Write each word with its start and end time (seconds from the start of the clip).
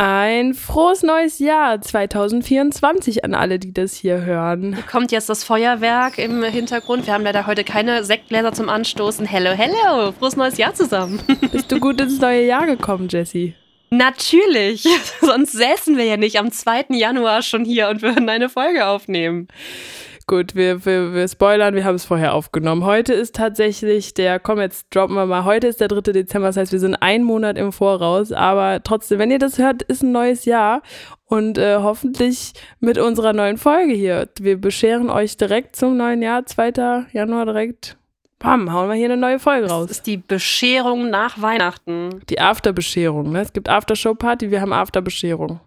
Ein 0.00 0.54
frohes 0.54 1.02
neues 1.02 1.40
Jahr 1.40 1.80
2024 1.80 3.24
an 3.24 3.34
alle, 3.34 3.58
die 3.58 3.74
das 3.74 3.94
hier 3.94 4.24
hören. 4.24 4.74
Hier 4.74 4.84
kommt 4.84 5.10
jetzt 5.10 5.28
das 5.28 5.42
Feuerwerk 5.42 6.18
im 6.18 6.44
Hintergrund. 6.44 7.08
Wir 7.08 7.14
haben 7.14 7.24
leider 7.24 7.48
heute 7.48 7.64
keine 7.64 8.04
Sektgläser 8.04 8.52
zum 8.52 8.68
Anstoßen. 8.68 9.26
Hello, 9.26 9.50
hello. 9.50 10.12
Frohes 10.12 10.36
neues 10.36 10.56
Jahr 10.56 10.72
zusammen. 10.72 11.20
Bist 11.50 11.72
du 11.72 11.80
gut 11.80 12.00
ins 12.00 12.20
neue 12.20 12.46
Jahr 12.46 12.66
gekommen, 12.66 13.08
Jessie? 13.10 13.54
Natürlich. 13.90 14.86
Sonst 15.20 15.50
säßen 15.50 15.96
wir 15.96 16.04
ja 16.04 16.16
nicht 16.16 16.38
am 16.38 16.52
2. 16.52 16.86
Januar 16.90 17.42
schon 17.42 17.64
hier 17.64 17.88
und 17.88 18.00
würden 18.00 18.28
eine 18.28 18.48
Folge 18.48 18.86
aufnehmen. 18.86 19.48
Gut, 20.28 20.54
wir, 20.54 20.84
wir, 20.84 21.14
wir 21.14 21.26
spoilern, 21.26 21.74
wir 21.74 21.86
haben 21.86 21.94
es 21.94 22.04
vorher 22.04 22.34
aufgenommen. 22.34 22.84
Heute 22.84 23.14
ist 23.14 23.34
tatsächlich 23.34 24.12
der, 24.12 24.38
komm, 24.38 24.60
jetzt 24.60 24.94
droppen 24.94 25.16
wir 25.16 25.24
mal, 25.24 25.44
heute 25.44 25.68
ist 25.68 25.80
der 25.80 25.88
3. 25.88 26.12
Dezember, 26.12 26.48
das 26.48 26.58
heißt, 26.58 26.70
wir 26.70 26.80
sind 26.80 26.96
einen 26.96 27.24
Monat 27.24 27.56
im 27.56 27.72
Voraus, 27.72 28.30
aber 28.30 28.82
trotzdem, 28.84 29.20
wenn 29.20 29.30
ihr 29.30 29.38
das 29.38 29.56
hört, 29.56 29.80
ist 29.84 30.02
ein 30.02 30.12
neues 30.12 30.44
Jahr 30.44 30.82
und 31.24 31.56
äh, 31.56 31.78
hoffentlich 31.78 32.52
mit 32.78 32.98
unserer 32.98 33.32
neuen 33.32 33.56
Folge 33.56 33.94
hier. 33.94 34.28
Wir 34.38 34.60
bescheren 34.60 35.08
euch 35.08 35.38
direkt 35.38 35.76
zum 35.76 35.96
neuen 35.96 36.20
Jahr, 36.20 36.44
2. 36.44 37.06
Januar 37.10 37.46
direkt. 37.46 37.96
Bam, 38.38 38.70
hauen 38.70 38.90
wir 38.90 38.96
hier 38.96 39.06
eine 39.06 39.16
neue 39.16 39.38
Folge 39.38 39.70
raus. 39.70 39.86
Das 39.86 39.96
ist 39.96 40.06
die 40.06 40.18
Bescherung 40.18 41.08
nach 41.08 41.40
Weihnachten. 41.40 42.20
Die 42.28 42.38
Afterbescherung, 42.38 43.32
ne? 43.32 43.40
Es 43.40 43.54
gibt 43.54 43.70
Aftershow-Party, 43.70 44.50
wir 44.50 44.60
haben 44.60 44.74
Afterbescherung. 44.74 45.60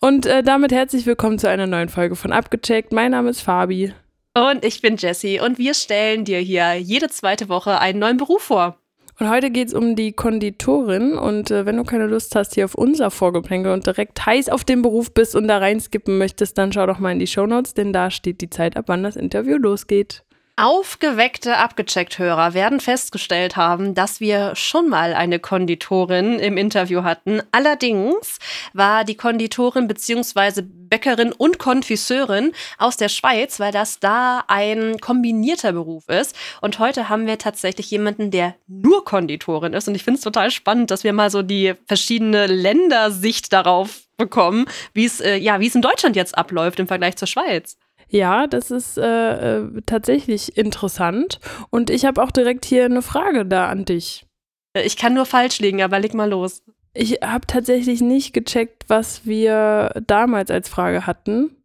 Und 0.00 0.26
äh, 0.26 0.42
damit 0.42 0.72
herzlich 0.72 1.06
willkommen 1.06 1.38
zu 1.38 1.48
einer 1.48 1.66
neuen 1.66 1.88
Folge 1.88 2.16
von 2.16 2.32
Abgecheckt. 2.32 2.92
Mein 2.92 3.10
Name 3.10 3.30
ist 3.30 3.40
Fabi. 3.40 3.92
Und 4.34 4.64
ich 4.64 4.80
bin 4.80 4.96
Jessie 4.96 5.40
und 5.40 5.58
wir 5.58 5.74
stellen 5.74 6.24
dir 6.24 6.38
hier 6.38 6.74
jede 6.74 7.08
zweite 7.08 7.48
Woche 7.48 7.80
einen 7.80 7.98
neuen 7.98 8.16
Beruf 8.16 8.42
vor. 8.42 8.76
Und 9.20 9.28
heute 9.28 9.50
geht 9.50 9.68
es 9.68 9.74
um 9.74 9.96
die 9.96 10.12
Konditorin. 10.12 11.18
Und 11.18 11.50
äh, 11.50 11.66
wenn 11.66 11.76
du 11.76 11.84
keine 11.84 12.06
Lust 12.06 12.34
hast 12.34 12.54
hier 12.54 12.64
auf 12.64 12.74
unser 12.74 13.10
Vorgeplänkel 13.10 13.72
und 13.72 13.86
direkt 13.86 14.24
heiß 14.24 14.48
auf 14.48 14.64
den 14.64 14.80
Beruf 14.80 15.12
bist 15.12 15.36
und 15.36 15.46
da 15.46 15.58
reinskippen 15.58 16.16
möchtest, 16.16 16.56
dann 16.56 16.72
schau 16.72 16.86
doch 16.86 16.98
mal 16.98 17.12
in 17.12 17.18
die 17.18 17.26
Shownotes, 17.26 17.74
denn 17.74 17.92
da 17.92 18.10
steht 18.10 18.40
die 18.40 18.48
Zeit, 18.48 18.78
ab 18.78 18.86
wann 18.88 19.02
das 19.02 19.16
Interview 19.16 19.58
losgeht. 19.58 20.24
Aufgeweckte 20.62 21.56
Abgecheckt-Hörer 21.56 22.52
werden 22.52 22.80
festgestellt 22.80 23.56
haben, 23.56 23.94
dass 23.94 24.20
wir 24.20 24.54
schon 24.54 24.90
mal 24.90 25.14
eine 25.14 25.38
Konditorin 25.38 26.38
im 26.38 26.58
Interview 26.58 27.02
hatten. 27.02 27.40
Allerdings 27.50 28.38
war 28.74 29.04
die 29.04 29.14
Konditorin 29.14 29.88
bzw. 29.88 30.60
Bäckerin 30.60 31.32
und 31.32 31.58
Konfisseurin 31.58 32.52
aus 32.76 32.98
der 32.98 33.08
Schweiz, 33.08 33.58
weil 33.58 33.72
das 33.72 34.00
da 34.00 34.44
ein 34.48 34.98
kombinierter 35.00 35.72
Beruf 35.72 36.06
ist. 36.10 36.36
Und 36.60 36.78
heute 36.78 37.08
haben 37.08 37.26
wir 37.26 37.38
tatsächlich 37.38 37.90
jemanden, 37.90 38.30
der 38.30 38.54
nur 38.66 39.02
Konditorin 39.06 39.72
ist. 39.72 39.88
Und 39.88 39.94
ich 39.94 40.04
finde 40.04 40.18
es 40.18 40.24
total 40.24 40.50
spannend, 40.50 40.90
dass 40.90 41.04
wir 41.04 41.14
mal 41.14 41.30
so 41.30 41.40
die 41.40 41.72
verschiedene 41.86 42.46
Ländersicht 42.46 43.54
darauf 43.54 44.02
bekommen, 44.18 44.66
wie 44.92 45.10
äh, 45.22 45.38
ja, 45.38 45.58
wie 45.60 45.68
es 45.68 45.74
in 45.74 45.80
Deutschland 45.80 46.16
jetzt 46.16 46.36
abläuft 46.36 46.78
im 46.78 46.86
Vergleich 46.86 47.16
zur 47.16 47.28
Schweiz. 47.28 47.78
Ja, 48.10 48.48
das 48.48 48.70
ist 48.72 48.98
äh, 48.98 49.58
äh, 49.58 49.82
tatsächlich 49.86 50.58
interessant. 50.58 51.38
Und 51.70 51.90
ich 51.90 52.04
habe 52.04 52.22
auch 52.22 52.32
direkt 52.32 52.64
hier 52.64 52.84
eine 52.84 53.02
Frage 53.02 53.46
da 53.46 53.68
an 53.68 53.84
dich. 53.84 54.26
Ich 54.74 54.96
kann 54.96 55.14
nur 55.14 55.26
falsch 55.26 55.60
liegen, 55.60 55.80
aber 55.80 56.00
leg 56.00 56.12
mal 56.14 56.28
los. 56.28 56.62
Ich 56.92 57.20
habe 57.22 57.46
tatsächlich 57.46 58.00
nicht 58.00 58.32
gecheckt, 58.32 58.84
was 58.88 59.26
wir 59.26 59.92
damals 60.06 60.50
als 60.50 60.68
Frage 60.68 61.06
hatten. 61.06 61.56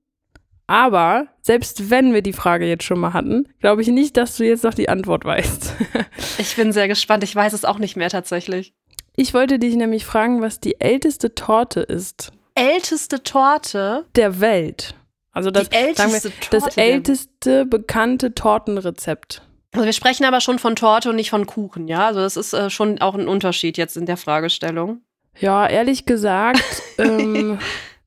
Aber 0.68 1.28
selbst 1.42 1.90
wenn 1.90 2.14
wir 2.14 2.22
die 2.22 2.34
Frage 2.34 2.68
jetzt 2.68 2.84
schon 2.84 3.00
mal 3.00 3.14
hatten, 3.14 3.48
glaube 3.60 3.82
ich 3.82 3.88
nicht, 3.88 4.18
dass 4.18 4.38
du 4.38 4.46
jetzt 4.46 4.64
noch 4.64 4.74
die 4.74 4.90
Antwort 4.90 5.26
weißt. 5.26 5.74
ich 6.38 6.56
bin 6.56 6.72
sehr 6.72 6.88
gespannt. 6.88 7.24
Ich 7.24 7.36
weiß 7.36 7.54
es 7.54 7.66
auch 7.66 7.80
nicht 7.80 7.96
mehr 7.96 8.10
tatsächlich. 8.10 8.74
Ich 9.16 9.34
wollte 9.34 9.60
dich 9.60 9.76
nämlich 9.76 10.06
fragen, 10.06 10.42
was 10.42 10.60
die 10.60 10.80
älteste 10.80 11.34
Torte 11.34 11.82
ist. 11.82 12.32
Älteste 12.56 13.24
Torte? 13.24 14.06
Der 14.16 14.40
Welt. 14.40 14.96
Also 15.36 15.52
das, 15.52 15.68
die 15.68 15.76
älteste 15.76 16.30
wir, 16.30 16.50
das 16.50 16.78
älteste 16.78 17.66
bekannte 17.66 18.34
Tortenrezept. 18.34 19.42
Also 19.74 19.86
wir 19.86 19.92
sprechen 19.92 20.24
aber 20.24 20.40
schon 20.40 20.60
von 20.60 20.78
Torte 20.78 21.10
und 21.10 21.18
nicht 21.18 21.30
von 21.30 21.46
Kuchen, 21.46 21.90
ja? 21.90 22.08
Also 22.08 22.22
das 22.22 22.38
ist 22.38 22.54
äh, 22.54 22.70
schon 22.70 23.02
auch 23.02 23.16
ein 23.16 23.28
Unterschied 23.28 23.78
jetzt 23.78 23.98
in 23.98 24.06
der 24.06 24.16
Fragestellung. 24.16 25.02
Ja, 25.38 25.68
ehrlich 25.68 26.06
gesagt 26.06 26.64
ähm, 26.98 27.60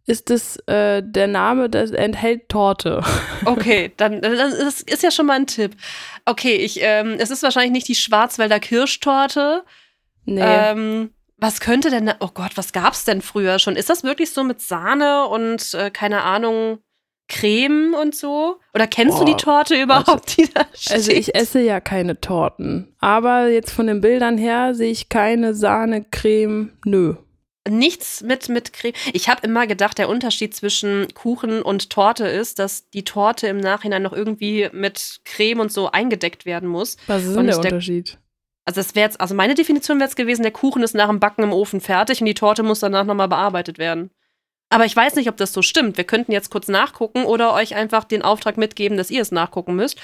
ist 0.06 0.30
es 0.30 0.56
äh, 0.69 1.03
der 1.04 1.26
Name, 1.26 1.69
das 1.69 1.91
enthält 1.91 2.48
Torte. 2.48 3.04
Okay, 3.44 3.92
dann 3.97 4.20
das 4.20 4.82
ist 4.82 5.03
ja 5.03 5.10
schon 5.10 5.26
mal 5.26 5.34
ein 5.34 5.47
Tipp. 5.47 5.76
Okay, 6.24 6.56
ich, 6.56 6.80
ähm, 6.82 7.16
es 7.19 7.30
ist 7.30 7.42
wahrscheinlich 7.42 7.72
nicht 7.72 7.88
die 7.88 7.94
Schwarzwälder 7.94 8.58
Kirschtorte. 8.58 9.64
Nee. 10.24 10.42
Ähm, 10.42 11.10
was 11.36 11.60
könnte 11.60 11.91
denn, 11.91 12.12
oh 12.20 12.30
Gott, 12.34 12.56
was 12.56 12.72
gab's 12.72 13.04
denn 13.04 13.22
früher 13.22 13.58
schon? 13.58 13.76
Ist 13.76 13.91
das 13.91 14.03
wirklich 14.03 14.32
so 14.32 14.42
mit 14.44 14.60
Sahne 14.60 15.26
und 15.26 15.72
äh, 15.74 15.91
keine 15.91 16.22
Ahnung, 16.22 16.80
Creme 17.28 17.94
und 17.94 18.15
so? 18.15 18.59
Oder 18.75 18.87
kennst 18.87 19.19
Boah, 19.19 19.25
du 19.25 19.33
die 19.33 19.37
Torte 19.37 19.81
überhaupt, 19.81 20.09
also, 20.09 20.34
die 20.37 20.53
da 20.53 20.66
steht? 20.75 20.93
Also 20.93 21.12
ich 21.12 21.34
esse 21.34 21.61
ja 21.61 21.81
keine 21.81 22.21
Torten. 22.21 22.94
Aber 22.99 23.49
jetzt 23.49 23.71
von 23.71 23.87
den 23.87 24.00
Bildern 24.00 24.39
her 24.39 24.75
sehe 24.75 24.91
ich 24.91 25.09
keine 25.09 25.55
Sahne, 25.55 26.05
Creme, 26.11 26.72
nö. 26.84 27.15
Nichts 27.69 28.22
mit, 28.22 28.49
mit 28.49 28.72
Creme. 28.72 28.94
Ich 29.12 29.28
habe 29.28 29.47
immer 29.47 29.66
gedacht, 29.66 29.99
der 29.99 30.09
Unterschied 30.09 30.55
zwischen 30.55 31.06
Kuchen 31.15 31.61
und 31.61 31.91
Torte 31.91 32.27
ist, 32.27 32.59
dass 32.59 32.89
die 32.91 33.05
Torte 33.05 33.47
im 33.47 33.59
Nachhinein 33.59 34.03
noch 34.03 34.15
irgendwie 34.15 34.69
mit 34.72 35.21
Creme 35.25 35.60
und 35.60 35.71
so 35.72 35.91
eingedeckt 35.91 36.47
werden 36.47 36.69
muss. 36.69 36.97
Was 37.06 37.25
ist 37.25 37.37
denn 37.37 37.47
der, 37.47 37.59
der 37.59 37.72
Unterschied? 37.72 38.19
Also 38.65 38.81
das 38.81 38.95
wäre 38.95 39.06
jetzt, 39.06 39.21
also 39.21 39.34
meine 39.34 39.55
Definition 39.55 39.99
wäre 39.99 40.09
jetzt 40.09 40.16
gewesen, 40.16 40.43
der 40.43 40.53
Kuchen 40.53 40.83
ist 40.83 40.95
nach 40.95 41.09
dem 41.09 41.21
Backen 41.21 41.43
im 41.43 41.53
Ofen 41.53 41.81
fertig 41.81 42.21
und 42.21 42.27
die 42.27 42.34
Torte 42.34 42.62
muss 42.62 42.81
danach 42.81 43.05
nochmal 43.05 43.28
bearbeitet 43.28 43.78
werden. 43.78 44.10
Aber 44.70 44.84
ich 44.84 44.94
weiß 44.94 45.14
nicht, 45.14 45.28
ob 45.28 45.36
das 45.38 45.52
so 45.52 45.62
stimmt. 45.62 45.96
Wir 45.96 46.04
könnten 46.04 46.30
jetzt 46.30 46.50
kurz 46.50 46.68
nachgucken 46.68 47.24
oder 47.24 47.54
euch 47.54 47.74
einfach 47.74 48.04
den 48.04 48.22
Auftrag 48.22 48.58
mitgeben, 48.58 48.98
dass 48.98 49.10
ihr 49.10 49.22
es 49.22 49.32
nachgucken 49.32 49.76
müsst. 49.76 49.98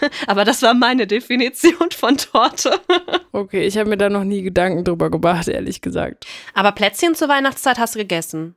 Aber 0.26 0.44
das 0.44 0.60
war 0.62 0.74
meine 0.74 1.06
Definition 1.06 1.90
von 1.90 2.18
Torte. 2.18 2.80
okay, 3.32 3.66
ich 3.66 3.78
habe 3.78 3.88
mir 3.88 3.96
da 3.96 4.10
noch 4.10 4.24
nie 4.24 4.42
Gedanken 4.42 4.84
drüber 4.84 5.10
gemacht, 5.10 5.48
ehrlich 5.48 5.80
gesagt. 5.80 6.26
Aber 6.52 6.72
Plätzchen 6.72 7.14
zur 7.14 7.28
Weihnachtszeit 7.28 7.78
hast 7.78 7.94
du 7.94 8.00
gegessen? 8.00 8.56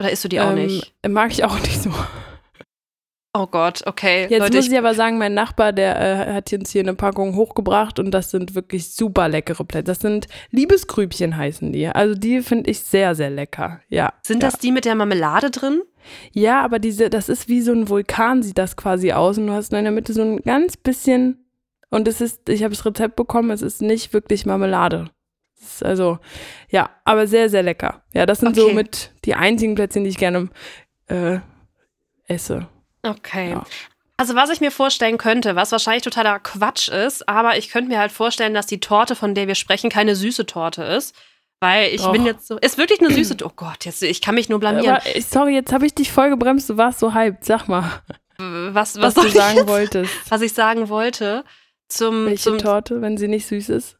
Oder 0.00 0.10
isst 0.10 0.24
du 0.24 0.28
die 0.28 0.40
auch 0.40 0.52
ähm, 0.52 0.66
nicht? 0.66 0.94
Mag 1.06 1.30
ich 1.30 1.44
auch 1.44 1.58
nicht 1.60 1.82
so. 1.82 1.92
Oh 3.38 3.46
Gott, 3.46 3.82
okay. 3.86 4.22
Jetzt 4.22 4.40
Leute, 4.40 4.56
muss 4.56 4.66
ich, 4.66 4.72
ich 4.72 4.78
aber 4.78 4.94
sagen, 4.94 5.16
mein 5.16 5.32
Nachbar, 5.32 5.72
der 5.72 6.00
äh, 6.00 6.32
hat 6.34 6.50
jetzt 6.50 6.72
hier 6.72 6.82
eine 6.82 6.94
Packung 6.94 7.36
hochgebracht 7.36 8.00
und 8.00 8.10
das 8.10 8.32
sind 8.32 8.56
wirklich 8.56 8.92
super 8.92 9.28
leckere 9.28 9.64
Plätzchen. 9.64 9.84
Das 9.84 10.00
sind 10.00 10.26
Liebesgrübchen 10.50 11.36
heißen 11.36 11.72
die. 11.72 11.86
Also 11.86 12.16
die 12.16 12.40
finde 12.40 12.68
ich 12.68 12.80
sehr, 12.80 13.14
sehr 13.14 13.30
lecker. 13.30 13.80
Ja. 13.88 14.12
Sind 14.24 14.42
ja. 14.42 14.50
das 14.50 14.58
die 14.58 14.72
mit 14.72 14.84
der 14.84 14.96
Marmelade 14.96 15.52
drin? 15.52 15.82
Ja, 16.32 16.62
aber 16.62 16.80
diese, 16.80 17.10
das 17.10 17.28
ist 17.28 17.48
wie 17.48 17.60
so 17.60 17.70
ein 17.70 17.88
Vulkan, 17.88 18.42
sieht 18.42 18.58
das 18.58 18.76
quasi 18.76 19.12
aus. 19.12 19.38
Und 19.38 19.46
du 19.46 19.52
hast 19.52 19.72
in 19.72 19.84
der 19.84 19.92
Mitte 19.92 20.12
so 20.12 20.22
ein 20.22 20.38
ganz 20.38 20.76
bisschen. 20.76 21.46
Und 21.90 22.08
es 22.08 22.20
ist, 22.20 22.48
ich 22.48 22.64
habe 22.64 22.74
das 22.74 22.84
Rezept 22.84 23.14
bekommen, 23.14 23.50
es 23.50 23.62
ist 23.62 23.82
nicht 23.82 24.12
wirklich 24.12 24.46
Marmelade. 24.46 25.10
also, 25.82 26.18
ja, 26.70 26.90
aber 27.04 27.28
sehr, 27.28 27.48
sehr 27.50 27.62
lecker. 27.62 28.02
Ja, 28.12 28.26
das 28.26 28.40
sind 28.40 28.58
okay. 28.58 28.60
so 28.60 28.72
mit 28.72 29.12
die 29.24 29.36
einzigen 29.36 29.76
Plätzchen, 29.76 30.02
die 30.02 30.10
ich 30.10 30.18
gerne 30.18 30.48
äh, 31.06 31.38
esse. 32.26 32.66
Okay. 33.08 33.50
Ja. 33.50 33.64
Also 34.16 34.34
was 34.34 34.50
ich 34.50 34.60
mir 34.60 34.72
vorstellen 34.72 35.16
könnte, 35.16 35.54
was 35.54 35.70
wahrscheinlich 35.70 36.02
totaler 36.02 36.40
Quatsch 36.40 36.88
ist, 36.88 37.28
aber 37.28 37.56
ich 37.56 37.70
könnte 37.70 37.88
mir 37.88 38.00
halt 38.00 38.10
vorstellen, 38.10 38.52
dass 38.52 38.66
die 38.66 38.80
Torte, 38.80 39.14
von 39.14 39.34
der 39.34 39.46
wir 39.46 39.54
sprechen, 39.54 39.90
keine 39.90 40.16
süße 40.16 40.44
Torte 40.46 40.82
ist. 40.82 41.14
Weil 41.60 41.92
ich 41.92 42.02
Doch. 42.02 42.12
bin 42.12 42.24
jetzt 42.24 42.46
so. 42.46 42.56
Ist 42.58 42.78
wirklich 42.78 43.00
eine 43.00 43.12
süße 43.12 43.36
Torte. 43.36 43.52
Oh 43.52 43.56
Gott, 43.56 43.84
jetzt, 43.84 44.02
ich 44.02 44.20
kann 44.20 44.34
mich 44.34 44.48
nur 44.48 44.60
blamieren. 44.60 44.96
Aber, 44.96 45.20
sorry, 45.20 45.54
jetzt 45.54 45.72
habe 45.72 45.86
ich 45.86 45.94
dich 45.94 46.12
voll 46.12 46.30
gebremst, 46.30 46.70
du 46.70 46.76
warst 46.76 47.00
so 47.00 47.14
hyped. 47.14 47.44
Sag 47.44 47.66
mal. 47.68 48.02
Was, 48.38 48.96
was, 49.00 49.16
was 49.16 49.24
du 49.24 49.30
sagen 49.30 49.58
jetzt? 49.58 49.68
wolltest. 49.68 50.12
Was 50.30 50.40
ich 50.42 50.52
sagen 50.52 50.88
wollte. 50.88 51.44
Zum, 51.88 52.26
Welche 52.26 52.42
zum, 52.44 52.58
Torte, 52.58 53.00
wenn 53.00 53.16
sie 53.16 53.28
nicht 53.28 53.46
süß 53.46 53.70
ist? 53.70 53.97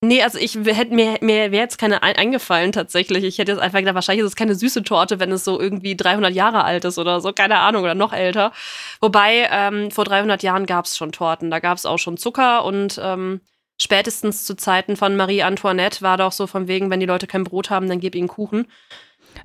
Nee, 0.00 0.22
also 0.22 0.38
ich 0.38 0.54
hätte 0.54 0.94
mir, 0.94 1.18
mir 1.22 1.50
wäre 1.50 1.62
jetzt 1.62 1.76
keine 1.76 2.04
eingefallen 2.04 2.70
tatsächlich. 2.70 3.24
Ich 3.24 3.38
hätte 3.38 3.50
jetzt 3.50 3.60
einfach 3.60 3.80
gedacht, 3.80 3.96
wahrscheinlich 3.96 4.24
ist 4.24 4.30
es 4.30 4.36
keine 4.36 4.54
süße 4.54 4.84
Torte, 4.84 5.18
wenn 5.18 5.32
es 5.32 5.44
so 5.44 5.60
irgendwie 5.60 5.96
300 5.96 6.32
Jahre 6.32 6.62
alt 6.62 6.84
ist 6.84 6.98
oder 6.98 7.20
so, 7.20 7.32
keine 7.32 7.58
Ahnung, 7.58 7.82
oder 7.82 7.96
noch 7.96 8.12
älter. 8.12 8.52
Wobei, 9.00 9.48
ähm, 9.50 9.90
vor 9.90 10.04
300 10.04 10.44
Jahren 10.44 10.66
gab 10.66 10.84
es 10.84 10.96
schon 10.96 11.10
Torten. 11.10 11.50
Da 11.50 11.58
gab 11.58 11.76
es 11.76 11.84
auch 11.84 11.98
schon 11.98 12.16
Zucker 12.16 12.64
und 12.64 13.00
ähm, 13.02 13.40
spätestens 13.80 14.44
zu 14.44 14.54
Zeiten 14.54 14.96
von 14.96 15.16
Marie 15.16 15.42
Antoinette 15.42 16.00
war 16.00 16.16
doch 16.16 16.32
so 16.32 16.46
von 16.46 16.68
wegen, 16.68 16.90
wenn 16.90 17.00
die 17.00 17.06
Leute 17.06 17.26
kein 17.26 17.42
Brot 17.42 17.70
haben, 17.70 17.88
dann 17.88 17.98
gib 17.98 18.14
ihnen 18.14 18.28
Kuchen. 18.28 18.68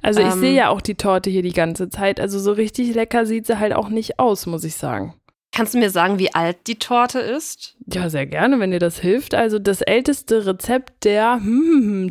Also 0.04 0.20
ich 0.20 0.28
ähm, 0.28 0.40
sehe 0.40 0.54
ja 0.54 0.70
auch 0.70 0.82
die 0.82 0.96
Torte 0.96 1.32
hier 1.32 1.42
die 1.42 1.54
ganze 1.54 1.90
Zeit. 1.90 2.20
Also 2.20 2.38
so 2.40 2.52
richtig 2.52 2.94
lecker 2.94 3.26
sieht 3.26 3.48
sie 3.48 3.58
halt 3.58 3.74
auch 3.74 3.90
nicht 3.90 4.20
aus, 4.20 4.46
muss 4.46 4.64
ich 4.64 4.76
sagen. 4.76 5.16
Kannst 5.56 5.76
du 5.76 5.78
mir 5.78 5.92
sagen, 5.92 6.18
wie 6.18 6.34
alt 6.34 6.66
die 6.66 6.80
Torte 6.80 7.20
ist? 7.20 7.76
Ja, 7.86 8.10
sehr 8.10 8.26
gerne, 8.26 8.60
wenn 8.60 8.72
dir 8.72 8.80
das 8.80 9.00
hilft. 9.00 9.36
Also 9.36 9.60
das 9.60 9.82
älteste 9.82 10.48
Rezept 10.48 11.04
der 11.04 11.40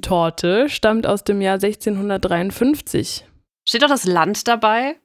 Torte 0.00 0.68
stammt 0.68 1.08
aus 1.08 1.24
dem 1.24 1.40
Jahr 1.40 1.54
1653. 1.54 3.26
Steht 3.68 3.82
doch 3.82 3.88
das 3.88 4.04
Land 4.04 4.46
dabei? 4.46 4.96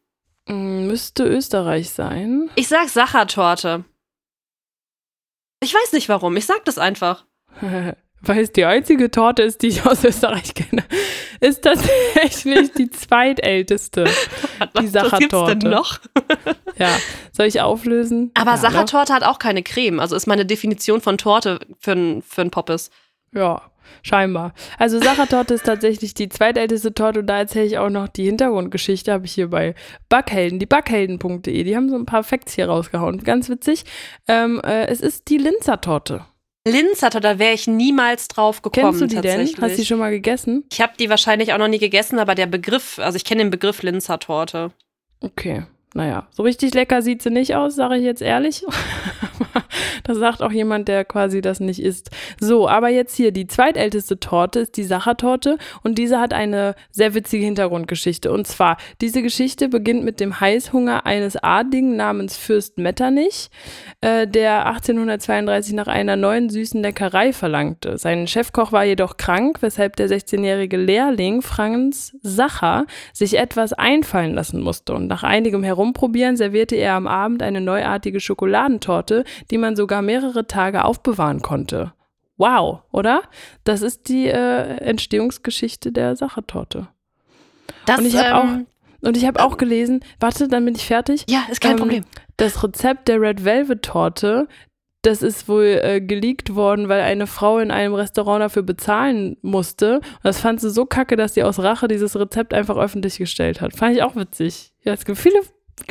Mm, 0.45 0.86
müsste 0.86 1.25
Österreich 1.25 1.89
sein. 1.89 2.51
Ich 2.54 2.68
sag 2.68 2.89
Sachertorte. 2.89 3.86
Ich 5.60 5.74
weiß 5.74 5.94
nicht 5.94 6.07
warum, 6.07 6.38
ich 6.38 6.45
sag 6.45 6.63
das 6.66 6.78
einfach. 6.78 7.25
weil 8.22 8.40
es 8.40 8.51
die 8.51 8.66
einzige 8.66 9.10
Torte 9.10 9.42
ist, 9.44 9.63
die 9.63 9.68
ich 9.68 9.86
aus 9.86 10.04
Österreich 10.04 10.54
kenne, 10.54 10.83
ist 11.40 11.63
tatsächlich 11.63 12.72
die 12.74 12.90
zweitälteste. 12.92 14.06
die 14.80 14.88
Sachertorte. 14.88 15.57
denn 15.57 15.71
noch? 15.71 16.00
ja, 16.77 16.89
soll 17.31 17.48
ich 17.48 17.62
auflösen? 17.62 18.31
Aber 18.33 18.51
ja, 18.51 18.57
Sachertorte 18.57 19.13
hat 19.13 19.24
auch 19.24 19.39
keine 19.39 19.63
Creme. 19.63 20.00
Also 20.00 20.15
ist 20.15 20.27
meine 20.27 20.45
Definition 20.45 21.01
von 21.01 21.18
Torte 21.18 21.59
für 21.80 21.92
ein, 21.92 22.21
für 22.21 22.42
ein 22.42 22.51
Poppes. 22.51 22.89
Ja, 23.33 23.62
scheinbar. 24.04 24.54
Also 24.77 25.00
Sachertorte 25.00 25.54
ist 25.54 25.65
tatsächlich 25.65 26.13
die 26.13 26.30
zweitälteste 26.30 26.94
Torte 26.94 27.19
und 27.19 27.27
da 27.27 27.39
erzähle 27.39 27.65
ich 27.65 27.77
auch 27.77 27.89
noch 27.89 28.07
die 28.07 28.25
Hintergrundgeschichte, 28.25 29.12
habe 29.12 29.25
ich 29.25 29.33
hier 29.33 29.50
bei 29.50 29.75
Backhelden, 30.09 30.59
die 30.59 30.65
backhelden.de, 30.65 31.63
die 31.63 31.75
haben 31.75 31.89
so 31.89 31.95
ein 31.95 32.06
paar 32.06 32.24
Facts 32.24 32.54
hier 32.54 32.68
rausgehauen. 32.68 33.24
Ganz 33.24 33.50
witzig. 33.50 33.83
Ähm, 34.27 34.62
äh, 34.63 34.88
es 34.88 35.01
ist 35.01 35.30
die 35.30 35.38
Linzer 35.38 35.81
Torte. 35.81 36.25
Linzer, 36.72 37.10
da 37.10 37.40
wäre 37.40 37.54
ich 37.54 37.68
niemals 37.68 38.28
drauf 38.28 38.62
gekommen. 38.62 38.98
Kennst 38.98 39.02
du 39.02 39.08
die 39.08 39.22
denn? 39.22 39.42
Hast 39.42 39.74
du 39.74 39.75
die 39.75 39.86
schon 39.86 40.00
mal 40.00 40.12
gegessen? 40.12 40.64
Ich 40.72 40.81
habe 40.81 40.94
die 41.00 41.10
wahrscheinlich 41.10 41.54
auch 41.54 41.58
noch 41.58 41.68
nie 41.68 41.80
gegessen, 41.80 42.19
aber 42.19 42.36
der 42.36 42.48
Begriff, 42.48 43.00
also 43.00 43.16
ich 43.16 43.25
kenne 43.25 43.44
den 43.44 43.52
Begriff 43.52 43.84
Linzer 43.84 44.19
Torte. 44.19 44.72
Okay. 45.22 45.64
Naja, 45.94 46.28
so 46.31 46.44
richtig 46.44 46.74
lecker 46.74 47.02
sieht 47.02 47.22
sie 47.24 47.31
nicht 47.31 47.56
aus, 47.56 47.75
sage 47.75 47.98
ich 47.98 48.04
jetzt 48.04 48.22
ehrlich. 48.22 48.64
das 50.04 50.18
sagt 50.18 50.42
auch 50.42 50.52
jemand, 50.52 50.88
der 50.88 51.06
quasi 51.06 51.42
das 51.42 51.60
nicht 51.60 51.82
isst. 51.82 52.12
So, 52.40 52.68
aber 52.70 52.90
jetzt 52.90 53.16
hier, 53.16 53.32
die 53.32 53.48
zweitälteste 53.48 54.20
Torte 54.20 54.60
ist 54.60 54.78
die 54.78 54.84
Sachertorte 54.84 55.58
und 55.84 55.98
diese 55.98 56.20
hat 56.20 56.34
eine 56.34 56.76
sehr 56.92 57.14
witzige 57.14 57.46
Hintergrundgeschichte. 57.46 58.32
Und 58.32 58.48
zwar, 58.48 58.78
diese 59.02 59.22
Geschichte 59.22 59.70
beginnt 59.70 60.04
mit 60.04 60.20
dem 60.20 60.40
Heißhunger 60.40 61.06
eines 61.06 61.36
Adligen 61.38 61.96
namens 61.96 62.38
Fürst 62.38 62.78
Metternich, 62.78 63.50
äh, 64.02 64.28
der 64.28 64.68
1832 64.68 65.74
nach 65.74 65.88
einer 65.88 66.16
neuen 66.16 66.50
süßen 66.50 66.82
Leckerei 66.82 67.34
verlangte. 67.34 67.98
Sein 67.98 68.28
Chefkoch 68.28 68.72
war 68.72 68.84
jedoch 68.84 69.18
krank, 69.18 69.58
weshalb 69.62 69.96
der 69.96 70.10
16-jährige 70.10 70.78
Lehrling 70.78 71.42
Franz 71.42 72.16
Sacher 72.22 72.86
sich 73.14 73.38
etwas 73.38 73.74
einfallen 73.74 74.34
lassen 74.34 74.62
musste. 74.62 74.94
Und 74.94 75.08
nach 75.08 75.24
einigem 75.24 75.64
Herum 75.64 75.88
Herumprobieren 75.88 76.36
servierte 76.36 76.76
er 76.76 76.96
am 76.96 77.08
Abend 77.08 77.42
eine 77.42 77.62
neuartige 77.62 78.20
Schokoladentorte, 78.20 79.24
die 79.52 79.58
man 79.58 79.67
sogar 79.75 80.02
mehrere 80.02 80.48
Tage 80.48 80.86
aufbewahren 80.86 81.42
konnte. 81.42 81.94
Wow, 82.38 82.81
oder? 82.92 83.24
Das 83.64 83.81
ist 83.81 84.10
die 84.10 84.28
äh, 84.28 84.78
Entstehungsgeschichte 84.78 85.92
der 85.92 86.16
Sachertorte. 86.16 86.88
Das, 87.86 88.00
und 88.00 88.06
ich 88.06 88.18
habe 88.18 88.48
ähm, 88.48 88.66
auch 88.66 89.08
und 89.08 89.16
ich 89.16 89.25
habe 89.25 89.44
auch 89.44 89.58
gelesen, 89.58 90.04
warte, 90.19 90.48
dann 90.48 90.66
bin 90.66 90.75
ich 90.75 90.86
fertig. 90.86 91.25
Ja, 91.30 91.44
ist 91.52 91.62
kein 91.62 91.74
ähm, 91.74 91.78
Problem. 91.78 92.06
Das 92.38 92.64
Rezept 92.64 93.08
der 93.08 93.22
Red 93.22 93.46
Velvet 93.46 93.84
Torte, 93.84 94.48
das 95.04 95.22
ist 95.22 95.48
wohl 95.48 95.80
äh, 95.84 96.02
geleakt 96.02 96.56
worden, 96.56 96.90
weil 96.90 97.02
eine 97.02 97.28
Frau 97.28 97.60
in 97.60 97.72
einem 97.72 97.94
Restaurant 97.94 98.42
dafür 98.42 98.64
bezahlen 98.64 99.38
musste. 99.42 99.98
Und 99.98 100.24
das 100.24 100.40
fand 100.40 100.60
sie 100.60 100.69
so 100.69 100.86
kacke, 100.86 101.16
dass 101.16 101.36
sie 101.36 101.44
aus 101.44 101.60
Rache 101.60 101.88
dieses 101.88 102.19
Rezept 102.19 102.54
einfach 102.54 102.78
öffentlich 102.78 103.18
gestellt 103.18 103.62
hat. 103.62 103.75
Fand 103.75 103.96
ich 103.96 104.04
auch 104.04 104.16
witzig. 104.16 104.74
Ja, 104.84 104.94
es 104.94 105.06
gibt 105.06 105.18
viele 105.18 105.40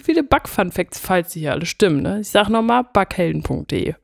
viele 0.03 0.23
Bug-Fun-Facts, 0.23 0.99
falls 0.99 1.33
sie 1.33 1.41
hier 1.41 1.53
alle 1.53 1.67
stimmen. 1.67 2.03
Ne? 2.03 2.21
Ich 2.21 2.31
sag 2.31 2.49
nochmal, 2.49 2.85
bughelden.de. 2.93 3.95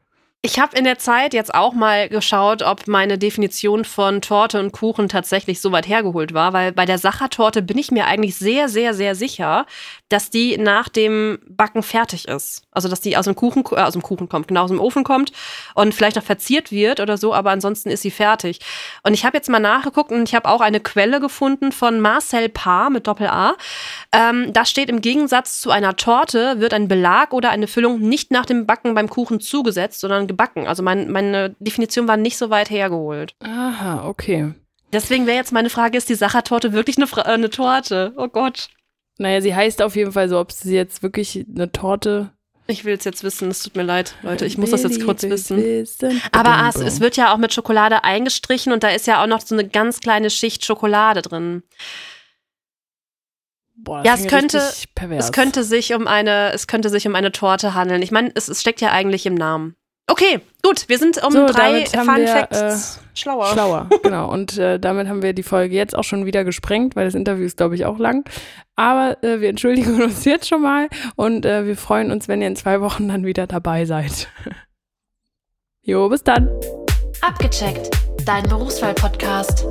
Ich 0.45 0.59
habe 0.59 0.77
in 0.77 0.83
der 0.83 0.99
Zeit 0.99 1.35
jetzt 1.35 1.55
auch 1.55 1.73
mal 1.73 2.09
geschaut, 2.09 2.63
ob 2.63 2.89
meine 2.89 3.17
Definition 3.17 3.85
von 3.85 4.21
Torte 4.21 4.59
und 4.59 4.73
Kuchen 4.73 5.09
tatsächlich 5.09 5.61
so 5.61 5.71
weit 5.71 5.87
hergeholt 5.87 6.35
war, 6.35 6.53
weil 6.53 6.73
bei 6.73 6.85
der 6.85 6.99
Sachertorte 6.99 7.63
bin 7.63 7.79
ich 7.79 7.93
mir 7.93 8.07
eigentlich 8.07 8.35
sehr, 8.35 8.69
sehr, 8.69 8.93
sehr 8.93 9.15
sicher, 9.15 9.67
dass 10.09 10.31
die 10.31 10.59
nach 10.59 10.89
dem 10.89 11.39
Backen 11.49 11.85
fertig 11.85 12.27
ist. 12.27 12.65
Also, 12.73 12.89
dass 12.89 13.01
die 13.01 13.17
aus 13.17 13.27
dem 13.27 13.37
Kuchen, 13.37 13.65
äh, 13.71 13.83
aus 13.83 13.93
dem 13.93 14.03
Kuchen 14.03 14.29
kommt, 14.29 14.49
genau 14.49 14.65
aus 14.65 14.71
dem 14.71 14.81
Ofen 14.81 15.05
kommt 15.05 15.31
und 15.77 15.95
vielleicht 15.95 16.17
noch 16.17 16.25
verziert 16.25 16.73
wird 16.73 16.99
oder 16.99 17.17
so, 17.19 17.33
aber 17.33 17.53
ansonsten 17.53 17.91
ist 17.91 18.03
sie 18.03 18.11
fertig. 18.11 18.59
Und 19.05 19.15
ich 19.15 19.25
habe 19.25 19.37
jetzt 19.37 19.49
mal 19.49 19.61
nachgeguckt 19.61 20.11
und 20.11 20.29
ich 20.29 20.35
habe 20.35 20.49
auch 20.49 20.61
eine 20.61 20.81
Quelle 20.81 21.21
gefunden 21.21 21.71
von 21.71 22.01
Marcel 22.01 22.49
Paar 22.49 22.91
mit 22.91 23.07
Doppel-A. 23.07 23.55
Ähm, 24.11 24.53
da 24.53 24.65
steht 24.65 24.89
im 24.89 25.03
Gegensatz 25.03 25.61
zu 25.61 25.71
einer 25.71 25.95
Torte 25.95 26.59
wird 26.59 26.75
ein 26.75 26.89
Belag 26.89 27.33
oder 27.33 27.51
eine 27.51 27.69
Füllung 27.69 28.01
nicht 28.01 28.33
nach 28.33 28.45
dem 28.45 28.67
Backen 28.67 28.97
beim 28.97 29.09
Kuchen 29.09 29.39
zugesetzt, 29.39 30.01
sondern 30.01 30.32
gebacken. 30.33 30.67
Also 30.67 30.83
mein, 30.83 31.11
meine 31.11 31.55
Definition 31.61 32.09
war 32.09 32.17
nicht 32.17 32.37
so 32.37 32.51
weit 32.51 32.71
hergeholt. 32.71 33.35
Aha, 33.41 34.07
okay. 34.07 34.53
Deswegen 34.93 35.27
wäre 35.27 35.37
jetzt 35.37 35.53
meine 35.53 35.71
Frage, 35.71 35.97
ist 35.97 36.09
die 36.09 36.15
Sachertorte 36.15 36.73
wirklich 36.73 36.97
eine, 36.97 37.07
Fra 37.07 37.23
äh, 37.23 37.35
eine 37.35 37.51
Torte? 37.51 38.13
Oh 38.17 38.29
Gott. 38.29 38.69
Naja, 39.19 39.41
sie 39.41 39.55
heißt 39.55 39.83
auf 39.83 39.97
jeden 39.97 40.13
Fall 40.13 40.29
so, 40.29 40.39
ob 40.39 40.53
sie 40.53 40.75
jetzt 40.75 41.03
wirklich 41.03 41.47
eine 41.55 41.71
Torte 41.71 42.33
ich 42.69 42.85
will 42.85 42.95
es 42.95 43.05
jetzt 43.05 43.25
wissen, 43.25 43.51
es 43.51 43.63
tut 43.63 43.77
mir 43.77 43.83
leid, 43.83 44.15
Leute, 44.23 44.47
ich 44.47 44.57
muss 44.57 44.71
das 44.71 44.85
jetzt 44.85 45.05
kurz 45.05 45.25
wissen. 45.25 45.89
Aber 46.31 46.69
es, 46.69 46.77
es, 46.77 47.01
wird 47.01 47.17
ja 47.17 47.33
auch 47.33 47.37
mit 47.37 47.53
Schokolade 47.53 48.05
eingestrichen 48.05 48.73
und 48.73 48.85
da 48.85 48.89
ist 48.89 49.07
ja 49.07 49.23
auch 49.23 49.27
noch 49.27 49.41
so 49.41 49.55
eine 49.55 49.69
ganz 49.69 50.01
kleine 50.01 50.31
Schicht 50.31 50.65
Schokolade 50.65 51.23
drin. 51.23 51.65
Boah, 53.75 54.05
ja, 54.05 54.15
es 54.15 54.29
könnte, 54.29 54.59
es 54.59 55.33
könnte 55.33 55.65
sich 55.65 55.93
um 55.93 56.07
eine, 56.07 56.53
es 56.53 56.69
könnte 56.69 56.89
sich 56.89 57.07
um 57.07 57.17
eine 57.17 57.33
Torte 57.33 57.75
handeln. 57.75 58.01
Ich 58.01 58.13
meine, 58.13 58.31
es, 58.35 58.49
es 58.49 58.61
steckt 58.61 58.81
ja 58.81 58.93
eigentlich 58.93 59.27
im 59.27 59.35
Namen. 59.35 59.75
Okay, 60.13 60.43
gut, 60.63 60.91
wir 60.91 60.99
sind 60.99 61.25
um 61.25 61.33
so, 61.33 61.47
drei 61.47 61.87
Fun 61.87 62.17
wir, 62.19 62.29
Facts 62.29 62.99
äh, 62.99 63.01
schlauer. 63.15 63.47
Schlauer, 63.47 63.89
genau. 64.03 64.31
Und 64.31 64.59
äh, 64.59 64.79
damit 64.79 65.09
haben 65.09 65.23
wir 65.23 65.33
die 65.33 65.43
Folge 65.43 65.75
jetzt 65.75 65.97
auch 65.97 66.05
schon 66.05 66.27
wieder 66.27 66.45
gesprengt, 66.45 66.97
weil 66.97 67.07
das 67.07 67.15
Interview 67.15 67.47
ist, 67.47 67.57
glaube 67.57 67.77
ich, 67.77 67.87
auch 67.87 67.99
lang. 67.99 68.29
Aber 68.77 69.17
äh, 69.25 69.41
wir 69.41 69.49
entschuldigen 69.49 70.03
uns 70.03 70.27
jetzt 70.27 70.47
schon 70.47 70.61
mal 70.61 70.89
und 71.17 71.47
äh, 71.47 71.65
wir 71.65 71.79
freuen 71.79 72.13
uns, 72.13 72.29
wenn 72.29 72.43
ihr 72.43 72.49
in 72.49 72.57
zwei 72.57 72.83
Wochen 72.83 73.09
dann 73.09 73.25
wieder 73.25 73.47
dabei 73.47 73.87
seid. 73.87 74.29
jo, 75.81 76.11
bis 76.11 76.23
dann. 76.23 76.47
Abgecheckt, 77.23 77.89
dein 78.27 78.43
Berufswahl-Podcast. 78.43 79.65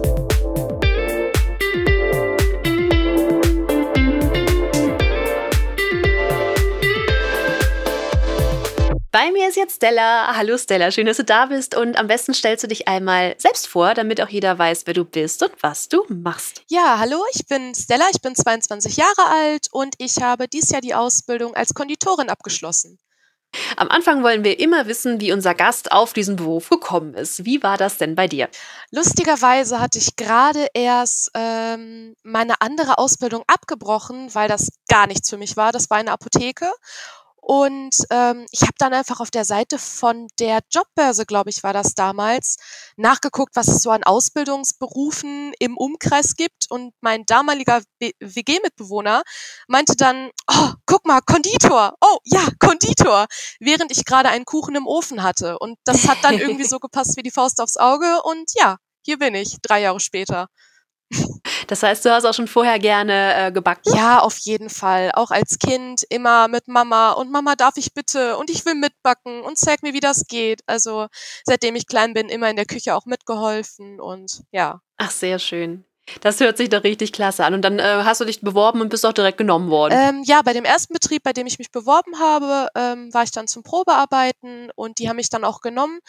Bei 9.12 9.30
mir 9.34 9.50
ist 9.50 9.58
jetzt 9.58 9.76
Stella. 9.76 10.38
Hallo 10.38 10.58
Stella, 10.58 10.90
schön, 10.90 11.06
dass 11.06 11.18
du 11.18 11.26
da 11.26 11.48
bist. 11.48 11.76
Und 11.76 11.98
am 11.98 12.08
besten 12.08 12.34
stellst 12.34 12.64
du 12.64 12.70
dich 12.70 12.88
einmal 12.88 13.36
selbst 13.38 13.68
vor, 13.68 13.94
damit 13.94 14.22
auch 14.22 14.30
jeder 14.30 14.58
weiß, 14.58 14.84
wer 14.86 14.94
du 14.94 15.04
bist 15.04 15.44
und 15.44 15.52
was 15.60 15.90
du 15.90 16.06
machst. 16.08 16.64
Ja, 16.70 16.98
hallo, 16.98 17.22
ich 17.34 17.46
bin 17.46 17.76
Stella, 17.76 18.06
ich 18.14 18.22
bin 18.22 18.36
22 18.36 18.96
Jahre 18.96 19.26
alt 19.30 19.68
und 19.74 19.96
ich 19.98 20.22
habe 20.22 20.48
dieses 20.48 20.70
Jahr 20.70 20.80
die 20.80 20.96
Ausbildung 20.96 21.56
als 21.56 21.74
Konditorin 21.74 22.30
abgeschlossen. 22.30 23.00
Am 23.76 23.90
Anfang 23.90 24.24
wollen 24.24 24.46
wir 24.46 24.60
immer 24.62 24.88
wissen, 24.88 25.20
wie 25.20 25.34
unser 25.34 25.56
Gast 25.56 25.92
auf 25.92 26.14
diesen 26.14 26.38
Beruf 26.38 26.70
gekommen 26.70 27.14
ist. 27.14 27.44
Wie 27.44 27.62
war 27.62 27.78
das 27.78 27.98
denn 27.98 28.16
bei 28.16 28.30
dir? 28.30 28.48
Lustigerweise 28.92 29.82
hatte 29.82 29.98
ich 29.98 30.16
gerade 30.16 30.68
erst 30.74 31.32
ähm, 31.34 32.16
meine 32.24 32.62
andere 32.62 32.98
Ausbildung 32.98 33.44
abgebrochen, 33.48 34.34
weil 34.34 34.48
das 34.48 34.70
gar 34.88 35.06
nichts 35.06 35.30
für 35.30 35.38
mich 35.38 35.58
war. 35.58 35.74
Das 35.74 35.90
war 35.90 35.98
eine 35.98 36.14
Apotheke. 36.14 36.72
Und 37.44 37.96
ähm, 38.12 38.46
ich 38.52 38.62
habe 38.62 38.76
dann 38.78 38.94
einfach 38.94 39.20
auf 39.20 39.32
der 39.32 39.46
Seite 39.46 39.80
von 39.80 40.28
der 40.40 40.60
Jobbörse, 40.70 41.26
glaube 41.26 41.50
ich, 41.50 41.64
war 41.64 41.74
das 41.74 41.96
damals, 41.96 42.58
nachgeguckt, 42.98 43.56
was 43.56 43.68
es 43.68 43.82
so 43.82 43.90
an 43.90 44.04
Ausbildungsberufen 44.04 45.52
im 45.60 45.76
Umkreis 45.76 46.36
gibt. 46.36 46.70
Und 46.70 46.94
mein 47.02 47.26
damaliger 47.26 47.82
WG-Mitbewohner 48.00 49.24
meinte 49.68 49.96
dann, 49.96 50.30
oh, 50.48 50.74
guck 50.86 51.06
mal, 51.06 51.22
Konditor. 51.22 51.96
Oh, 52.00 52.18
ja, 52.26 52.48
Konditor. 52.60 53.26
Während 53.60 53.92
ich 53.92 54.06
gerade 54.06 54.30
einen 54.30 54.46
Kuchen 54.46 54.76
im 54.76 54.86
Ofen 54.86 55.24
hatte. 55.24 55.58
Und 55.58 55.80
das 55.84 56.08
hat 56.08 56.20
dann 56.22 56.38
irgendwie 56.38 56.66
so 56.70 56.80
gepasst 56.80 57.18
wie 57.18 57.24
die 57.24 57.32
Faust 57.32 57.60
aufs 57.60 57.78
Auge. 57.78 58.22
Und 58.24 58.52
ja, 58.54 58.78
hier 59.04 59.18
bin 59.18 59.34
ich, 59.34 59.58
drei 59.64 59.82
Jahre 59.82 60.00
später. 60.00 60.48
Das 61.72 61.84
heißt, 61.84 62.04
du 62.04 62.12
hast 62.12 62.26
auch 62.26 62.34
schon 62.34 62.50
vorher 62.50 62.80
gerne 62.80 63.48
äh, 63.48 63.52
gebacken? 63.54 63.96
Ja, 63.96 64.20
auf 64.20 64.38
jeden 64.40 64.70
Fall. 64.70 65.10
Auch 65.14 65.32
als 65.32 65.58
Kind 65.58 66.04
immer 66.10 66.50
mit 66.50 66.68
Mama 66.68 67.14
und 67.14 67.32
Mama 67.32 67.56
darf 67.56 67.78
ich 67.78 67.94
bitte 67.94 68.36
und 68.36 68.50
ich 68.50 68.66
will 68.66 68.76
mitbacken 68.76 69.40
und 69.40 69.58
zeig 69.58 69.82
mir, 69.82 69.94
wie 69.94 70.02
das 70.02 70.28
geht. 70.28 70.64
Also 70.66 71.08
seitdem 71.46 71.78
ich 71.78 71.88
klein 71.88 72.14
bin, 72.14 72.28
immer 72.28 72.50
in 72.50 72.58
der 72.58 72.66
Küche 72.66 72.94
auch 72.94 73.06
mitgeholfen 73.06 74.02
und 74.02 74.42
ja. 74.52 74.82
Ach, 74.98 75.12
sehr 75.12 75.40
schön. 75.40 75.86
Das 76.20 76.42
hört 76.42 76.58
sich 76.58 76.68
doch 76.68 76.84
richtig 76.84 77.14
klasse 77.14 77.46
an. 77.46 77.54
Und 77.54 77.62
dann 77.62 77.80
äh, 77.80 78.02
hast 78.04 78.20
du 78.20 78.26
dich 78.26 78.42
beworben 78.42 78.82
und 78.82 78.90
bist 78.90 79.06
auch 79.06 79.14
direkt 79.14 79.38
genommen 79.38 79.70
worden. 79.70 79.94
Ähm, 79.96 80.24
ja, 80.26 80.42
bei 80.42 80.52
dem 80.52 80.66
ersten 80.66 80.94
Betrieb, 80.94 81.24
bei 81.24 81.32
dem 81.32 81.48
ich 81.48 81.58
mich 81.58 81.72
beworben 81.72 82.20
habe, 82.20 82.68
ähm, 82.76 83.14
war 83.14 83.24
ich 83.24 83.32
dann 83.32 83.48
zum 83.48 83.64
Probearbeiten 83.64 84.72
und 84.76 85.00
die 85.00 85.08
haben 85.08 85.16
mich 85.16 85.30
dann 85.30 85.46
auch 85.46 85.62
genommen. 85.62 86.00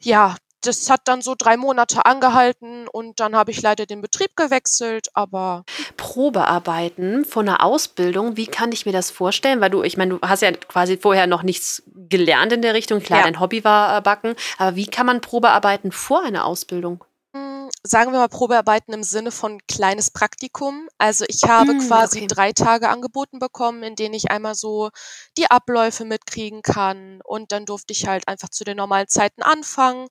Ja, 0.00 0.34
das 0.62 0.90
hat 0.90 1.02
dann 1.04 1.22
so 1.22 1.34
drei 1.36 1.56
Monate 1.56 2.04
angehalten 2.04 2.88
und 2.88 3.20
dann 3.20 3.36
habe 3.36 3.50
ich 3.50 3.62
leider 3.62 3.86
den 3.86 4.00
Betrieb 4.00 4.36
gewechselt, 4.36 5.08
aber. 5.14 5.64
Probearbeiten 5.96 7.24
von 7.24 7.48
einer 7.48 7.64
Ausbildung, 7.64 8.36
wie 8.36 8.46
kann 8.46 8.72
ich 8.72 8.86
mir 8.86 8.92
das 8.92 9.10
vorstellen? 9.10 9.60
Weil 9.60 9.70
du, 9.70 9.82
ich 9.82 9.96
meine, 9.96 10.18
du 10.18 10.20
hast 10.26 10.42
ja 10.42 10.52
quasi 10.52 10.96
vorher 10.96 11.26
noch 11.26 11.42
nichts 11.42 11.82
gelernt 12.08 12.52
in 12.52 12.62
der 12.62 12.74
Richtung. 12.74 13.00
Klar, 13.00 13.20
ja. 13.20 13.24
dein 13.24 13.40
Hobby 13.40 13.64
war 13.64 13.98
äh, 13.98 14.00
Backen, 14.00 14.34
aber 14.58 14.76
wie 14.76 14.86
kann 14.86 15.06
man 15.06 15.20
Probearbeiten 15.20 15.92
vor 15.92 16.22
einer 16.22 16.44
Ausbildung? 16.44 17.04
Hm, 17.32 17.70
sagen 17.84 18.12
wir 18.12 18.18
mal 18.18 18.28
Probearbeiten 18.28 18.92
im 18.92 19.04
Sinne 19.04 19.30
von 19.30 19.60
kleines 19.68 20.10
Praktikum. 20.10 20.88
Also 20.98 21.24
ich 21.28 21.44
habe 21.44 21.74
mm, 21.74 21.86
quasi 21.86 22.18
okay. 22.18 22.26
drei 22.26 22.52
Tage 22.52 22.88
angeboten 22.88 23.38
bekommen, 23.38 23.84
in 23.84 23.94
denen 23.94 24.14
ich 24.14 24.30
einmal 24.30 24.56
so 24.56 24.90
die 25.38 25.48
Abläufe 25.48 26.04
mitkriegen 26.04 26.62
kann 26.62 27.20
und 27.24 27.52
dann 27.52 27.66
durfte 27.66 27.92
ich 27.92 28.08
halt 28.08 28.26
einfach 28.26 28.48
zu 28.48 28.64
den 28.64 28.76
normalen 28.76 29.08
Zeiten 29.08 29.42
anfangen 29.42 30.08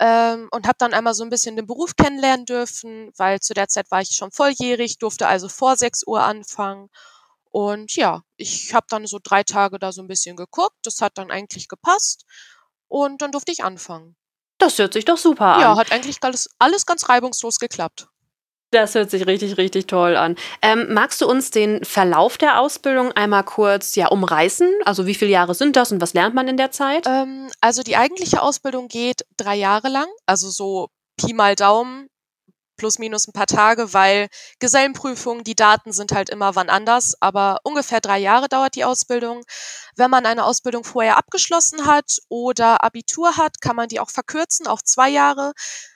ähm, 0.00 0.48
und 0.50 0.66
habe 0.66 0.76
dann 0.78 0.94
einmal 0.94 1.14
so 1.14 1.22
ein 1.22 1.30
bisschen 1.30 1.56
den 1.56 1.66
Beruf 1.66 1.96
kennenlernen 1.96 2.46
dürfen, 2.46 3.12
weil 3.16 3.40
zu 3.40 3.54
der 3.54 3.68
Zeit 3.68 3.90
war 3.90 4.00
ich 4.00 4.10
schon 4.10 4.32
volljährig, 4.32 4.98
durfte 4.98 5.26
also 5.26 5.48
vor 5.48 5.76
6 5.76 6.06
Uhr 6.06 6.22
anfangen. 6.22 6.90
Und 7.50 7.94
ja, 7.94 8.22
ich 8.36 8.74
habe 8.74 8.86
dann 8.88 9.06
so 9.06 9.20
drei 9.22 9.44
Tage 9.44 9.78
da 9.78 9.92
so 9.92 10.02
ein 10.02 10.08
bisschen 10.08 10.34
geguckt. 10.34 10.76
Das 10.82 11.00
hat 11.00 11.16
dann 11.18 11.30
eigentlich 11.30 11.68
gepasst. 11.68 12.24
Und 12.88 13.22
dann 13.22 13.30
durfte 13.30 13.52
ich 13.52 13.62
anfangen. 13.62 14.16
Das 14.58 14.78
hört 14.78 14.92
sich 14.92 15.04
doch 15.04 15.18
super 15.18 15.54
an. 15.54 15.60
Ja, 15.60 15.76
hat 15.76 15.92
eigentlich 15.92 16.18
alles, 16.22 16.48
alles 16.58 16.86
ganz 16.86 17.08
reibungslos 17.08 17.58
geklappt. 17.58 18.08
Das 18.74 18.96
hört 18.96 19.08
sich 19.08 19.24
richtig, 19.28 19.56
richtig 19.56 19.86
toll 19.86 20.16
an. 20.16 20.34
Ähm, 20.60 20.92
magst 20.92 21.20
du 21.20 21.28
uns 21.28 21.52
den 21.52 21.84
Verlauf 21.84 22.38
der 22.38 22.60
Ausbildung 22.60 23.12
einmal 23.12 23.44
kurz 23.44 23.94
ja, 23.94 24.08
umreißen? 24.08 24.68
Also 24.84 25.06
wie 25.06 25.14
viele 25.14 25.30
Jahre 25.30 25.54
sind 25.54 25.76
das 25.76 25.92
und 25.92 26.00
was 26.00 26.12
lernt 26.12 26.34
man 26.34 26.48
in 26.48 26.56
der 26.56 26.72
Zeit? 26.72 27.06
Ähm, 27.06 27.48
also 27.60 27.84
die 27.84 27.96
eigentliche 27.96 28.42
Ausbildung 28.42 28.88
geht 28.88 29.24
drei 29.36 29.54
Jahre 29.54 29.88
lang, 29.88 30.08
also 30.26 30.50
so 30.50 30.88
Pi 31.16 31.34
mal 31.34 31.54
Daumen, 31.54 32.08
plus 32.76 32.98
minus 32.98 33.28
ein 33.28 33.32
paar 33.32 33.46
Tage, 33.46 33.92
weil 33.92 34.28
Gesellenprüfungen, 34.58 35.44
die 35.44 35.54
Daten 35.54 35.92
sind 35.92 36.12
halt 36.12 36.30
immer 36.30 36.54
wann 36.54 36.68
anders, 36.68 37.14
aber 37.20 37.58
ungefähr 37.64 38.00
drei 38.00 38.18
Jahre 38.18 38.48
dauert 38.48 38.74
die 38.74 38.84
Ausbildung. 38.84 39.42
Wenn 39.96 40.10
man 40.10 40.26
eine 40.26 40.44
Ausbildung 40.44 40.84
vorher 40.84 41.16
abgeschlossen 41.16 41.86
hat 41.86 42.18
oder 42.28 42.82
Abitur 42.82 43.36
hat, 43.36 43.60
kann 43.60 43.76
man 43.76 43.88
die 43.88 44.00
auch 44.00 44.10
verkürzen 44.10 44.66
auf 44.66 44.82
zwei 44.82 45.08
Jahre. 45.08 45.52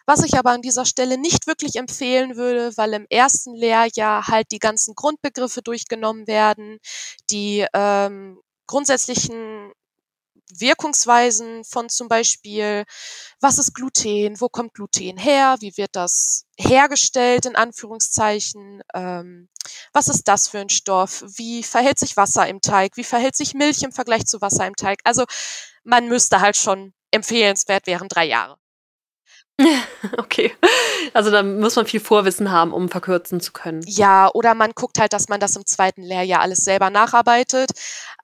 Was 0.07 0.23
ich 0.25 0.39
aber 0.39 0.51
an 0.51 0.63
dieser 0.63 0.85
Stelle 0.85 1.19
nicht 1.19 1.47
wirklich 1.47 1.77
empfehlen 1.77 2.37
würde, 2.37 2.73
weil 2.77 2.95
im 2.95 3.07
ersten 3.11 3.55
Lehrjahr 3.55 4.27
halt 4.29 4.53
die 4.53 4.59
ganzen 4.59 4.95
Grundbegriffe 4.95 5.63
durchgenommen 5.63 6.27
werden, 6.27 6.79
die 7.31 7.67
ähm, 7.75 8.41
grundsätzlichen 8.67 9.73
Wirkungsweisen 10.57 11.64
von 11.64 11.88
zum 11.88 12.09
Beispiel, 12.09 12.85
was 13.40 13.59
ist 13.59 13.75
Gluten, 13.75 14.40
wo 14.40 14.49
kommt 14.49 14.75
Gluten 14.75 15.17
her, 15.17 15.57
wie 15.61 15.76
wird 15.76 15.95
das 15.97 16.45
hergestellt 16.59 17.47
in 17.47 17.57
Anführungszeichen, 17.57 18.83
ähm, 18.95 19.49
was 19.93 20.09
ist 20.09 20.28
das 20.28 20.49
für 20.49 20.59
ein 20.59 20.69
Stoff, 20.69 21.25
wie 21.37 21.62
verhält 21.62 21.99
sich 21.99 22.17
Wasser 22.17 22.47
im 22.49 22.61
Teig, 22.61 22.97
wie 22.97 23.05
verhält 23.05 23.37
sich 23.37 23.55
Milch 23.55 23.83
im 23.83 23.93
Vergleich 23.93 24.26
zu 24.26 24.40
Wasser 24.40 24.67
im 24.67 24.76
Teig. 24.76 25.00
Also 25.05 25.25
man 25.85 26.09
müsste 26.09 26.40
halt 26.40 26.57
schon 26.57 26.95
empfehlenswert 27.11 27.87
wären 27.87 28.09
drei 28.09 28.26
Jahre. 28.26 28.59
Okay. 30.19 30.53
Also 31.15 31.31
da 31.31 31.43
muss 31.43 31.77
man 31.77 31.87
viel 31.87 32.00
Vorwissen 32.00 32.50
haben, 32.50 32.73
um 32.73 32.88
verkürzen 32.88 33.41
zu 33.41 33.53
können. 33.53 33.83
Ja, 33.87 34.31
oder 34.33 34.55
man 34.55 34.73
guckt 34.75 34.99
halt, 35.00 35.12
dass 35.12 35.29
man 35.29 35.41
das 35.41 35.57
im 35.57 35.67
zweiten 35.67 36.03
Lehrjahr 36.03 36.41
alles 36.41 36.59
selber 36.59 36.91
nacharbeitet. 36.91 37.71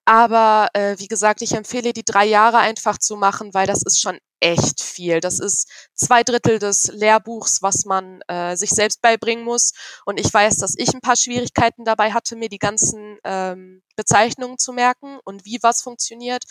Aber 0.04 0.68
äh, 0.74 0.96
wie 0.98 1.08
gesagt, 1.08 1.42
ich 1.42 1.52
empfehle 1.52 1.92
die 1.92 2.04
drei 2.04 2.26
Jahre 2.26 2.58
einfach 2.58 2.98
zu 2.98 3.16
machen, 3.16 3.54
weil 3.54 3.66
das 3.66 3.82
ist 3.82 4.00
schon 4.00 4.18
echt 4.40 4.82
viel. 4.82 5.20
Das 5.20 5.40
ist 5.40 5.68
zwei 5.94 6.22
Drittel 6.22 6.58
des 6.58 6.88
Lehrbuchs, 6.92 7.62
was 7.62 7.84
man 7.84 8.20
äh, 8.28 8.56
sich 8.56 8.70
selbst 8.70 9.00
beibringen 9.00 9.44
muss. 9.44 9.72
Und 10.04 10.20
ich 10.20 10.32
weiß, 10.32 10.58
dass 10.58 10.74
ich 10.76 10.92
ein 10.94 11.00
paar 11.00 11.16
Schwierigkeiten 11.16 11.84
dabei 11.84 12.12
hatte, 12.12 12.36
mir 12.36 12.48
die 12.48 12.58
ganzen 12.58 13.18
ähm, 13.24 13.82
Bezeichnungen 13.96 14.58
zu 14.58 14.72
merken 14.72 15.18
und 15.24 15.44
wie 15.44 15.58
was 15.62 15.82
funktioniert. 15.82 16.44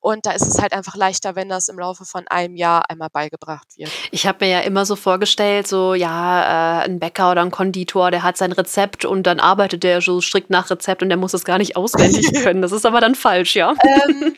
Und 0.00 0.26
da 0.26 0.32
ist 0.32 0.46
es 0.46 0.60
halt 0.60 0.72
einfach 0.72 0.96
leichter, 0.96 1.34
wenn 1.34 1.48
das 1.48 1.68
im 1.68 1.78
Laufe 1.78 2.04
von 2.04 2.26
einem 2.28 2.56
Jahr 2.56 2.88
einmal 2.88 3.08
beigebracht 3.10 3.66
wird. 3.76 3.90
Ich 4.10 4.26
habe 4.26 4.44
mir 4.44 4.50
ja 4.50 4.60
immer 4.60 4.86
so 4.86 4.96
vorgestellt, 4.96 5.66
so 5.66 5.94
ja, 5.94 6.80
äh, 6.80 6.84
ein 6.84 6.98
Bäcker 6.98 7.32
oder 7.32 7.42
ein 7.42 7.50
Konditor, 7.50 8.10
der 8.10 8.22
hat 8.22 8.36
sein 8.36 8.52
Rezept 8.52 9.04
und 9.04 9.24
dann 9.24 9.40
arbeitet 9.40 9.82
der 9.82 10.00
so 10.00 10.20
strikt 10.20 10.50
nach 10.50 10.70
Rezept 10.70 11.02
und 11.02 11.08
der 11.08 11.18
muss 11.18 11.34
es 11.34 11.44
gar 11.44 11.58
nicht 11.58 11.76
auswendig 11.76 12.32
können. 12.42 12.62
Das 12.62 12.72
ist 12.72 12.86
aber 12.86 13.00
dann 13.00 13.14
falsch, 13.14 13.56
ja. 13.56 13.74
Ähm, 13.82 14.36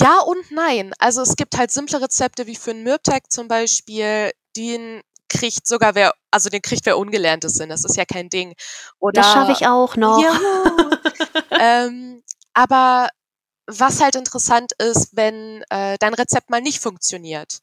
ja 0.00 0.20
und 0.20 0.50
nein. 0.50 0.92
Also 0.98 1.22
es 1.22 1.36
gibt 1.36 1.56
halt 1.56 1.70
simple 1.70 2.00
Rezepte 2.00 2.46
wie 2.46 2.56
für 2.56 2.70
einen 2.70 2.82
Mürbteig 2.82 3.30
zum 3.30 3.48
Beispiel, 3.48 4.32
den 4.56 5.02
kriegt 5.28 5.66
sogar 5.66 5.94
wer, 5.94 6.12
also 6.30 6.50
den 6.50 6.62
kriegt 6.62 6.86
wer 6.86 6.98
Ungelerntes 6.98 7.58
hin. 7.58 7.68
Das 7.68 7.84
ist 7.84 7.96
ja 7.96 8.04
kein 8.04 8.28
Ding. 8.28 8.54
Oder, 9.00 9.22
das 9.22 9.32
schaffe 9.32 9.52
ich 9.52 9.66
auch 9.66 9.96
noch. 9.96 10.18
Juhu. 10.18 10.90
ähm, 11.58 12.22
aber 12.52 13.08
was 13.66 14.02
halt 14.02 14.16
interessant 14.16 14.72
ist, 14.78 15.10
wenn 15.12 15.62
äh, 15.70 15.96
dein 15.98 16.14
Rezept 16.14 16.50
mal 16.50 16.60
nicht 16.60 16.80
funktioniert. 16.80 17.60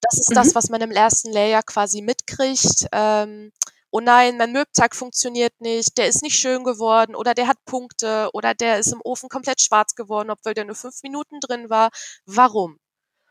Das 0.00 0.18
ist 0.18 0.30
mhm. 0.30 0.34
das, 0.34 0.54
was 0.54 0.68
man 0.70 0.80
im 0.80 0.90
ersten 0.90 1.32
Layer 1.32 1.62
quasi 1.62 2.02
mitkriegt. 2.02 2.86
Ähm, 2.92 3.52
oh 3.94 4.00
nein, 4.00 4.36
mein 4.38 4.50
Mürbteig 4.50 4.96
funktioniert 4.96 5.60
nicht, 5.60 5.96
der 5.98 6.08
ist 6.08 6.22
nicht 6.22 6.36
schön 6.36 6.64
geworden 6.64 7.14
oder 7.14 7.32
der 7.32 7.46
hat 7.46 7.64
Punkte 7.64 8.28
oder 8.32 8.52
der 8.52 8.80
ist 8.80 8.92
im 8.92 9.00
Ofen 9.04 9.28
komplett 9.28 9.60
schwarz 9.60 9.94
geworden, 9.94 10.30
obwohl 10.30 10.52
der 10.52 10.64
nur 10.64 10.74
fünf 10.74 11.00
Minuten 11.04 11.38
drin 11.38 11.70
war. 11.70 11.90
Warum? 12.26 12.80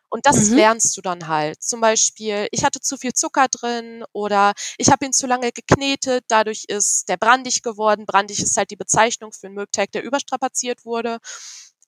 Und 0.10 0.26
das 0.26 0.50
mhm. 0.50 0.56
lernst 0.56 0.96
du 0.96 1.02
dann 1.02 1.28
halt. 1.28 1.62
Zum 1.62 1.82
Beispiel, 1.82 2.48
ich 2.52 2.64
hatte 2.64 2.80
zu 2.80 2.98
viel 2.98 3.12
Zucker 3.12 3.48
drin 3.50 4.06
oder 4.14 4.54
ich 4.78 4.90
habe 4.90 5.06
ihn 5.06 5.12
zu 5.12 5.28
lange 5.28 5.52
geknetet, 5.52 6.24
dadurch 6.30 6.64
ist 6.70 7.10
der 7.10 7.18
brandig 7.18 7.62
geworden. 7.62 8.06
Brandig 8.06 8.42
ist 8.42 8.56
halt 8.56 8.72
die 8.72 8.78
Bezeichnung 8.78 9.34
für 9.34 9.48
einen 9.48 9.56
Mürbteig, 9.56 9.92
der 9.92 10.04
überstrapaziert 10.04 10.86
wurde. 10.86 11.18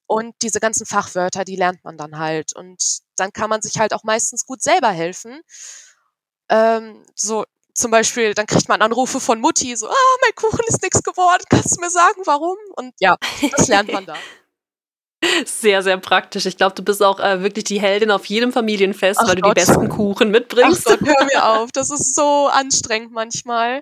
Und 0.06 0.36
diese 0.42 0.60
ganzen 0.60 0.86
Fachwörter, 0.86 1.46
die 1.46 1.56
lernt 1.56 1.82
man 1.86 1.98
dann 1.98 2.18
halt. 2.18 2.54
Und 2.54 2.84
dann 3.16 3.32
kann 3.32 3.50
man 3.50 3.62
sich 3.62 3.80
halt 3.80 3.94
auch 3.94 4.04
meistens 4.04 4.46
gut 4.46 4.62
selber 4.62 4.90
helfen. 4.90 5.40
Ähm, 6.50 7.06
so, 7.16 7.46
zum 7.76 7.92
Beispiel, 7.92 8.34
dann 8.34 8.48
kriegt 8.48 8.70
man 8.70 8.82
Anrufe 8.82 9.20
von 9.20 9.40
Mutti, 9.40 9.76
so, 9.76 9.88
ah, 9.88 10.18
mein 10.22 10.34
Kuchen 10.36 10.64
ist 10.68 10.82
nichts 10.82 11.04
geworden, 11.04 11.44
kannst 11.50 11.78
du 11.78 11.82
mir 11.82 11.90
sagen, 11.90 12.22
warum? 12.26 12.58
Und 12.76 12.94
ja, 13.00 13.18
das 13.56 13.68
lernt 13.68 13.92
man 13.92 14.06
da. 14.06 14.16
Sehr, 15.46 15.82
sehr 15.82 15.98
praktisch. 15.98 16.46
Ich 16.46 16.58
glaube, 16.58 16.76
du 16.76 16.84
bist 16.84 17.02
auch 17.02 17.20
äh, 17.20 17.42
wirklich 17.42 17.66
die 17.66 17.82
Heldin 17.82 18.12
auf 18.12 18.26
jedem 18.26 18.52
Familienfest, 18.52 19.20
Ach 19.22 19.28
weil 19.28 19.36
Gott. 19.36 19.58
du 19.58 19.62
die 19.62 19.66
besten 19.66 19.90
Kuchen 19.90 20.30
mitbringst. 20.30 20.88
Ach 20.88 20.98
Gott, 20.98 21.08
hör 21.08 21.26
mir 21.26 21.46
auf. 21.46 21.72
Das 21.72 21.90
ist 21.90 22.16
so 22.16 22.48
anstrengend 22.48 23.12
manchmal. 23.12 23.82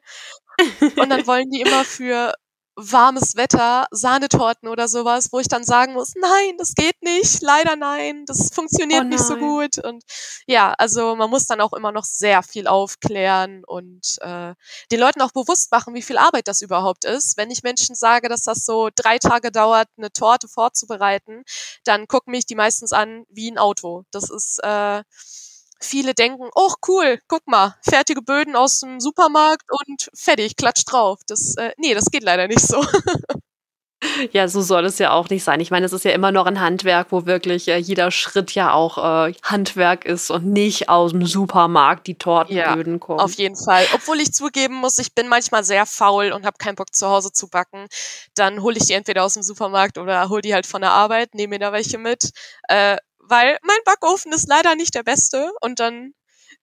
Und 0.97 1.09
dann 1.09 1.27
wollen 1.27 1.49
die 1.49 1.61
immer 1.61 1.83
für 1.83 2.33
warmes 2.75 3.35
Wetter, 3.35 3.85
Sahnetorten 3.91 4.67
oder 4.67 4.87
sowas, 4.87 5.29
wo 5.31 5.39
ich 5.39 5.47
dann 5.47 5.63
sagen 5.63 5.93
muss, 5.93 6.13
nein, 6.15 6.57
das 6.57 6.73
geht 6.73 7.01
nicht, 7.01 7.41
leider 7.41 7.75
nein, 7.75 8.25
das 8.25 8.49
funktioniert 8.53 9.03
oh 9.03 9.07
nicht 9.07 9.23
so 9.23 9.37
gut. 9.37 9.77
Und 9.77 10.03
ja, 10.47 10.73
also 10.77 11.15
man 11.15 11.29
muss 11.29 11.45
dann 11.45 11.61
auch 11.61 11.73
immer 11.73 11.91
noch 11.91 12.03
sehr 12.03 12.41
viel 12.43 12.67
aufklären 12.67 13.63
und 13.65 14.17
äh, 14.21 14.53
den 14.91 14.99
Leuten 14.99 15.21
auch 15.21 15.31
bewusst 15.31 15.71
machen, 15.71 15.93
wie 15.93 16.01
viel 16.01 16.17
Arbeit 16.17 16.47
das 16.47 16.61
überhaupt 16.61 17.05
ist. 17.05 17.37
Wenn 17.37 17.51
ich 17.51 17.63
Menschen 17.63 17.95
sage, 17.95 18.27
dass 18.29 18.41
das 18.41 18.65
so 18.65 18.89
drei 18.95 19.19
Tage 19.19 19.51
dauert, 19.51 19.87
eine 19.97 20.11
Torte 20.11 20.47
vorzubereiten, 20.47 21.43
dann 21.83 22.07
gucken 22.07 22.31
mich 22.31 22.45
die 22.45 22.55
meistens 22.55 22.91
an 22.91 23.25
wie 23.29 23.51
ein 23.51 23.57
Auto. 23.57 24.03
Das 24.11 24.29
ist 24.29 24.59
äh, 24.63 25.03
viele 25.79 26.13
denken, 26.13 26.49
oh 26.55 26.73
cool, 26.87 27.19
guck 27.27 27.47
mal, 27.47 27.75
fertige 27.81 28.21
Böden 28.21 28.55
aus 28.55 28.79
dem 28.79 28.99
Supermarkt 28.99 29.65
und 29.69 30.09
fertig, 30.15 30.55
klatsch 30.55 30.83
drauf. 30.85 31.19
Das, 31.27 31.55
äh, 31.57 31.71
nee, 31.77 31.93
das 31.93 32.05
geht 32.05 32.23
leider 32.23 32.47
nicht 32.47 32.61
so. 32.61 32.83
Ja, 34.31 34.47
so 34.47 34.61
soll 34.61 34.85
es 34.85 34.99
ja 34.99 35.11
auch 35.11 35.29
nicht 35.29 35.43
sein. 35.43 35.59
Ich 35.59 35.71
meine, 35.71 35.85
es 35.85 35.93
ist 35.93 36.05
ja 36.05 36.11
immer 36.11 36.31
noch 36.31 36.45
ein 36.45 36.59
Handwerk, 36.59 37.07
wo 37.11 37.25
wirklich 37.25 37.67
äh, 37.67 37.77
jeder 37.77 38.11
Schritt 38.11 38.53
ja 38.53 38.73
auch 38.73 38.97
äh, 38.97 39.33
Handwerk 39.43 40.05
ist 40.05 40.29
und 40.29 40.45
nicht 40.45 40.89
aus 40.89 41.11
dem 41.11 41.25
Supermarkt 41.25 42.07
die 42.07 42.17
Tortenböden 42.17 42.93
ja, 42.93 42.99
kommen. 42.99 43.19
Auf 43.19 43.33
jeden 43.35 43.55
Fall. 43.55 43.85
Obwohl 43.93 44.19
ich 44.19 44.33
zugeben 44.33 44.75
muss, 44.75 44.99
ich 44.99 45.13
bin 45.15 45.27
manchmal 45.27 45.63
sehr 45.63 45.85
faul 45.85 46.31
und 46.31 46.45
habe 46.45 46.57
keinen 46.57 46.75
Bock 46.75 46.93
zu 46.93 47.07
Hause 47.07 47.31
zu 47.31 47.47
backen. 47.47 47.87
Dann 48.35 48.61
hole 48.61 48.77
ich 48.77 48.85
die 48.85 48.93
entweder 48.93 49.23
aus 49.23 49.35
dem 49.35 49.43
Supermarkt 49.43 49.97
oder 49.97 50.29
hole 50.29 50.41
die 50.41 50.53
halt 50.53 50.65
von 50.65 50.81
der 50.81 50.91
Arbeit, 50.91 51.33
nehme 51.33 51.55
mir 51.55 51.59
da 51.59 51.71
welche 51.71 51.97
mit. 51.97 52.31
Äh, 52.67 52.97
weil 53.27 53.57
mein 53.63 53.77
Backofen 53.85 54.31
ist 54.33 54.47
leider 54.47 54.75
nicht 54.75 54.95
der 54.95 55.03
beste 55.03 55.51
und 55.61 55.79
dann 55.79 56.13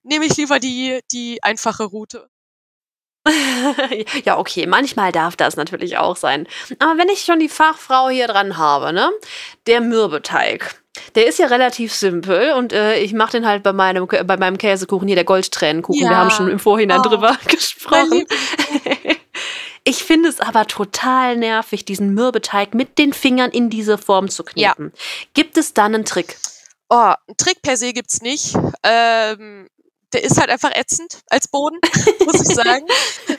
nehme 0.02 0.25
ich 0.25 0.37
lieber 0.37 0.59
die, 0.59 1.00
die 1.12 1.43
einfache 1.43 1.85
Route. 1.85 2.29
ja, 4.25 4.38
okay, 4.38 4.67
manchmal 4.67 5.12
darf 5.12 5.37
das 5.37 5.57
natürlich 5.57 5.99
auch 5.99 6.17
sein. 6.17 6.47
Aber 6.79 6.99
wenn 6.99 7.09
ich 7.09 7.21
schon 7.21 7.38
die 7.38 7.50
Fachfrau 7.50 8.09
hier 8.09 8.26
dran 8.26 8.57
habe, 8.57 8.93
ne? 8.93 9.11
Der 9.67 9.81
Mürbeteig. 9.81 10.81
Der 11.14 11.26
ist 11.26 11.38
ja 11.38 11.47
relativ 11.47 11.95
simpel 11.95 12.52
und 12.52 12.73
äh, 12.73 12.99
ich 12.99 13.12
mache 13.12 13.33
den 13.33 13.47
halt 13.47 13.62
bei 13.62 13.73
meinem, 13.73 14.07
bei 14.07 14.37
meinem 14.37 14.59
Käsekuchen 14.59 15.07
hier, 15.07 15.14
der 15.14 15.25
Goldtränenkuchen. 15.25 16.02
Ja. 16.02 16.11
Wir 16.11 16.17
haben 16.17 16.31
schon 16.31 16.49
im 16.49 16.59
Vorhinein 16.59 17.00
oh, 17.00 17.09
drüber 17.09 17.38
gesprochen. 17.47 18.26
Ich 19.84 20.04
finde 20.04 20.28
es 20.28 20.40
aber 20.40 20.66
total 20.66 21.37
nervig, 21.37 21.84
diesen 21.84 22.14
Mürbeteig 22.14 22.75
mit 22.75 22.99
den 22.99 23.12
Fingern 23.12 23.50
in 23.50 23.70
diese 23.70 23.99
Form 23.99 24.28
zu 24.28 24.44
kneten. 24.44 24.92
Ja. 24.94 25.00
Gibt 25.34 25.56
es 25.56 25.75
da 25.75 25.87
einen 25.87 26.04
Trick? 26.04 26.37
Oh, 26.88 26.96
einen 26.96 27.37
Trick 27.38 27.62
per 27.62 27.76
se 27.76 27.92
gibt's 27.92 28.20
nicht. 28.20 28.54
Ähm, 28.82 29.68
der 30.12 30.25
ist 30.25 30.38
halt 30.38 30.50
einfach 30.50 30.72
ätzend 30.75 31.20
als 31.28 31.49
Boden, 31.49 31.78
muss 32.26 32.40
ich 32.40 32.54
sagen. 32.54 32.87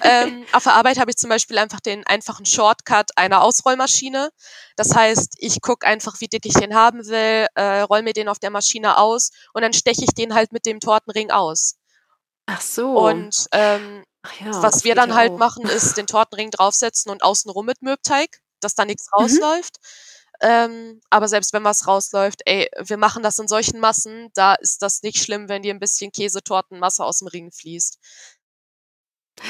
ähm, 0.03 0.45
auf 0.53 0.63
der 0.63 0.74
Arbeit 0.74 1.00
habe 1.00 1.12
ich 1.12 1.17
zum 1.17 1.29
Beispiel 1.29 1.57
einfach 1.57 1.81
den 1.81 2.05
einfachen 2.07 2.45
Shortcut 2.45 3.12
einer 3.17 3.43
Ausrollmaschine. 3.43 4.29
Das 4.77 4.95
heißt, 4.95 5.36
ich 5.39 5.62
gucke 5.62 5.86
einfach, 5.86 6.21
wie 6.21 6.27
dick 6.27 6.45
ich 6.45 6.53
den 6.53 6.74
haben 6.74 7.05
will, 7.07 7.48
äh, 7.55 7.81
roll 7.81 8.03
mir 8.03 8.13
den 8.13 8.29
auf 8.29 8.39
der 8.39 8.51
Maschine 8.51 8.98
aus 8.98 9.31
und 9.53 9.62
dann 9.63 9.74
steche 9.74 10.03
ich 10.03 10.13
den 10.13 10.33
halt 10.33 10.53
mit 10.53 10.65
dem 10.65 10.79
Tortenring 10.79 11.29
aus. 11.29 11.75
Ach 12.45 12.62
so. 12.62 12.98
Und 12.98 13.48
ähm, 13.51 14.03
ja, 14.40 14.62
was 14.62 14.84
wir 14.84 14.96
dann 14.96 15.16
halt 15.16 15.32
auch. 15.32 15.38
machen, 15.38 15.66
ist 15.66 15.98
den 15.98 16.08
Tortenring 16.08 16.51
draufsetzen 16.51 17.12
und 17.12 17.24
außenrum 17.24 17.66
mit 17.66 17.82
Mürbteig, 17.82 18.42
dass 18.60 18.75
da 18.75 18.86
nichts 18.86 19.08
mhm. 19.08 19.24
rausläuft. 19.24 19.78
Ähm, 20.44 21.01
aber 21.12 21.28
selbst 21.28 21.54
wenn 21.54 21.63
was 21.63 21.88
rausläuft, 21.88 22.42
ey, 22.46 22.68
wir 22.80 22.98
machen 22.98 23.22
das 23.22 23.38
in 23.38 23.48
solchen 23.48 23.80
Massen, 23.80 24.30
da 24.34 24.56
ist 24.56 24.82
das 24.82 25.04
nicht 25.04 25.24
schlimm, 25.24 25.50
wenn 25.50 25.62
dir 25.62 25.74
ein 25.74 25.80
bisschen 25.80 26.12
Käsetortenmasse 26.12 27.06
aus 27.06 27.20
dem 27.20 27.28
Ring 27.28 27.51
fließt. 27.51 28.00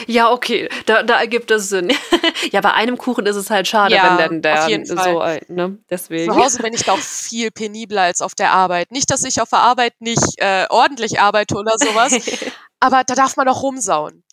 Ja, 0.08 0.32
okay, 0.32 0.70
da, 0.86 1.04
da 1.04 1.20
ergibt 1.20 1.52
es 1.52 1.70
Sinn. 1.70 1.92
ja, 2.52 2.62
bei 2.62 2.74
einem 2.74 2.98
Kuchen 2.98 3.26
ist 3.26 3.36
es 3.36 3.50
halt 3.50 3.68
schade, 3.68 3.96
Ja, 3.96 4.18
wenn 4.18 4.42
dann 4.42 4.42
der 4.42 4.86
so, 4.86 4.96
Fall. 4.96 5.42
ne, 5.48 5.78
deswegen. 5.90 6.32
Zu 6.32 6.40
Hause 6.40 6.62
bin 6.62 6.74
ich 6.74 6.84
da 6.84 6.94
auch 6.94 7.00
viel 7.00 7.52
penibler 7.52 8.04
als 8.04 8.22
auf 8.22 8.36
der 8.36 8.52
Arbeit. 8.52 8.92
Nicht, 8.92 9.10
dass 9.12 9.24
ich 9.24 9.42
auf 9.42 9.50
der 9.50 9.60
Arbeit 9.60 9.94
nicht 10.00 10.38
äh, 10.38 10.66
ordentlich 10.70 11.20
arbeite 11.20 11.56
oder 11.56 11.74
sowas, 11.78 12.14
aber 12.80 13.04
da 13.04 13.16
darf 13.16 13.36
man 13.38 13.48
auch 13.48 13.64
rumsauen. 13.64 14.24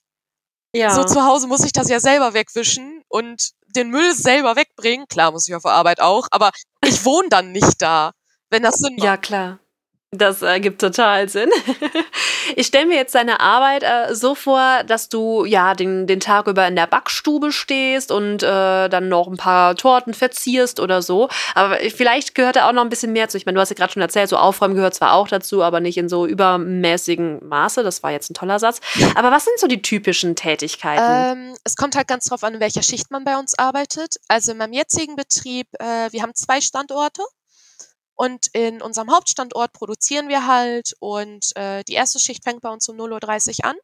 Ja. 0.75 0.95
So 0.95 1.05
zu 1.05 1.25
Hause 1.25 1.47
muss 1.47 1.65
ich 1.65 1.73
das 1.73 1.89
ja 1.89 2.01
selber 2.01 2.35
wegwischen 2.35 3.03
und 3.09 3.51
den 3.75 3.91
Müll 3.91 4.15
selber 4.15 4.57
wegbringen. 4.57 5.07
Klar 5.09 5.33
muss 5.33 5.49
ich 5.49 5.55
auf 5.55 5.63
der 5.63 5.73
Arbeit 5.73 6.01
auch, 6.01 6.27
aber 6.31 6.51
ich 6.85 7.05
wohne 7.05 7.29
dann 7.29 7.53
nicht 7.53 7.81
da, 7.81 8.13
wenn 8.51 8.63
das 8.63 8.77
Sinn 8.77 8.97
macht. 8.97 9.05
Ja, 9.05 9.17
klar. 9.17 9.61
Das 10.11 10.41
ergibt 10.41 10.81
total 10.81 11.29
Sinn. 11.29 11.51
Ich 12.57 12.69
stelle 12.69 12.87
mir 12.87 12.97
jetzt 12.97 13.15
deine 13.15 13.41
Arbeit 13.41 13.83
äh, 13.83 14.15
so 14.15 14.35
vor, 14.35 14.83
dass 14.85 15.11
du 15.11 15.45
ja 15.45 15.75
den, 15.75 16.07
den 16.07 16.19
Tag 16.19 16.47
über 16.47 16.67
in 16.67 16.77
der 16.77 16.87
Backstube 16.87 17.53
stehst 17.53 18.11
und 18.11 18.43
äh, 18.43 18.89
dann 18.89 19.09
noch 19.11 19.29
ein 19.29 19.37
paar 19.37 19.77
Torten 19.77 20.15
verzierst 20.15 20.81
oder 20.81 21.03
so. 21.03 21.29
Aber 21.55 21.77
vielleicht 21.95 22.35
gehört 22.35 22.57
da 22.57 22.69
auch 22.69 22.73
noch 22.73 22.83
ein 22.83 22.89
bisschen 22.89 23.13
mehr 23.13 23.29
zu. 23.29 23.37
Ich 23.37 23.45
meine, 23.45 23.57
du 23.57 23.61
hast 23.61 23.69
ja 23.69 23.77
gerade 23.77 23.93
schon 23.93 24.03
erzählt, 24.03 24.31
so 24.31 24.39
Aufräumen 24.39 24.75
gehört 24.75 24.95
zwar 24.95 25.13
auch 25.13 25.29
dazu, 25.29 25.63
aber 25.63 25.81
nicht 25.81 25.99
in 25.99 26.09
so 26.09 26.27
übermäßigen 26.27 27.47
Maße. 27.47 27.83
Das 27.83 28.03
war 28.03 28.13
jetzt 28.13 28.31
ein 28.31 28.35
toller 28.35 28.59
Satz. 28.59 28.81
Aber 29.15 29.31
was 29.31 29.45
sind 29.45 29.59
so 29.59 29.67
die 29.67 29.83
typischen 29.83 30.35
Tätigkeiten? 30.35 31.39
Ähm, 31.51 31.55
es 31.65 31.77
kommt 31.77 31.97
halt 31.97 32.09
ganz 32.09 32.25
drauf 32.25 32.43
an, 32.45 32.55
in 32.55 32.61
welcher 32.61 32.83
Schicht 32.83 33.11
man 33.11 33.25
bei 33.25 33.39
uns 33.39 33.59
arbeitet. 33.59 34.17
Also 34.27 34.53
in 34.53 34.59
meinem 34.59 34.73
jetzigen 34.73 35.17
Betrieb, 35.17 35.69
äh, 35.79 36.11
wir 36.11 36.23
haben 36.23 36.35
zwei 36.35 36.63
Standorte. 36.63 37.23
Und 38.19 38.49
in 38.53 38.83
unserem 38.83 39.13
Hauptstandort 39.13 39.73
produzieren 39.73 40.29
wir 40.29 40.49
halt 40.49 40.93
und 40.99 41.57
äh, 41.57 41.85
die 41.85 41.93
erste 41.93 42.19
Schicht 42.19 42.43
fängt 42.43 42.63
bei 42.63 42.69
uns 42.69 42.89
um 42.89 42.97
0.30 42.97 43.61
Uhr 43.61 43.65
an 43.67 43.77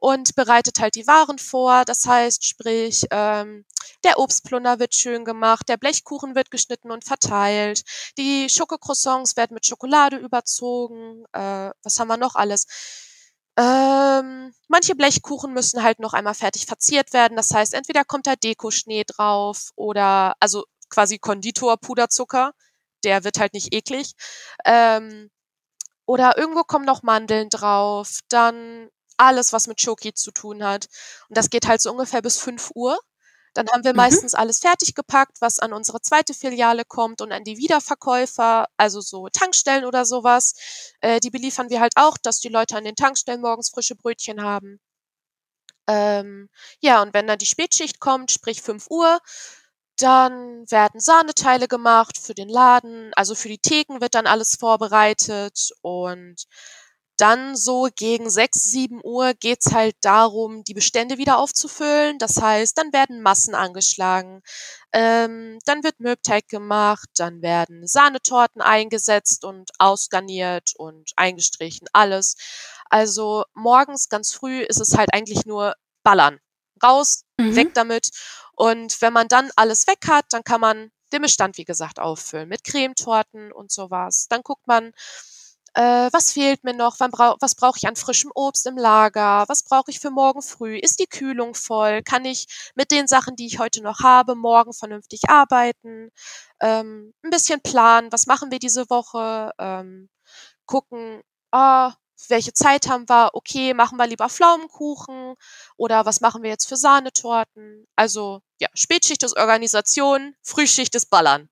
und 0.00 0.34
bereitet 0.34 0.80
halt 0.80 0.94
die 0.94 1.06
Waren 1.06 1.38
vor. 1.38 1.84
Das 1.84 2.06
heißt, 2.06 2.46
sprich, 2.46 3.04
ähm, 3.10 3.66
der 4.04 4.18
Obstplunder 4.18 4.78
wird 4.78 4.94
schön 4.94 5.26
gemacht, 5.26 5.68
der 5.68 5.76
Blechkuchen 5.76 6.34
wird 6.34 6.50
geschnitten 6.50 6.90
und 6.90 7.04
verteilt, 7.04 7.82
die 8.16 8.48
Schokocroissants 8.48 9.36
werden 9.36 9.52
mit 9.52 9.66
Schokolade 9.66 10.16
überzogen. 10.16 11.26
Äh, 11.32 11.70
was 11.82 11.98
haben 12.00 12.08
wir 12.08 12.16
noch 12.16 12.36
alles? 12.36 12.64
Ähm, 13.58 14.54
manche 14.68 14.94
Blechkuchen 14.94 15.52
müssen 15.52 15.82
halt 15.82 15.98
noch 15.98 16.14
einmal 16.14 16.34
fertig 16.34 16.64
verziert 16.64 17.12
werden. 17.12 17.36
Das 17.36 17.52
heißt, 17.52 17.74
entweder 17.74 18.04
kommt 18.06 18.26
da 18.26 18.34
Dekoschnee 18.34 19.04
drauf 19.04 19.72
oder 19.76 20.36
also 20.40 20.64
quasi 20.88 21.18
Konditorpuderzucker. 21.18 22.54
Der 23.04 23.24
wird 23.24 23.38
halt 23.38 23.54
nicht 23.54 23.74
eklig. 23.74 24.12
Ähm, 24.64 25.30
oder 26.06 26.38
irgendwo 26.38 26.64
kommen 26.64 26.84
noch 26.86 27.02
Mandeln 27.02 27.48
drauf. 27.50 28.20
Dann 28.28 28.88
alles, 29.16 29.52
was 29.52 29.66
mit 29.66 29.80
Schoki 29.80 30.14
zu 30.14 30.30
tun 30.32 30.64
hat. 30.64 30.86
Und 31.28 31.36
das 31.38 31.50
geht 31.50 31.66
halt 31.68 31.80
so 31.80 31.90
ungefähr 31.90 32.22
bis 32.22 32.38
5 32.38 32.70
Uhr. 32.74 32.98
Dann 33.54 33.68
haben 33.70 33.84
wir 33.84 33.92
Mhm. 33.92 33.96
meistens 33.98 34.34
alles 34.34 34.60
fertig 34.60 34.94
gepackt, 34.94 35.38
was 35.40 35.58
an 35.58 35.72
unsere 35.72 36.00
zweite 36.00 36.34
Filiale 36.34 36.84
kommt 36.86 37.20
und 37.20 37.32
an 37.32 37.44
die 37.44 37.58
Wiederverkäufer, 37.58 38.66
also 38.76 39.00
so 39.00 39.28
Tankstellen 39.30 39.84
oder 39.84 40.04
sowas. 40.06 40.54
Äh, 41.00 41.20
die 41.20 41.30
beliefern 41.30 41.70
wir 41.70 41.80
halt 41.80 41.94
auch, 41.96 42.16
dass 42.18 42.40
die 42.40 42.48
Leute 42.48 42.76
an 42.76 42.84
den 42.84 42.96
Tankstellen 42.96 43.40
morgens 43.42 43.70
frische 43.70 43.96
Brötchen 43.96 44.42
haben. 44.42 44.80
Ähm, 45.86 46.48
ja, 46.80 47.02
und 47.02 47.14
wenn 47.14 47.26
dann 47.26 47.38
die 47.38 47.46
Spätschicht 47.46 47.98
kommt, 48.00 48.30
sprich 48.30 48.60
5 48.62 48.86
Uhr, 48.90 49.18
dann 49.98 50.70
werden 50.70 51.00
Sahneteile 51.00 51.68
gemacht 51.68 52.18
für 52.18 52.34
den 52.34 52.48
Laden, 52.48 53.12
also 53.14 53.34
für 53.34 53.48
die 53.48 53.58
Theken 53.58 54.00
wird 54.00 54.14
dann 54.14 54.26
alles 54.26 54.56
vorbereitet 54.56 55.70
und 55.82 56.44
dann 57.18 57.56
so 57.56 57.88
gegen 57.96 58.30
6, 58.30 58.62
7 58.62 59.00
Uhr 59.02 59.34
geht's 59.34 59.72
halt 59.74 59.96
darum, 60.02 60.62
die 60.62 60.74
Bestände 60.74 61.18
wieder 61.18 61.38
aufzufüllen. 61.38 62.16
Das 62.18 62.40
heißt, 62.40 62.78
dann 62.78 62.92
werden 62.92 63.22
Massen 63.22 63.56
angeschlagen, 63.56 64.40
ähm, 64.92 65.58
dann 65.64 65.82
wird 65.82 65.98
Mürbteig 65.98 66.46
gemacht, 66.48 67.08
dann 67.16 67.42
werden 67.42 67.88
Sahnetorten 67.88 68.60
eingesetzt 68.62 69.44
und 69.44 69.70
ausgarniert 69.80 70.74
und 70.76 71.10
eingestrichen, 71.16 71.88
alles. 71.92 72.36
Also 72.88 73.44
morgens 73.54 74.08
ganz 74.08 74.32
früh 74.32 74.60
ist 74.62 74.80
es 74.80 74.96
halt 74.96 75.12
eigentlich 75.12 75.44
nur 75.44 75.74
ballern. 76.04 76.38
Raus, 76.82 77.24
Mhm. 77.40 77.56
weg 77.56 77.74
damit. 77.74 78.10
Und 78.58 79.00
wenn 79.02 79.12
man 79.12 79.28
dann 79.28 79.50
alles 79.56 79.86
weg 79.86 80.08
hat, 80.08 80.26
dann 80.30 80.42
kann 80.42 80.60
man 80.60 80.90
den 81.12 81.22
Bestand, 81.22 81.58
wie 81.58 81.64
gesagt, 81.64 82.00
auffüllen 82.00 82.48
mit 82.48 82.64
Cremetorten 82.64 83.52
und 83.52 83.70
sowas. 83.70 84.26
Dann 84.28 84.42
guckt 84.42 84.66
man, 84.66 84.92
äh, 85.74 86.10
was 86.12 86.32
fehlt 86.32 86.64
mir 86.64 86.74
noch? 86.74 86.98
Brau 86.98 87.36
was 87.40 87.54
brauche 87.54 87.78
ich 87.78 87.86
an 87.86 87.94
frischem 87.96 88.32
Obst 88.34 88.66
im 88.66 88.76
Lager? 88.76 89.44
Was 89.48 89.62
brauche 89.62 89.90
ich 89.92 90.00
für 90.00 90.10
morgen 90.10 90.42
früh? 90.42 90.76
Ist 90.76 90.98
die 90.98 91.06
Kühlung 91.06 91.54
voll? 91.54 92.02
Kann 92.02 92.24
ich 92.24 92.46
mit 92.74 92.90
den 92.90 93.06
Sachen, 93.06 93.36
die 93.36 93.46
ich 93.46 93.60
heute 93.60 93.80
noch 93.82 94.00
habe, 94.00 94.34
morgen 94.34 94.72
vernünftig 94.72 95.28
arbeiten? 95.28 96.10
Ähm, 96.60 97.14
ein 97.22 97.30
bisschen 97.30 97.60
planen, 97.62 98.10
was 98.12 98.26
machen 98.26 98.50
wir 98.50 98.58
diese 98.58 98.90
Woche? 98.90 99.52
Ähm, 99.58 100.08
gucken, 100.66 101.22
ah, 101.52 101.94
welche 102.28 102.52
Zeit 102.52 102.88
haben 102.88 103.08
wir? 103.08 103.30
Okay, 103.32 103.74
machen 103.74 103.98
wir 103.98 104.06
lieber 104.06 104.28
Pflaumenkuchen 104.28 105.34
oder 105.76 106.04
was 106.06 106.20
machen 106.20 106.42
wir 106.42 106.50
jetzt 106.50 106.68
für 106.68 106.76
Sahnetorten? 106.76 107.86
Also 107.96 108.40
ja, 108.60 108.68
Spätschicht 108.74 109.22
ist 109.22 109.36
Organisation, 109.36 110.34
Frühschicht 110.42 110.94
ist 110.94 111.10
Ballern. 111.10 111.48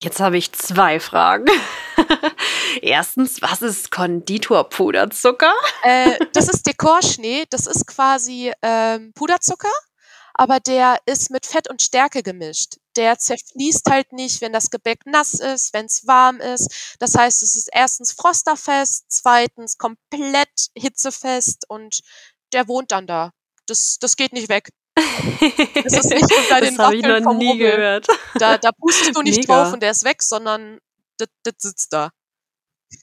Jetzt 0.00 0.20
habe 0.20 0.38
ich 0.38 0.52
zwei 0.52 1.00
Fragen. 1.00 1.46
Erstens, 2.82 3.42
was 3.42 3.62
ist 3.62 3.90
Konditorpuderzucker? 3.90 5.52
Äh, 5.82 6.18
das 6.32 6.48
ist 6.48 6.66
Dekorschnee, 6.66 7.46
das 7.50 7.66
ist 7.66 7.86
quasi 7.86 8.52
ähm, 8.62 9.12
Puderzucker, 9.14 9.72
aber 10.38 10.60
der 10.60 11.00
ist 11.04 11.30
mit 11.30 11.46
Fett 11.46 11.68
und 11.68 11.82
Stärke 11.82 12.22
gemischt. 12.22 12.76
Der 12.96 13.18
zerfließt 13.18 13.90
halt 13.90 14.12
nicht, 14.12 14.40
wenn 14.40 14.52
das 14.52 14.70
Gebäck 14.70 15.04
nass 15.04 15.34
ist, 15.34 15.74
wenn 15.74 15.86
es 15.86 16.06
warm 16.06 16.40
ist. 16.40 16.96
Das 17.00 17.16
heißt, 17.16 17.42
es 17.42 17.56
ist 17.56 17.68
erstens 17.72 18.12
frosterfest, 18.12 19.06
zweitens 19.08 19.78
komplett 19.78 20.70
hitzefest 20.76 21.68
und 21.68 22.00
der 22.52 22.68
wohnt 22.68 22.92
dann 22.92 23.08
da. 23.08 23.32
Das, 23.66 23.98
das 23.98 24.14
geht 24.14 24.32
nicht 24.32 24.48
weg. 24.48 24.70
Das 25.84 25.92
ist 25.92 26.10
nicht 26.10 26.32
unter 26.32 26.60
den 26.60 26.76
das 26.76 26.86
habe 26.86 26.96
ich 26.96 27.02
Waffeln 27.02 27.24
noch 27.24 27.34
nie 27.34 27.58
gehört. 27.58 28.06
Da, 28.38 28.58
da 28.58 28.70
pustest 28.70 29.16
du 29.16 29.22
nicht 29.22 29.40
Mega. 29.40 29.64
drauf 29.64 29.72
und 29.72 29.82
der 29.82 29.90
ist 29.90 30.04
weg, 30.04 30.22
sondern 30.22 30.78
das, 31.18 31.28
das 31.42 31.54
sitzt 31.58 31.92
da. 31.92 32.10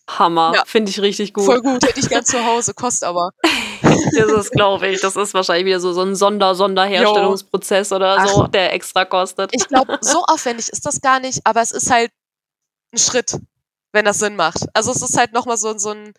Hammer, 0.08 0.54
Ja. 0.56 0.64
finde 0.66 0.90
ich 0.92 1.00
richtig 1.02 1.34
gut. 1.34 1.46
Voll 1.46 1.62
gut, 1.62 1.84
hätte 1.86 2.00
ich 2.00 2.10
gern 2.10 2.26
zu 2.26 2.44
Hause, 2.46 2.74
kostet 2.74 3.08
aber. 3.10 3.32
Das 4.18 4.32
ist, 4.32 4.52
glaube 4.52 4.88
ich, 4.88 5.02
das 5.02 5.16
ist 5.16 5.34
wahrscheinlich 5.34 5.66
wieder 5.66 5.80
so, 5.80 5.92
so 5.94 6.02
ein 6.02 6.16
Sonder-Sonderherstellungsprozess 6.16 7.92
oder 7.92 8.26
so, 8.28 8.48
der 8.48 8.74
extra 8.74 9.04
kostet. 9.06 9.50
Ich 9.54 9.68
glaube, 9.68 9.98
so 10.02 10.24
aufwendig 10.26 10.70
ist 10.70 10.86
das 10.86 11.02
gar 11.02 11.20
nicht, 11.20 11.40
aber 11.44 11.62
es 11.62 11.72
ist 11.72 11.90
halt 11.92 12.12
ein 12.94 12.98
Schritt, 13.00 13.38
wenn 13.94 14.06
das 14.06 14.20
Sinn 14.20 14.36
macht. 14.36 14.66
Also 14.74 14.92
es 14.92 15.02
ist 15.02 15.18
halt 15.18 15.34
nochmal 15.34 15.58
so, 15.58 15.78
so 15.78 15.92
ein 15.92 16.14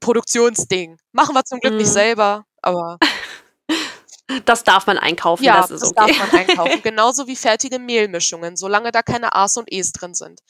Produktionsding. 0.00 0.98
Machen 1.12 1.34
wir 1.34 1.44
zum 1.44 1.60
Glück 1.60 1.74
nicht 1.74 1.88
Mhm. 1.88 1.92
selber, 1.92 2.44
aber 2.62 2.98
Das 4.44 4.62
darf 4.62 4.86
man 4.86 4.98
einkaufen, 4.98 5.42
ja, 5.44 5.60
das 5.62 5.70
ist 5.70 5.80
das 5.82 5.90
okay. 5.96 6.14
darf 6.18 6.32
man 6.32 6.40
einkaufen. 6.40 6.82
Genauso 6.82 7.26
wie 7.26 7.36
fertige 7.36 7.78
Mehlmischungen, 7.78 8.56
solange 8.56 8.92
da 8.92 9.02
keine 9.02 9.34
A's 9.34 9.56
und 9.56 9.72
E's 9.72 9.92
drin 9.92 10.12
sind. 10.14 10.40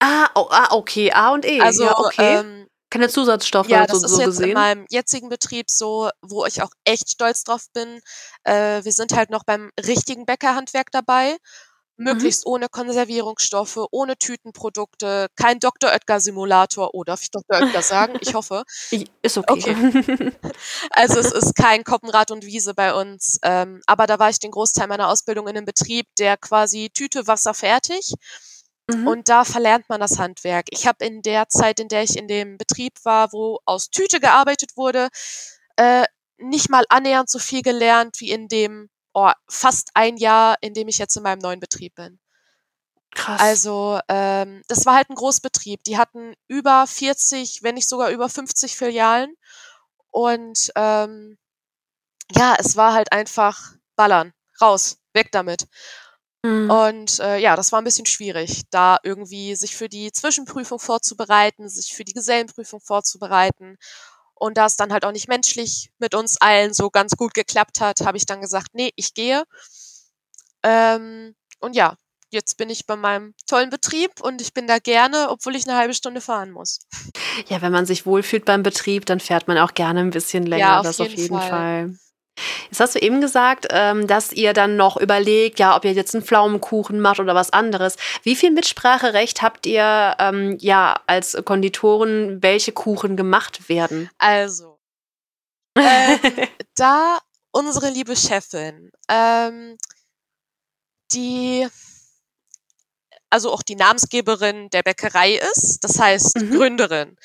Ah, 0.00 0.30
oh, 0.34 0.46
ah, 0.50 0.68
okay, 0.72 1.10
A 1.12 1.32
und 1.32 1.44
E. 1.44 1.60
Also, 1.60 1.84
ja, 1.84 1.98
okay. 1.98 2.38
ähm, 2.38 2.68
Keine 2.90 3.08
Zusatzstoffe 3.08 3.68
ja, 3.68 3.86
so, 3.88 3.94
das 3.94 4.04
ist 4.04 4.10
so 4.12 4.20
jetzt 4.20 4.26
in 4.26 4.30
gesehen. 4.30 4.54
meinem 4.54 4.86
jetzigen 4.90 5.28
Betrieb 5.28 5.70
so, 5.70 6.10
wo 6.22 6.46
ich 6.46 6.62
auch 6.62 6.70
echt 6.84 7.10
stolz 7.10 7.44
drauf 7.44 7.66
bin. 7.74 8.00
Äh, 8.44 8.84
wir 8.84 8.92
sind 8.92 9.12
halt 9.12 9.30
noch 9.30 9.44
beim 9.44 9.70
richtigen 9.84 10.24
Bäckerhandwerk 10.24 10.90
dabei. 10.92 11.36
Mhm. 11.98 12.04
Möglichst 12.04 12.46
ohne 12.46 12.68
Konservierungsstoffe, 12.68 13.80
ohne 13.90 14.16
Tütenprodukte, 14.16 15.26
kein 15.34 15.58
Dr. 15.58 15.90
Oetker-Simulator. 15.90 16.90
Oh, 16.94 17.02
darf 17.02 17.22
ich 17.22 17.32
Dr. 17.32 17.60
Oetker 17.60 17.82
sagen? 17.82 18.18
Ich 18.20 18.34
hoffe. 18.34 18.62
Ist 19.22 19.36
okay. 19.38 20.32
Also 20.90 21.18
es 21.20 21.32
ist 21.32 21.54
kein 21.54 21.84
Koppenrad 21.84 22.30
und 22.30 22.44
Wiese 22.44 22.74
bei 22.74 22.94
uns. 22.94 23.38
Ähm, 23.42 23.80
aber 23.86 24.06
da 24.06 24.18
war 24.18 24.30
ich 24.30 24.38
den 24.38 24.50
Großteil 24.50 24.86
meiner 24.86 25.08
Ausbildung 25.08 25.46
in 25.48 25.56
einem 25.56 25.66
Betrieb, 25.66 26.06
der 26.18 26.36
quasi 26.36 26.90
Tüte 26.92 27.26
Wasser 27.26 27.54
fertig. 27.54 28.14
Mhm. 28.90 29.06
Und 29.06 29.28
da 29.28 29.44
verlernt 29.44 29.88
man 29.88 30.00
das 30.00 30.18
Handwerk. 30.18 30.66
Ich 30.70 30.86
habe 30.86 31.04
in 31.04 31.22
der 31.22 31.48
Zeit, 31.48 31.78
in 31.78 31.88
der 31.88 32.02
ich 32.02 32.16
in 32.16 32.26
dem 32.26 32.56
Betrieb 32.56 32.94
war, 33.04 33.32
wo 33.32 33.60
aus 33.66 33.90
Tüte 33.90 34.18
gearbeitet 34.20 34.76
wurde, 34.76 35.08
äh, 35.76 36.04
nicht 36.38 36.70
mal 36.70 36.84
annähernd 36.88 37.28
so 37.28 37.38
viel 37.38 37.62
gelernt 37.62 38.16
wie 38.20 38.30
in 38.30 38.48
dem 38.48 38.88
oh, 39.14 39.30
fast 39.48 39.90
ein 39.94 40.16
Jahr, 40.16 40.56
in 40.60 40.74
dem 40.74 40.88
ich 40.88 40.98
jetzt 40.98 41.16
in 41.16 41.22
meinem 41.22 41.40
neuen 41.40 41.60
Betrieb 41.60 41.94
bin. 41.94 42.18
Krass. 43.14 43.40
Also 43.40 44.00
ähm, 44.08 44.62
das 44.68 44.86
war 44.86 44.94
halt 44.94 45.10
ein 45.10 45.16
Großbetrieb. 45.16 45.82
Die 45.84 45.98
hatten 45.98 46.34
über 46.46 46.86
40, 46.86 47.62
wenn 47.62 47.74
nicht 47.74 47.88
sogar 47.88 48.10
über 48.10 48.28
50 48.28 48.76
Filialen. 48.76 49.34
Und 50.10 50.70
ähm, 50.76 51.38
ja, 52.32 52.56
es 52.58 52.76
war 52.76 52.92
halt 52.92 53.12
einfach 53.12 53.72
ballern, 53.96 54.32
raus, 54.60 54.98
weg 55.14 55.32
damit. 55.32 55.66
Mhm. 56.48 56.70
Und 56.70 57.20
äh, 57.20 57.38
ja, 57.38 57.56
das 57.56 57.72
war 57.72 57.80
ein 57.80 57.84
bisschen 57.84 58.06
schwierig, 58.06 58.62
da 58.70 58.98
irgendwie 59.02 59.54
sich 59.54 59.76
für 59.76 59.88
die 59.88 60.10
Zwischenprüfung 60.12 60.78
vorzubereiten, 60.78 61.68
sich 61.68 61.94
für 61.94 62.04
die 62.04 62.14
Gesellenprüfung 62.14 62.80
vorzubereiten. 62.80 63.76
Und 64.34 64.56
da 64.56 64.66
es 64.66 64.76
dann 64.76 64.92
halt 64.92 65.04
auch 65.04 65.12
nicht 65.12 65.28
menschlich 65.28 65.90
mit 65.98 66.14
uns 66.14 66.40
allen 66.40 66.72
so 66.72 66.90
ganz 66.90 67.16
gut 67.16 67.34
geklappt 67.34 67.80
hat, 67.80 68.00
habe 68.00 68.16
ich 68.16 68.24
dann 68.24 68.40
gesagt, 68.40 68.68
nee, 68.72 68.92
ich 68.94 69.12
gehe. 69.14 69.42
Ähm, 70.62 71.34
und 71.60 71.74
ja, 71.76 71.96
jetzt 72.30 72.56
bin 72.56 72.70
ich 72.70 72.86
bei 72.86 72.96
meinem 72.96 73.34
tollen 73.46 73.70
Betrieb 73.70 74.20
und 74.20 74.40
ich 74.40 74.54
bin 74.54 74.66
da 74.66 74.78
gerne, 74.78 75.28
obwohl 75.30 75.56
ich 75.56 75.68
eine 75.68 75.76
halbe 75.76 75.94
Stunde 75.94 76.20
fahren 76.20 76.50
muss. 76.50 76.80
Ja, 77.48 77.62
wenn 77.62 77.72
man 77.72 77.86
sich 77.86 78.06
wohlfühlt 78.06 78.44
beim 78.44 78.62
Betrieb, 78.62 79.06
dann 79.06 79.20
fährt 79.20 79.48
man 79.48 79.58
auch 79.58 79.74
gerne 79.74 80.00
ein 80.00 80.10
bisschen 80.10 80.44
länger. 80.44 80.60
Ja, 80.60 80.80
auf 80.80 80.86
das 80.86 80.98
jeden 80.98 81.12
auf 81.12 81.18
jeden 81.18 81.38
Fall. 81.38 81.48
Fall. 81.48 81.98
Jetzt 82.70 82.80
hast 82.80 82.94
du 82.94 83.00
eben 83.00 83.20
gesagt, 83.20 83.66
ähm, 83.70 84.06
dass 84.06 84.32
ihr 84.32 84.52
dann 84.52 84.76
noch 84.76 84.96
überlegt, 84.96 85.58
ja, 85.58 85.76
ob 85.76 85.84
ihr 85.84 85.92
jetzt 85.92 86.14
einen 86.14 86.24
Pflaumenkuchen 86.24 87.00
macht 87.00 87.20
oder 87.20 87.34
was 87.34 87.52
anderes. 87.52 87.96
Wie 88.22 88.36
viel 88.36 88.50
Mitspracherecht 88.50 89.42
habt 89.42 89.66
ihr 89.66 90.16
ähm, 90.18 90.56
ja 90.60 91.00
als 91.06 91.36
Konditoren, 91.44 92.42
welche 92.42 92.72
Kuchen 92.72 93.16
gemacht 93.16 93.68
werden? 93.68 94.10
Also, 94.18 94.78
äh, 95.74 96.18
da 96.76 97.18
unsere 97.52 97.90
liebe 97.90 98.16
Chefin, 98.16 98.90
ähm, 99.08 99.76
die 101.12 101.66
also 103.30 103.52
auch 103.52 103.62
die 103.62 103.76
Namensgeberin 103.76 104.70
der 104.70 104.82
Bäckerei 104.82 105.34
ist, 105.52 105.80
das 105.84 105.98
heißt 105.98 106.36
mhm. 106.36 106.50
Gründerin. 106.50 107.16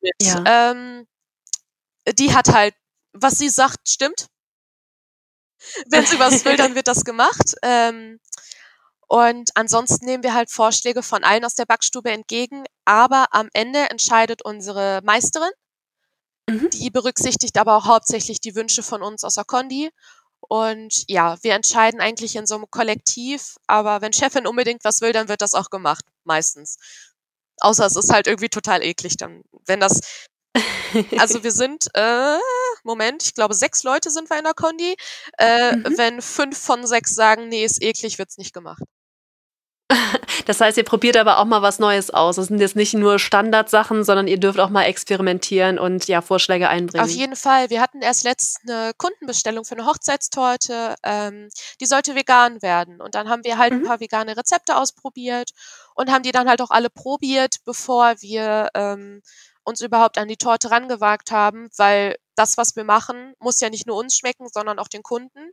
Mit, 0.00 0.14
ja. 0.22 0.70
ähm, 0.70 1.06
die 2.18 2.34
hat 2.34 2.48
halt, 2.48 2.74
was 3.12 3.38
sie 3.38 3.48
sagt, 3.48 3.88
stimmt. 3.88 4.26
Wenn 5.90 6.06
sie 6.06 6.18
was 6.18 6.44
will, 6.44 6.56
dann 6.56 6.74
wird 6.74 6.88
das 6.88 7.04
gemacht. 7.04 7.54
Ähm, 7.62 8.18
und 9.08 9.50
ansonsten 9.54 10.06
nehmen 10.06 10.22
wir 10.22 10.34
halt 10.34 10.50
Vorschläge 10.50 11.02
von 11.02 11.22
allen 11.24 11.44
aus 11.44 11.54
der 11.54 11.66
Backstube 11.66 12.10
entgegen, 12.10 12.64
aber 12.84 13.26
am 13.30 13.48
Ende 13.52 13.90
entscheidet 13.90 14.42
unsere 14.44 15.00
Meisterin. 15.04 15.50
Mhm. 16.48 16.70
Die 16.70 16.90
berücksichtigt 16.90 17.58
aber 17.58 17.76
auch 17.76 17.86
hauptsächlich 17.86 18.40
die 18.40 18.54
Wünsche 18.54 18.82
von 18.82 19.02
uns 19.02 19.22
aus 19.22 19.34
der 19.34 19.44
Kondi 19.44 19.90
und 20.48 21.04
ja, 21.08 21.38
wir 21.42 21.54
entscheiden 21.54 22.00
eigentlich 22.00 22.36
in 22.36 22.46
so 22.46 22.56
einem 22.56 22.70
Kollektiv, 22.70 23.56
aber 23.66 24.00
wenn 24.00 24.12
Chefin 24.12 24.46
unbedingt 24.46 24.84
was 24.84 25.00
will, 25.00 25.12
dann 25.12 25.28
wird 25.28 25.40
das 25.40 25.54
auch 25.54 25.70
gemacht, 25.70 26.04
meistens. 26.24 26.76
Außer 27.60 27.86
es 27.86 27.96
ist 27.96 28.12
halt 28.12 28.26
irgendwie 28.26 28.48
total 28.48 28.82
eklig, 28.82 29.16
dann, 29.16 29.42
wenn 29.66 29.80
das, 29.80 30.00
also 31.18 31.42
wir 31.42 31.52
sind, 31.52 31.86
äh, 31.94 32.36
Moment, 32.84 33.22
ich 33.22 33.34
glaube 33.34 33.54
sechs 33.54 33.82
Leute 33.82 34.10
sind 34.10 34.28
wir 34.30 34.38
in 34.38 34.44
der 34.44 34.54
Kondi. 34.54 34.94
Äh, 35.38 35.76
mhm. 35.76 35.94
Wenn 35.96 36.22
fünf 36.22 36.58
von 36.58 36.86
sechs 36.86 37.14
sagen, 37.14 37.48
nee, 37.48 37.64
ist 37.64 37.82
eklig, 37.82 38.18
wird's 38.18 38.38
nicht 38.38 38.52
gemacht. 38.52 38.82
Das 40.46 40.60
heißt, 40.60 40.76
ihr 40.78 40.84
probiert 40.84 41.16
aber 41.16 41.38
auch 41.38 41.44
mal 41.44 41.62
was 41.62 41.78
Neues 41.78 42.10
aus. 42.10 42.36
Das 42.36 42.46
sind 42.46 42.60
jetzt 42.60 42.76
nicht 42.76 42.94
nur 42.94 43.18
Standardsachen, 43.18 44.04
sondern 44.04 44.26
ihr 44.26 44.38
dürft 44.38 44.58
auch 44.58 44.70
mal 44.70 44.84
experimentieren 44.84 45.78
und 45.78 46.08
ja, 46.08 46.20
Vorschläge 46.20 46.68
einbringen. 46.68 47.04
Auf 47.04 47.10
jeden 47.10 47.36
Fall. 47.36 47.70
Wir 47.70 47.80
hatten 47.80 48.02
erst 48.02 48.24
letztens 48.24 48.58
eine 48.68 48.92
Kundenbestellung 48.96 49.64
für 49.64 49.76
eine 49.76 49.86
Hochzeitstorte. 49.86 50.96
Ähm, 51.02 51.48
die 51.80 51.86
sollte 51.86 52.14
vegan 52.14 52.62
werden. 52.62 53.00
Und 53.00 53.14
dann 53.14 53.28
haben 53.28 53.44
wir 53.44 53.58
halt 53.58 53.72
mhm. 53.72 53.80
ein 53.80 53.84
paar 53.84 54.00
vegane 54.00 54.36
Rezepte 54.36 54.76
ausprobiert 54.76 55.50
und 55.94 56.10
haben 56.10 56.22
die 56.22 56.32
dann 56.32 56.48
halt 56.48 56.62
auch 56.62 56.70
alle 56.70 56.90
probiert, 56.90 57.56
bevor 57.64 58.14
wir 58.20 58.68
ähm, 58.74 59.22
uns 59.64 59.80
überhaupt 59.80 60.18
an 60.18 60.28
die 60.28 60.36
Torte 60.36 60.70
rangewagt 60.70 61.30
haben, 61.30 61.68
weil 61.76 62.16
das, 62.34 62.56
was 62.56 62.76
wir 62.76 62.84
machen, 62.84 63.34
muss 63.38 63.60
ja 63.60 63.70
nicht 63.70 63.86
nur 63.86 63.96
uns 63.96 64.16
schmecken, 64.16 64.48
sondern 64.48 64.78
auch 64.78 64.88
den 64.88 65.02
Kunden. 65.02 65.52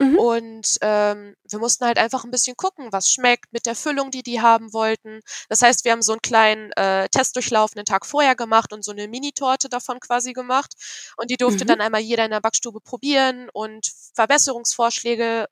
Mhm. 0.00 0.18
Und 0.18 0.78
ähm, 0.80 1.36
wir 1.48 1.58
mussten 1.58 1.84
halt 1.84 1.98
einfach 1.98 2.24
ein 2.24 2.30
bisschen 2.30 2.56
gucken, 2.56 2.92
was 2.92 3.08
schmeckt 3.08 3.52
mit 3.52 3.64
der 3.66 3.76
Füllung, 3.76 4.10
die 4.10 4.22
die 4.22 4.40
haben 4.40 4.72
wollten. 4.72 5.20
Das 5.48 5.62
heißt, 5.62 5.84
wir 5.84 5.92
haben 5.92 6.02
so 6.02 6.12
einen 6.12 6.22
kleinen 6.22 6.72
äh, 6.72 7.08
Testdurchlauf 7.08 7.70
einen 7.76 7.84
Tag 7.84 8.04
vorher 8.04 8.34
gemacht 8.34 8.72
und 8.72 8.84
so 8.84 8.90
eine 8.90 9.06
Mini-Torte 9.06 9.68
davon 9.68 10.00
quasi 10.00 10.32
gemacht. 10.32 10.72
Und 11.16 11.30
die 11.30 11.36
durfte 11.36 11.64
mhm. 11.64 11.68
dann 11.68 11.80
einmal 11.80 12.00
jeder 12.00 12.24
in 12.24 12.32
der 12.32 12.40
Backstube 12.40 12.80
probieren 12.80 13.48
und 13.52 13.86
Verbesserungsvorschläge 14.14 15.46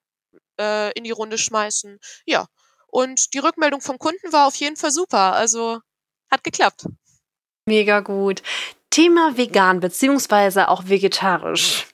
äh, 0.58 0.92
in 0.92 1.04
die 1.04 1.12
Runde 1.12 1.38
schmeißen. 1.38 1.98
Ja. 2.26 2.46
Und 2.88 3.34
die 3.34 3.38
Rückmeldung 3.38 3.80
vom 3.80 3.98
Kunden 3.98 4.32
war 4.32 4.46
auf 4.48 4.56
jeden 4.56 4.76
Fall 4.76 4.90
super. 4.90 5.34
Also 5.34 5.78
hat 6.30 6.44
geklappt. 6.44 6.84
Mega 7.66 8.00
gut. 8.00 8.42
Thema 8.90 9.36
vegan 9.36 9.80
beziehungsweise 9.80 10.68
auch 10.68 10.84
vegetarisch. 10.86 11.86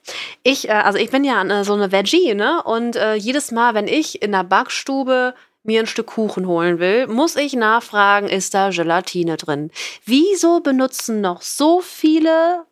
Ich, 0.43 0.67
äh, 0.67 0.73
also 0.73 0.97
ich 0.99 1.11
bin 1.11 1.23
ja 1.23 1.41
äh, 1.43 1.63
so 1.63 1.73
eine 1.73 1.91
Veggie, 1.91 2.33
ne? 2.33 2.61
Und 2.63 2.95
äh, 2.95 3.15
jedes 3.15 3.51
Mal, 3.51 3.73
wenn 3.73 3.87
ich 3.87 4.21
in 4.21 4.33
der 4.33 4.43
Backstube 4.43 5.33
mir 5.63 5.81
ein 5.81 5.87
Stück 5.87 6.07
Kuchen 6.07 6.47
holen 6.47 6.79
will, 6.79 7.07
muss 7.07 7.35
ich 7.35 7.53
nachfragen, 7.53 8.27
ist 8.27 8.53
da 8.53 8.69
Gelatine 8.69 9.37
drin? 9.37 9.71
Wieso 10.05 10.59
benutzen 10.59 11.21
noch 11.21 11.41
so 11.41 11.79
viele 11.81 12.65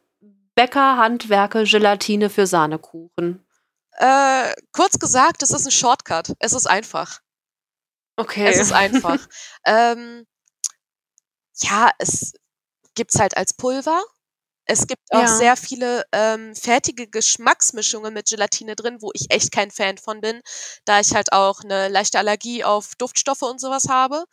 Bäckerhandwerke 0.56 1.64
Gelatine 1.64 2.30
für 2.30 2.48
Sahnekuchen? 2.48 3.46
Äh, 3.92 4.54
kurz 4.74 5.00
gesagt, 5.00 5.42
es 5.42 5.52
ist 5.52 5.66
ein 5.66 5.72
Shortcut. 5.72 6.34
Es 6.40 6.54
ist 6.54 6.68
einfach. 6.68 7.20
Okay. 8.18 8.48
Es 8.48 8.60
ist 8.60 8.74
einfach. 8.74 9.20
ähm, 9.66 10.26
ja, 11.60 11.92
es 11.98 12.34
gibt's 12.98 13.20
halt 13.20 13.38
als 13.38 13.54
Pulver. 13.56 14.04
Es 14.66 14.88
gibt 14.88 15.04
auch 15.14 15.28
Ja. 15.28 15.28
sehr 15.28 15.58
viele, 15.58 16.04
ähm, 16.14 16.56
fertige 16.56 17.08
Geschmacksmischungen 17.08 18.14
mit 18.14 18.28
Gelatine 18.30 18.76
drin, 18.76 18.98
wo 19.02 19.12
ich 19.14 19.28
echt 19.32 19.52
kein 19.54 19.72
Fan 19.72 19.98
von 19.98 20.22
bin, 20.22 20.42
da 20.86 21.00
ich 21.02 21.14
halt 21.16 21.34
auch 21.34 21.62
eine 21.64 21.90
leichte 21.90 22.20
Allergie 22.20 22.64
auf 22.66 22.96
Duftstoffe 22.98 23.44
und 23.44 23.62
sowas 23.62 23.90
habe. 23.90 24.26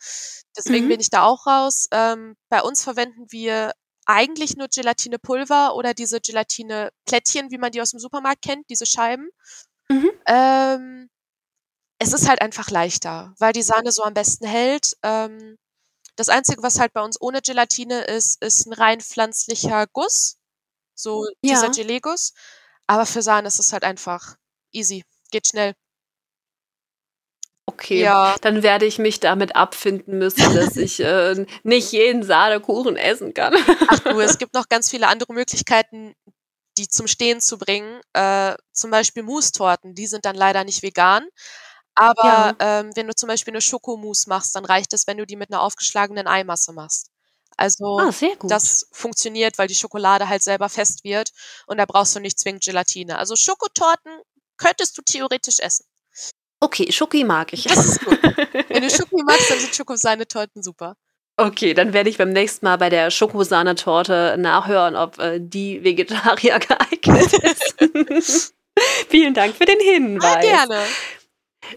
Deswegen 0.57 0.87
Mhm. 0.87 0.89
bin 0.89 0.99
ich 1.01 1.09
da 1.09 1.23
auch 1.23 1.47
raus. 1.47 1.87
Ähm, 1.91 2.35
bei 2.49 2.61
uns 2.61 2.83
verwenden 2.83 3.27
wir 3.31 3.73
eigentlich 4.07 4.57
nur 4.57 4.67
Gelatinepulver 4.67 5.75
oder 5.75 5.93
diese 5.93 6.21
Gelatineplättchen, 6.21 7.51
wie 7.51 7.57
man 7.57 7.71
die 7.71 7.81
aus 7.81 7.91
dem 7.91 7.99
Supermarkt 7.99 8.41
kennt, 8.43 8.69
diese 8.69 8.85
Scheiben. 8.85 9.29
Mhm. 9.91 10.09
Ähm, 10.27 11.09
es 11.99 12.13
ist 12.13 12.27
halt 12.29 12.41
einfach 12.41 12.69
leichter, 12.71 13.33
weil 13.39 13.53
die 13.53 13.63
Sahne 13.63 13.91
so 13.91 14.03
am 14.03 14.13
besten 14.13 14.45
hält. 14.47 14.93
Ähm 15.03 15.57
das 16.15 16.29
Einzige, 16.29 16.63
was 16.63 16.79
halt 16.79 16.93
bei 16.93 17.01
uns 17.01 17.19
ohne 17.19 17.41
Gelatine 17.41 18.01
ist, 18.05 18.41
ist 18.41 18.65
ein 18.67 18.73
rein 18.73 19.01
pflanzlicher 19.01 19.85
Guss, 19.91 20.37
so 20.95 21.25
dieser. 21.43 21.69
Gelee-Guss. 21.71 22.33
Aber 22.87 23.05
für 23.05 23.21
Sahne 23.21 23.47
ist 23.47 23.59
es 23.59 23.73
halt 23.73 23.83
einfach 23.83 24.35
easy, 24.71 25.03
geht 25.31 25.47
schnell. 25.47 25.73
Okay, 27.67 28.01
Ja. 28.01 28.35
dann 28.41 28.61
werde 28.63 28.85
ich 28.85 28.99
mich 28.99 29.19
damit 29.19 29.55
abfinden 29.55 30.17
müssen, 30.19 30.53
dass 30.55 30.75
ich, 30.77 30.99
äh, 30.99 31.45
nicht 31.63 31.91
jeden 31.91 32.23
Sahnekuchen 32.23 32.95
essen 32.95 33.33
kann. 33.33 33.53
Ach 33.87 33.99
du, 33.99 34.19
es 34.19 34.37
gibt 34.37 34.53
noch 34.53 34.69
ganz 34.69 34.89
viele 34.89 35.07
andere 35.07 35.33
Möglichkeiten, 35.33 36.13
die 36.77 36.87
zum 36.87 37.07
Stehen 37.07 37.41
zu 37.41 37.57
bringen. 37.57 38.01
Äh, 38.13 38.55
zum 38.71 38.91
Beispiel 38.91 39.23
Mousse-Torten, 39.23 39.95
die 39.95 40.07
sind 40.07 40.25
dann 40.25 40.35
leider 40.35 40.63
nicht 40.63 40.83
vegan. 40.83 41.27
Aber 41.95 42.23
Ja. 42.27 42.55
ähm, 42.59 42.91
wenn 42.95 43.07
du 43.07 43.15
zum 43.15 43.27
Beispiel 43.27 43.53
eine 43.53 43.61
Schokomousse 43.61 44.29
machst, 44.29 44.55
dann 44.55 44.65
reicht 44.65 44.93
es, 44.93 45.07
wenn 45.07 45.17
du 45.17 45.25
die 45.25 45.35
mit 45.37 45.49
einer 45.51 45.61
aufgeschlagenen 45.61 46.27
Eimasse 46.27 46.73
machst. 46.73 47.09
Also, 47.57 47.99
Ah, 47.99 48.11
sehr 48.11 48.35
gut. 48.35 48.51
das 48.51 48.87
funktioniert, 48.91 49.57
weil 49.57 49.67
die 49.69 49.75
Schokolade 49.75 50.27
halt 50.27 50.43
selber 50.43 50.67
fest 50.67 51.05
wird 51.05 51.31
und 51.67 51.77
da 51.77 51.85
brauchst 51.85 52.13
du 52.15 52.19
nicht 52.19 52.37
zwingend 52.37 52.63
Gelatine. 52.65 53.17
Also, 53.17 53.35
Schokotorten 53.37 54.11
könntest 54.57 54.97
du 54.97 55.01
theoretisch 55.03 55.59
essen. 55.59 55.85
Okay, 56.59 56.91
Schoki 56.91 57.23
mag 57.23 57.53
ich. 57.53 57.63
Das 57.63 57.85
ist 57.85 58.03
gut. 58.03 58.19
Wenn 58.69 58.81
du 58.83 58.89
Schoki 58.89 59.21
magst, 59.25 59.49
dann 59.49 59.59
sind 59.59 59.73
Schokosahnetorten 59.75 60.63
super. 60.63 60.95
Okay, 61.37 61.73
dann 61.73 61.91
werde 61.93 62.09
ich 62.09 62.17
beim 62.17 62.31
nächsten 62.31 62.65
Mal 62.65 62.77
bei 62.77 62.89
der 62.89 63.11
Schokosahnetorte 63.11 64.35
nachhören, 64.39 64.95
ob, 64.95 65.19
äh, 65.19 65.39
die 65.41 65.83
Vegetarier 65.83 66.59
geeignet 66.59 67.33
ist. 68.09 68.53
Vielen 69.09 69.33
Dank 69.33 69.55
für 69.55 69.65
den 69.65 69.79
Ah, 69.79 69.83
Hinweis. 69.83 70.41
gerne. 70.41 70.95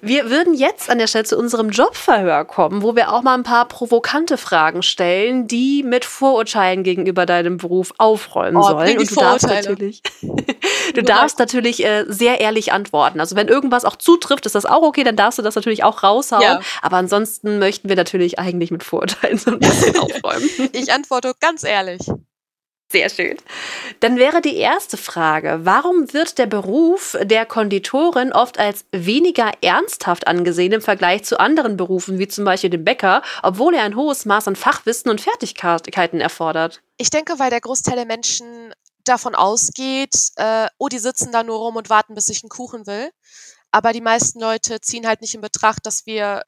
Wir 0.01 0.31
würden 0.31 0.55
jetzt 0.55 0.91
an 0.91 0.99
der 0.99 1.07
Stelle 1.07 1.25
zu 1.25 1.39
unserem 1.39 1.71
Jobverhör 1.71 2.45
kommen, 2.45 2.83
wo 2.83 2.97
wir 2.97 3.13
auch 3.13 3.23
mal 3.23 3.35
ein 3.35 3.43
paar 3.43 3.67
provokante 3.67 4.37
Fragen 4.37 4.83
stellen, 4.83 5.47
die 5.49 5.83
mit 5.83 6.05
Vorurteilen 6.05 6.83
gegenüber 6.83 7.27
deinem 7.27 7.57
Beruf 7.57 7.93
aufräumen 7.99 8.57
oh, 8.57 8.63
sollen. 8.63 8.99
Und 8.99 9.11
du 9.11 9.15
darfst 9.15 9.47
natürlich, 9.47 10.03
du 10.95 11.03
darfst 11.03 11.39
natürlich 11.39 11.85
äh, 11.85 12.05
sehr 12.09 12.41
ehrlich 12.41 12.73
antworten. 12.73 13.21
Also 13.21 13.37
wenn 13.37 13.49
irgendwas 13.49 13.85
auch 13.85 13.97
zutrifft, 13.97 14.47
ist 14.47 14.55
das 14.55 14.67
auch 14.67 14.83
okay, 14.83 15.05
dann 15.05 15.17
darfst 15.17 15.39
du 15.39 15.43
das 15.43 15.55
natürlich 15.55 15.85
auch 15.85 16.03
raushauen. 16.03 16.43
Ja. 16.43 16.61
Aber 16.83 16.97
ansonsten 16.97 17.59
möchten 17.59 17.89
wir 17.89 17.97
natürlich 17.97 18.39
eigentlich 18.39 18.71
mit 18.71 18.83
Vorurteilen 18.85 19.39
so 19.39 19.51
ein 19.53 19.59
bisschen 19.59 19.97
aufräumen. 19.99 20.49
Ich 20.73 20.93
antworte 20.93 21.33
ganz 21.41 21.65
ehrlich. 21.65 22.01
Sehr 22.91 23.11
schön. 23.11 23.37
Dann 24.01 24.17
wäre 24.17 24.41
die 24.41 24.57
erste 24.57 24.97
Frage, 24.97 25.61
warum 25.63 26.15
wird 26.15 26.39
der 26.39 26.47
Beruf 26.47 27.19
der 27.23 27.45
Konditorin 27.45 28.33
oft 28.33 28.59
als 28.59 28.87
weniger 28.93 29.53
ernsthaft 29.61 30.27
angesehen 30.27 30.73
im 30.73 30.81
Vergleich 30.81 31.25
zu 31.25 31.39
anderen 31.39 31.77
Berufen, 31.77 32.19
wie 32.19 32.29
zum 32.29 32.47
Beispiel 32.47 32.71
dem 32.71 32.85
Bäcker, 32.85 33.21
obwohl 33.43 33.75
er 33.75 33.83
ein 33.83 33.95
hohes 33.95 34.25
Maß 34.25 34.49
an 34.49 34.57
Fachwissen 34.57 35.11
und 35.11 35.21
Fertigkeiten 35.21 36.23
erfordert? 36.23 36.81
Ich 36.97 37.11
denke, 37.11 37.39
weil 37.39 37.51
der 37.51 37.61
Großteil 37.61 37.97
der 37.97 38.07
Menschen 38.07 38.73
davon 39.05 39.35
ausgeht, 39.35 40.15
äh, 40.37 40.69
oh, 40.79 40.89
die 40.89 40.99
sitzen 40.99 41.31
da 41.31 41.43
nur 41.43 41.59
rum 41.59 41.77
und 41.77 41.91
warten, 41.91 42.15
bis 42.15 42.31
ich 42.31 42.43
einen 42.43 42.49
Kuchen 42.51 42.87
will. 42.87 43.11
Aber 43.71 43.93
die 43.93 44.01
meisten 44.01 44.41
Leute 44.41 44.81
ziehen 44.81 45.07
halt 45.07 45.21
nicht 45.21 45.35
in 45.35 45.43
Betracht, 45.43 45.85
dass 45.85 46.07
wir, 46.07 46.43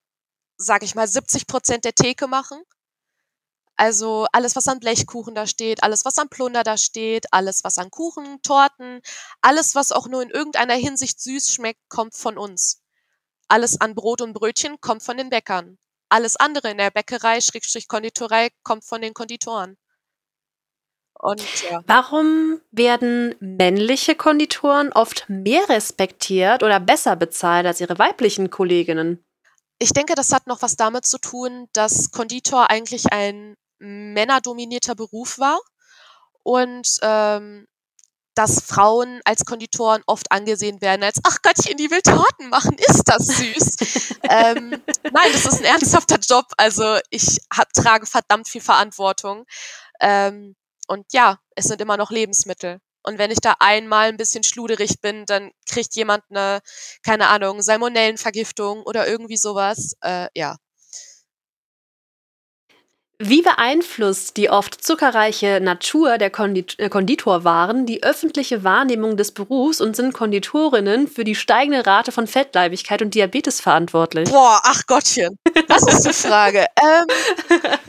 sage 0.56 0.86
ich 0.86 0.94
mal, 0.94 1.06
70 1.06 1.46
Prozent 1.46 1.84
der 1.84 1.94
Theke 1.94 2.28
machen. 2.28 2.62
Also 3.80 4.26
alles, 4.32 4.56
was 4.56 4.68
an 4.68 4.78
Blechkuchen 4.78 5.34
da 5.34 5.46
steht, 5.46 5.82
alles, 5.82 6.04
was 6.04 6.18
an 6.18 6.28
Plunder 6.28 6.64
da 6.64 6.76
steht, 6.76 7.32
alles, 7.32 7.64
was 7.64 7.78
an 7.78 7.90
Kuchen, 7.90 8.42
Torten, 8.42 9.00
alles, 9.40 9.74
was 9.74 9.90
auch 9.90 10.06
nur 10.06 10.20
in 10.20 10.28
irgendeiner 10.28 10.74
Hinsicht 10.74 11.18
süß 11.18 11.54
schmeckt, 11.54 11.80
kommt 11.88 12.14
von 12.14 12.36
uns. 12.36 12.82
Alles 13.48 13.80
an 13.80 13.94
Brot 13.94 14.20
und 14.20 14.34
Brötchen 14.34 14.82
kommt 14.82 15.02
von 15.02 15.16
den 15.16 15.30
Bäckern. 15.30 15.78
Alles 16.10 16.36
andere 16.36 16.70
in 16.70 16.76
der 16.76 16.90
Bäckerei, 16.90 17.40
Schrägstrich 17.40 17.88
Konditorei, 17.88 18.50
kommt 18.64 18.84
von 18.84 19.00
den 19.00 19.14
Konditoren. 19.14 19.78
Und, 21.14 21.42
ja. 21.70 21.82
Warum 21.86 22.60
werden 22.70 23.34
männliche 23.40 24.14
Konditoren 24.14 24.92
oft 24.92 25.24
mehr 25.30 25.66
respektiert 25.70 26.62
oder 26.62 26.80
besser 26.80 27.16
bezahlt 27.16 27.64
als 27.64 27.80
ihre 27.80 27.98
weiblichen 27.98 28.50
Kolleginnen? 28.50 29.24
Ich 29.78 29.94
denke, 29.94 30.14
das 30.14 30.34
hat 30.34 30.46
noch 30.46 30.60
was 30.60 30.76
damit 30.76 31.06
zu 31.06 31.16
tun, 31.16 31.66
dass 31.72 32.10
Konditor 32.10 32.68
eigentlich 32.68 33.10
ein 33.14 33.56
männerdominierter 33.80 34.94
Beruf 34.94 35.38
war 35.38 35.58
und 36.42 36.86
ähm, 37.02 37.66
dass 38.34 38.62
Frauen 38.62 39.20
als 39.24 39.44
Konditoren 39.44 40.02
oft 40.06 40.30
angesehen 40.30 40.80
werden 40.80 41.02
als, 41.02 41.18
ach 41.24 41.38
Gottchen, 41.42 41.76
die 41.76 41.90
will 41.90 42.00
Torten 42.00 42.48
machen, 42.48 42.76
ist 42.78 43.04
das 43.04 43.26
süß. 43.26 44.16
ähm, 44.30 44.70
nein, 45.02 45.32
das 45.32 45.46
ist 45.46 45.58
ein 45.58 45.64
ernsthafter 45.64 46.18
Job. 46.18 46.46
Also 46.56 46.98
ich 47.10 47.38
hab, 47.52 47.72
trage 47.72 48.06
verdammt 48.06 48.48
viel 48.48 48.60
Verantwortung. 48.60 49.44
Ähm, 50.00 50.54
und 50.86 51.12
ja, 51.12 51.38
es 51.54 51.66
sind 51.66 51.80
immer 51.80 51.96
noch 51.96 52.10
Lebensmittel. 52.10 52.78
Und 53.02 53.18
wenn 53.18 53.30
ich 53.30 53.40
da 53.40 53.56
einmal 53.60 54.08
ein 54.08 54.16
bisschen 54.16 54.42
schluderig 54.44 55.00
bin, 55.00 55.24
dann 55.26 55.50
kriegt 55.68 55.94
jemand 55.96 56.24
eine, 56.30 56.60
keine 57.02 57.28
Ahnung, 57.28 57.62
Salmonellenvergiftung 57.62 58.82
oder 58.82 59.08
irgendwie 59.08 59.38
sowas. 59.38 59.94
Äh, 60.02 60.28
ja. 60.34 60.56
Wie 63.22 63.42
beeinflusst 63.42 64.38
die 64.38 64.48
oft 64.48 64.82
zuckerreiche 64.82 65.60
Natur 65.60 66.16
der 66.16 66.30
Kondit 66.30 66.78
äh, 66.78 66.88
Konditorwaren 66.88 67.84
die 67.84 68.02
öffentliche 68.02 68.64
Wahrnehmung 68.64 69.18
des 69.18 69.32
Berufs 69.32 69.82
und 69.82 69.94
sind 69.94 70.14
Konditorinnen 70.14 71.06
für 71.06 71.22
die 71.22 71.34
steigende 71.34 71.84
Rate 71.84 72.12
von 72.12 72.26
Fettleibigkeit 72.26 73.02
und 73.02 73.14
Diabetes 73.14 73.60
verantwortlich? 73.60 74.30
Boah, 74.30 74.62
ach 74.64 74.86
Gottchen, 74.86 75.36
das 75.68 75.82
ist 75.82 76.06
die 76.06 76.14
Frage. 76.14 76.64
ähm, 76.82 77.06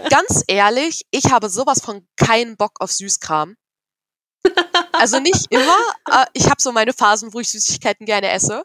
ganz 0.10 0.44
ehrlich, 0.48 1.04
ich 1.12 1.32
habe 1.32 1.48
sowas 1.48 1.80
von 1.80 2.06
keinen 2.18 2.58
Bock 2.58 2.74
auf 2.82 2.92
Süßkram. 2.92 3.56
Also 4.92 5.20
nicht 5.20 5.48
immer. 5.50 5.80
Äh, 6.12 6.26
ich 6.34 6.50
habe 6.50 6.62
so 6.62 6.74
meine 6.74 6.92
Phasen, 6.92 7.34
wo 7.34 7.40
ich 7.40 7.50
Süßigkeiten 7.52 8.06
gerne 8.06 8.32
esse. 8.32 8.64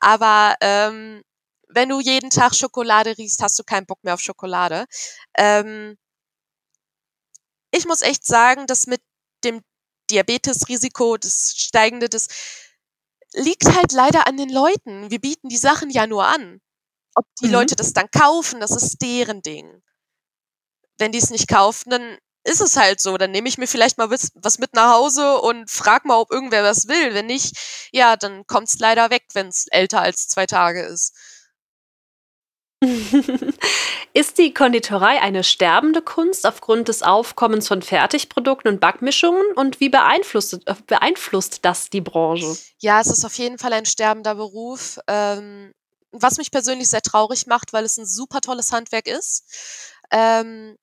Aber 0.00 0.54
ähm, 0.62 1.20
wenn 1.68 1.90
du 1.90 2.00
jeden 2.00 2.30
Tag 2.30 2.54
Schokolade 2.54 3.18
riechst, 3.18 3.42
hast 3.42 3.58
du 3.58 3.64
keinen 3.64 3.84
Bock 3.84 4.02
mehr 4.02 4.14
auf 4.14 4.20
Schokolade. 4.20 4.86
Ähm, 5.36 5.98
ich 7.76 7.86
muss 7.86 8.02
echt 8.02 8.24
sagen, 8.24 8.66
dass 8.66 8.86
mit 8.86 9.00
dem 9.44 9.62
Diabetesrisiko, 10.10 11.16
das 11.16 11.54
steigende, 11.56 12.08
das 12.08 12.28
liegt 13.34 13.64
halt 13.64 13.92
leider 13.92 14.26
an 14.26 14.36
den 14.36 14.50
Leuten. 14.50 15.10
Wir 15.10 15.20
bieten 15.20 15.48
die 15.48 15.56
Sachen 15.56 15.90
ja 15.90 16.06
nur 16.06 16.26
an. 16.26 16.60
Ob 17.14 17.24
die 17.40 17.46
mhm. 17.46 17.52
Leute 17.52 17.76
das 17.76 17.92
dann 17.92 18.10
kaufen, 18.10 18.60
das 18.60 18.70
ist 18.70 19.00
deren 19.02 19.42
Ding. 19.42 19.82
Wenn 20.98 21.12
die 21.12 21.18
es 21.18 21.30
nicht 21.30 21.48
kaufen, 21.48 21.90
dann 21.90 22.18
ist 22.44 22.60
es 22.60 22.76
halt 22.76 23.00
so. 23.00 23.18
Dann 23.18 23.32
nehme 23.32 23.48
ich 23.48 23.58
mir 23.58 23.66
vielleicht 23.66 23.98
mal 23.98 24.10
was 24.10 24.58
mit 24.58 24.74
nach 24.74 24.94
Hause 24.94 25.40
und 25.40 25.70
frag 25.70 26.04
mal, 26.04 26.18
ob 26.18 26.30
irgendwer 26.30 26.62
was 26.62 26.88
will. 26.88 27.14
Wenn 27.14 27.26
nicht, 27.26 27.88
ja, 27.92 28.16
dann 28.16 28.46
kommt 28.46 28.68
es 28.68 28.78
leider 28.78 29.10
weg, 29.10 29.24
wenn 29.34 29.48
es 29.48 29.66
älter 29.70 30.00
als 30.00 30.28
zwei 30.28 30.46
Tage 30.46 30.82
ist. 30.82 31.12
Ist 34.12 34.38
die 34.38 34.52
Konditorei 34.52 35.20
eine 35.20 35.44
sterbende 35.44 36.02
Kunst 36.02 36.46
aufgrund 36.46 36.88
des 36.88 37.02
Aufkommens 37.02 37.68
von 37.68 37.82
Fertigprodukten 37.82 38.70
und 38.70 38.80
Backmischungen? 38.80 39.52
Und 39.54 39.80
wie 39.80 39.88
beeinflusst, 39.88 40.60
äh, 40.66 40.74
beeinflusst 40.86 41.64
das 41.64 41.90
die 41.90 42.00
Branche? 42.00 42.56
Ja, 42.78 43.00
es 43.00 43.08
ist 43.08 43.24
auf 43.24 43.36
jeden 43.38 43.58
Fall 43.58 43.72
ein 43.72 43.86
sterbender 43.86 44.34
Beruf. 44.34 44.98
Ähm, 45.06 45.72
was 46.12 46.38
mich 46.38 46.50
persönlich 46.50 46.88
sehr 46.88 47.02
traurig 47.02 47.46
macht, 47.46 47.72
weil 47.72 47.84
es 47.84 47.98
ein 47.98 48.06
super 48.06 48.40
tolles 48.40 48.72
Handwerk 48.72 49.06
ist. 49.06 49.44
Ähm, 50.10 50.76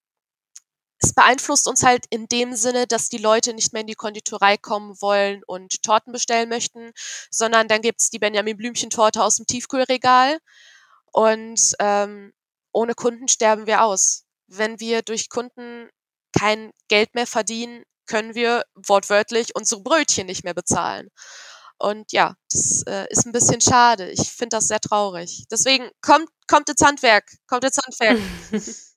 es 0.99 1.13
beeinflusst 1.13 1.67
uns 1.67 1.84
halt 1.84 2.06
in 2.10 2.27
dem 2.27 2.56
Sinne, 2.56 2.88
dass 2.88 3.10
die 3.10 3.17
Leute 3.17 3.53
nicht 3.53 3.73
mehr 3.73 3.82
in 3.82 3.88
die 3.88 3.95
Konditorei 3.95 4.58
kommen 4.58 4.95
wollen 5.01 5.43
und 5.45 5.84
Torten 5.84 6.13
bestellen 6.13 6.49
möchten, 6.49 6.91
sondern 7.29 7.67
dann 7.67 7.82
gibt's 7.82 8.10
die 8.10 8.19
Benjamin 8.19 8.58
Blümchen-Torte 8.58 9.21
aus 9.21 9.38
dem 9.38 9.45
Tiefkühlregal 9.45 10.39
und 11.13 11.73
ähm, 11.80 12.34
ohne 12.73 12.95
Kunden 12.95 13.28
sterben 13.28 13.67
wir 13.67 13.84
aus. 13.84 14.26
Wenn 14.47 14.80
wir 14.80 15.04
durch 15.04 15.30
Kunden 15.30 15.89
kein 16.38 16.71
Geld 16.89 17.13
mehr 17.15 17.28
verdienen, 17.28 17.84
können 18.08 18.36
wir 18.36 18.63
wortwörtlich 18.76 19.56
unsere 19.56 19.82
Brötchen 19.82 20.26
nicht 20.26 20.43
mehr 20.43 20.54
bezahlen. 20.54 21.10
Und 21.78 22.12
ja, 22.12 22.36
das 22.52 22.84
äh, 22.88 23.06
ist 23.10 23.26
ein 23.26 23.32
bisschen 23.32 23.62
schade. 23.62 24.10
Ich 24.10 24.32
finde 24.32 24.58
das 24.58 24.67
sehr 24.67 24.80
traurig. 24.80 25.45
Deswegen 25.52 25.89
kommt, 26.02 26.30
kommt 26.47 26.69
ins 26.69 26.82
Handwerk, 26.82 27.26
kommt 27.47 27.63
ins 27.63 27.78
Handwerk. 27.78 28.19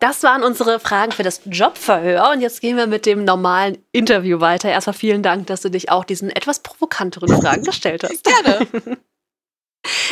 Das 0.00 0.22
waren 0.22 0.42
unsere 0.42 0.80
Fragen 0.80 1.12
für 1.12 1.22
das 1.22 1.40
Jobverhör 1.46 2.30
und 2.32 2.42
jetzt 2.42 2.60
gehen 2.60 2.76
wir 2.76 2.86
mit 2.86 3.06
dem 3.06 3.24
normalen 3.24 3.82
Interview 3.90 4.38
weiter. 4.38 4.68
Erstmal 4.68 4.92
vielen 4.92 5.22
Dank, 5.22 5.46
dass 5.46 5.62
du 5.62 5.70
dich 5.70 5.88
auch 5.88 6.04
diesen 6.04 6.28
etwas 6.28 6.60
provokanteren 6.60 7.40
Fragen 7.40 7.62
gestellt 7.62 8.02
hast. 8.02 8.22
Gerne. 8.22 8.66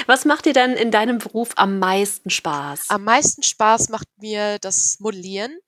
Was 0.07 0.25
macht 0.25 0.45
dir 0.45 0.53
denn 0.53 0.73
in 0.75 0.91
deinem 0.91 1.19
Beruf 1.19 1.51
am 1.57 1.79
meisten 1.79 2.31
Spaß? 2.31 2.91
Am 2.91 3.05
meisten 3.05 3.43
Spaß 3.43 3.89
macht 3.89 4.09
mir 4.19 4.59
das 4.59 4.99
Modellieren. 5.01 5.59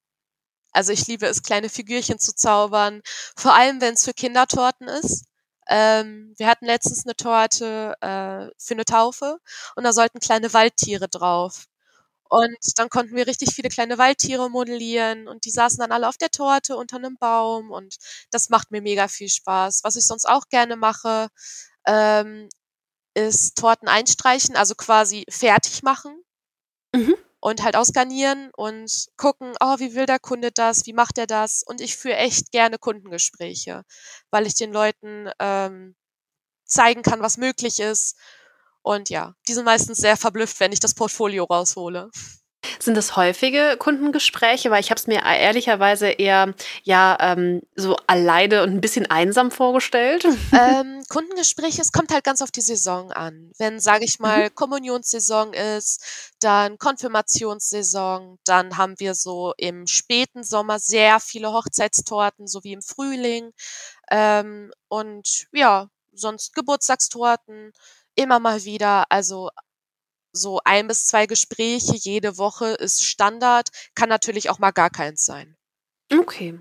Also 0.73 0.93
ich 0.93 1.07
liebe 1.07 1.27
es, 1.27 1.43
kleine 1.43 1.69
Figürchen 1.69 2.19
zu 2.19 2.35
zaubern, 2.35 3.01
vor 3.37 3.55
allem 3.55 3.81
wenn 3.81 3.95
es 3.95 4.05
für 4.05 4.13
Kindertorten 4.13 4.89
ist. 4.89 5.27
Ähm, 5.69 6.35
wir 6.37 6.49
hatten 6.49 6.67
letztens 6.67 7.07
eine 7.07 7.17
Torte 7.17 7.95
äh, 8.01 8.51
für 8.59 8.75
eine 8.75 8.85
Taufe 8.85 9.39
und 9.77 9.85
da 9.85 9.93
sollten 9.93 10.19
kleine 10.21 10.53
Waldtiere 10.53 11.09
drauf. 11.09 11.67
Und 12.29 12.57
dann 12.77 12.89
konnten 12.91 13.15
wir 13.17 13.27
richtig 13.29 13.55
viele 13.55 13.69
kleine 13.69 13.99
Waldtiere 13.99 14.51
modellieren 14.51 15.29
und 15.29 15.45
die 15.45 15.51
saßen 15.51 15.79
dann 15.79 15.93
alle 15.93 16.09
auf 16.09 16.17
der 16.19 16.31
Torte 16.31 16.77
unter 16.77 16.97
einem 16.97 17.17
Baum 17.19 17.71
und 17.71 17.97
das 18.31 18.51
macht 18.51 18.71
mir 18.73 18.83
mega 18.83 19.09
viel 19.09 19.29
Spaß. 19.29 19.83
Was 19.85 19.97
ich 19.97 20.05
sonst 20.07 20.27
auch 20.29 20.49
gerne 20.49 20.77
mache, 20.77 21.29
ähm, 21.87 22.49
ist 23.15 23.57
Torten 23.57 23.89
einstreichen, 23.89 24.57
also 24.57 24.75
quasi 24.75 25.25
fertig 25.29 25.83
machen 25.83 26.23
mhm. 26.95 27.15
und 27.41 27.63
halt 27.63 27.77
ausgarnieren 27.77 28.51
und 28.57 29.07
gucken, 29.17 29.55
oh, 29.61 29.79
wie 29.79 29.95
will 29.95 30.07
der 30.07 30.19
Kunde 30.19 30.53
das, 30.53 30.87
wie 30.87 30.93
macht 30.93 31.19
er 31.19 31.27
das? 31.27 31.63
Und 31.65 31.81
ich 31.81 31.97
führe 31.97 32.17
echt 32.17 32.51
gerne 32.51 32.79
Kundengespräche, 32.79 33.85
weil 34.31 34.47
ich 34.47 34.55
den 34.55 34.73
Leuten 34.73 35.31
ähm, 35.39 35.97
zeigen 36.65 37.03
kann, 37.03 37.21
was 37.21 37.37
möglich 37.37 37.81
ist. 37.81 38.17
Und 38.83 39.09
ja, 39.09 39.35
die 39.49 39.55
sind 39.55 39.65
meistens 39.65 39.99
sehr 39.99 40.17
verblüfft, 40.17 40.61
wenn 40.61 40.73
ich 40.73 40.81
das 40.81 40.95
Portfolio 40.95 41.45
raushole. 41.45 42.11
Sind 42.85 42.97
das 42.99 43.17
häufige 43.17 43.77
Kundengespräche? 43.79 44.71
Weil 44.71 44.81
ich 44.81 44.91
habe 44.91 44.99
es 44.99 45.07
mir 45.07 45.23
ehrlicherweise 45.25 46.09
eher 46.09 46.55
ja 46.83 47.17
ähm, 47.19 47.63
so 47.75 47.97
alleine 48.07 48.63
und 48.63 48.71
ein 48.71 48.81
bisschen 48.83 49.07
einsam 49.07 49.51
vorgestellt. 49.51 50.27
Ähm, 50.55 51.03
Kundengespräche, 51.09 51.81
es 51.81 51.91
kommt 51.91 52.13
halt 52.13 52.23
ganz 52.23 52.41
auf 52.41 52.51
die 52.51 52.61
Saison 52.61 53.11
an. 53.11 53.51
Wenn, 53.59 53.81
sage 53.81 54.05
ich 54.05 54.21
mal, 54.21 54.45
mhm. 54.45 54.55
Kommunionssaison 54.55 55.53
ist, 55.53 56.33
dann 56.41 56.79
Konfirmationssaison, 56.79 58.39
dann 58.45 58.77
haben 58.77 58.95
wir 58.99 59.15
so 59.15 59.53
im 59.57 59.87
späten 59.87 60.45
Sommer 60.45 60.79
sehr 60.79 61.19
viele 61.19 61.53
Hochzeitstorten, 61.53 62.47
so 62.47 62.63
wie 62.63 62.73
im 62.73 62.83
Frühling. 62.83 63.51
Ähm, 64.11 64.73
und 64.89 65.47
ja, 65.53 65.89
sonst 66.13 66.55
Geburtstagstorten 66.55 67.73
immer 68.15 68.39
mal 68.39 68.65
wieder. 68.65 69.05
Also 69.11 69.51
so 70.35 70.61
ein 70.65 70.89
bis 70.89 71.07
zwei 71.07 71.27
Gespräche 71.27 71.95
jede 71.95 72.37
Woche 72.37 72.67
ist 72.67 73.05
Standard, 73.05 73.69
kann 73.95 74.09
natürlich 74.09 74.51
auch 74.51 74.59
mal 74.59 74.73
gar 74.73 74.91
keins 74.91 75.25
sein. 75.25 75.57
Okay. 76.13 76.59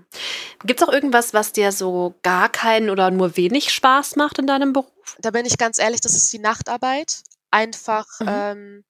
Gibt 0.64 0.80
es 0.80 0.88
auch 0.88 0.92
irgendwas, 0.92 1.34
was 1.34 1.52
dir 1.52 1.70
so 1.72 2.14
gar 2.22 2.48
keinen 2.48 2.88
oder 2.88 3.10
nur 3.10 3.36
wenig 3.36 3.72
Spaß 3.72 4.16
macht 4.16 4.38
in 4.38 4.46
deinem 4.46 4.72
Beruf? 4.72 5.16
Da 5.18 5.30
bin 5.30 5.44
ich 5.44 5.58
ganz 5.58 5.78
ehrlich, 5.78 6.00
das 6.00 6.14
ist 6.14 6.32
die 6.32 6.38
Nachtarbeit. 6.38 7.22
Einfach, 7.50 8.06
mhm. 8.20 8.28
ähm, 8.28 8.84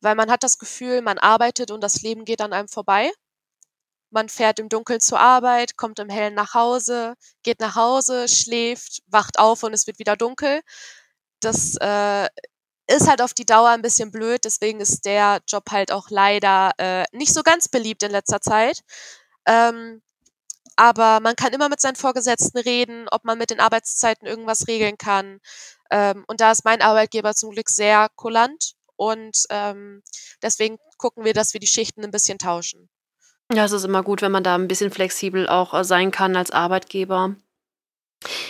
weil 0.00 0.14
man 0.14 0.30
hat 0.30 0.42
das 0.42 0.58
Gefühl, 0.58 1.02
man 1.02 1.18
arbeitet 1.18 1.70
und 1.70 1.82
das 1.82 2.02
Leben 2.02 2.24
geht 2.24 2.40
an 2.40 2.52
einem 2.52 2.68
vorbei. 2.68 3.10
Man 4.10 4.28
fährt 4.28 4.58
im 4.58 4.68
Dunkeln 4.68 5.00
zur 5.00 5.20
Arbeit, 5.20 5.76
kommt 5.76 5.98
im 5.98 6.08
Hellen 6.08 6.34
nach 6.34 6.54
Hause, 6.54 7.14
geht 7.42 7.60
nach 7.60 7.76
Hause, 7.76 8.28
schläft, 8.28 9.02
wacht 9.06 9.38
auf 9.38 9.62
und 9.62 9.72
es 9.72 9.86
wird 9.86 9.98
wieder 9.98 10.16
dunkel. 10.16 10.60
Das 11.40 11.76
äh, 11.76 12.28
ist 12.90 13.08
halt 13.08 13.22
auf 13.22 13.34
die 13.34 13.46
Dauer 13.46 13.70
ein 13.70 13.82
bisschen 13.82 14.10
blöd, 14.10 14.44
deswegen 14.44 14.80
ist 14.80 15.04
der 15.04 15.40
Job 15.46 15.70
halt 15.70 15.92
auch 15.92 16.10
leider 16.10 16.72
äh, 16.78 17.04
nicht 17.12 17.32
so 17.32 17.42
ganz 17.42 17.68
beliebt 17.68 18.02
in 18.02 18.10
letzter 18.10 18.40
Zeit. 18.40 18.80
Ähm, 19.46 20.02
aber 20.76 21.20
man 21.20 21.36
kann 21.36 21.52
immer 21.52 21.68
mit 21.68 21.80
seinen 21.80 21.96
Vorgesetzten 21.96 22.58
reden, 22.58 23.06
ob 23.10 23.24
man 23.24 23.38
mit 23.38 23.50
den 23.50 23.60
Arbeitszeiten 23.60 24.26
irgendwas 24.26 24.66
regeln 24.66 24.96
kann. 24.98 25.40
Ähm, 25.90 26.24
und 26.26 26.40
da 26.40 26.52
ist 26.52 26.64
mein 26.64 26.82
Arbeitgeber 26.82 27.34
zum 27.34 27.50
Glück 27.50 27.68
sehr 27.68 28.08
kulant 28.16 28.74
und 28.96 29.44
ähm, 29.50 30.02
deswegen 30.42 30.78
gucken 30.98 31.24
wir, 31.24 31.34
dass 31.34 31.52
wir 31.52 31.60
die 31.60 31.66
Schichten 31.66 32.04
ein 32.04 32.10
bisschen 32.10 32.38
tauschen. 32.38 32.88
Ja, 33.52 33.64
es 33.64 33.72
ist 33.72 33.84
immer 33.84 34.02
gut, 34.02 34.22
wenn 34.22 34.32
man 34.32 34.44
da 34.44 34.54
ein 34.54 34.68
bisschen 34.68 34.90
flexibel 34.90 35.48
auch 35.48 35.74
äh, 35.74 35.84
sein 35.84 36.10
kann 36.10 36.36
als 36.36 36.50
Arbeitgeber. 36.50 37.34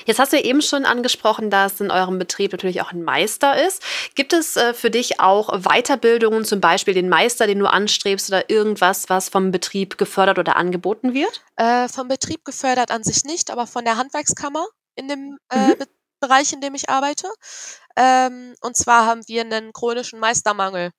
Jetzt 0.04 0.18
hast 0.18 0.32
du 0.32 0.36
ja 0.36 0.42
eben 0.42 0.62
schon 0.62 0.84
angesprochen, 0.84 1.48
dass 1.48 1.80
in 1.80 1.90
eurem 1.92 2.18
Betrieb 2.18 2.50
natürlich 2.50 2.82
auch 2.82 2.92
ein 2.92 3.04
Meister 3.04 3.64
ist. 3.64 3.82
Gibt 4.16 4.32
es 4.32 4.56
äh, 4.56 4.74
für 4.74 4.90
dich 4.90 5.20
auch 5.20 5.60
Weiterbildungen, 5.62 6.44
zum 6.44 6.60
Beispiel 6.60 6.94
den 6.94 7.08
Meister, 7.08 7.46
den 7.46 7.60
du 7.60 7.66
anstrebst 7.66 8.28
oder 8.28 8.50
irgendwas, 8.50 9.08
was 9.08 9.28
vom 9.28 9.52
Betrieb 9.52 9.96
gefördert 9.96 10.38
oder 10.40 10.56
angeboten 10.56 11.14
wird? 11.14 11.42
Äh, 11.56 11.88
vom 11.88 12.08
Betrieb 12.08 12.44
gefördert 12.44 12.90
an 12.90 13.04
sich 13.04 13.24
nicht, 13.24 13.50
aber 13.50 13.66
von 13.68 13.84
der 13.84 13.96
Handwerkskammer 13.96 14.66
in 14.96 15.06
dem 15.06 15.38
äh, 15.50 15.68
mhm. 15.68 15.84
Bereich, 16.20 16.52
in 16.52 16.60
dem 16.60 16.74
ich 16.74 16.88
arbeite. 16.88 17.28
Ähm, 17.96 18.54
und 18.60 18.76
zwar 18.76 19.06
haben 19.06 19.22
wir 19.26 19.42
einen 19.42 19.72
chronischen 19.72 20.18
Meistermangel. 20.18 20.90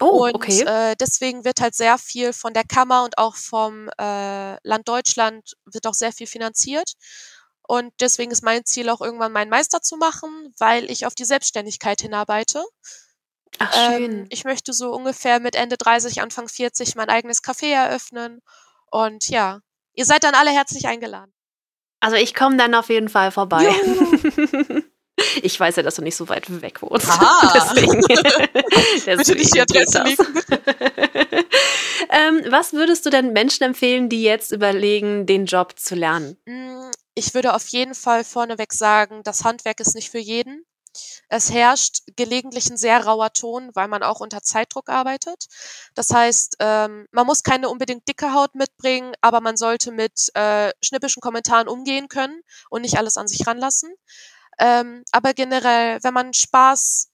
Oh, 0.00 0.26
und 0.26 0.34
okay. 0.34 0.62
äh, 0.62 0.96
deswegen 1.00 1.44
wird 1.44 1.60
halt 1.60 1.74
sehr 1.74 1.98
viel 1.98 2.32
von 2.32 2.52
der 2.52 2.64
Kammer 2.64 3.04
und 3.04 3.16
auch 3.16 3.36
vom 3.36 3.88
äh, 3.98 4.56
Land 4.66 4.86
Deutschland 4.86 5.54
wird 5.64 5.86
auch 5.86 5.94
sehr 5.94 6.12
viel 6.12 6.26
finanziert. 6.26 6.92
Und 7.68 7.92
deswegen 8.00 8.30
ist 8.30 8.42
mein 8.42 8.64
Ziel 8.64 8.88
auch 8.88 9.02
irgendwann 9.02 9.30
meinen 9.30 9.50
Meister 9.50 9.82
zu 9.82 9.98
machen, 9.98 10.54
weil 10.58 10.90
ich 10.90 11.04
auf 11.04 11.14
die 11.14 11.26
Selbstständigkeit 11.26 12.00
hinarbeite. 12.00 12.64
Ach, 13.58 13.72
schön. 13.72 14.20
Ähm, 14.20 14.26
ich 14.30 14.44
möchte 14.44 14.72
so 14.72 14.90
ungefähr 14.90 15.38
mit 15.38 15.54
Ende 15.54 15.76
30, 15.76 16.22
Anfang 16.22 16.48
40 16.48 16.94
mein 16.94 17.10
eigenes 17.10 17.42
Café 17.42 17.70
eröffnen. 17.70 18.40
Und 18.90 19.28
ja, 19.28 19.60
ihr 19.92 20.06
seid 20.06 20.24
dann 20.24 20.34
alle 20.34 20.50
herzlich 20.50 20.88
eingeladen. 20.88 21.30
Also 22.00 22.16
ich 22.16 22.34
komme 22.34 22.56
dann 22.56 22.74
auf 22.74 22.88
jeden 22.88 23.10
Fall 23.10 23.30
vorbei. 23.30 23.68
Ich 25.42 25.58
weiß 25.58 25.74
ja, 25.74 25.82
dass 25.82 25.96
du 25.96 26.02
nicht 26.02 26.14
so 26.14 26.28
weit 26.28 26.62
weg 26.62 26.80
wohnst. 26.80 27.08
Aha. 27.08 27.52
deswegen, 27.74 28.00
Bitte 29.16 29.34
nicht 29.34 29.52
die 29.52 29.60
Adresse 29.60 30.04
ähm, 32.10 32.42
was 32.48 32.72
würdest 32.72 33.04
du 33.04 33.10
denn 33.10 33.32
Menschen 33.32 33.64
empfehlen, 33.64 34.08
die 34.08 34.22
jetzt 34.22 34.52
überlegen, 34.52 35.26
den 35.26 35.46
Job 35.46 35.76
zu 35.76 35.96
lernen? 35.96 36.36
Ich 37.18 37.34
würde 37.34 37.52
auf 37.52 37.66
jeden 37.66 37.96
Fall 37.96 38.22
vorneweg 38.22 38.72
sagen, 38.72 39.24
das 39.24 39.42
Handwerk 39.42 39.80
ist 39.80 39.96
nicht 39.96 40.08
für 40.08 40.20
jeden. 40.20 40.64
Es 41.28 41.50
herrscht 41.52 42.02
gelegentlich 42.14 42.70
ein 42.70 42.76
sehr 42.76 43.04
rauer 43.04 43.32
Ton, 43.32 43.72
weil 43.74 43.88
man 43.88 44.04
auch 44.04 44.20
unter 44.20 44.40
Zeitdruck 44.40 44.88
arbeitet. 44.88 45.46
Das 45.96 46.10
heißt, 46.10 46.58
ähm, 46.60 47.08
man 47.10 47.26
muss 47.26 47.42
keine 47.42 47.70
unbedingt 47.70 48.06
dicke 48.06 48.32
Haut 48.34 48.54
mitbringen, 48.54 49.14
aber 49.20 49.40
man 49.40 49.56
sollte 49.56 49.90
mit 49.90 50.30
äh, 50.34 50.70
schnippischen 50.80 51.20
Kommentaren 51.20 51.66
umgehen 51.66 52.06
können 52.06 52.40
und 52.70 52.82
nicht 52.82 52.98
alles 52.98 53.16
an 53.16 53.26
sich 53.26 53.44
ranlassen. 53.48 53.92
Ähm, 54.60 55.02
aber 55.10 55.34
generell, 55.34 55.98
wenn 56.04 56.14
man 56.14 56.32
Spaß 56.32 57.08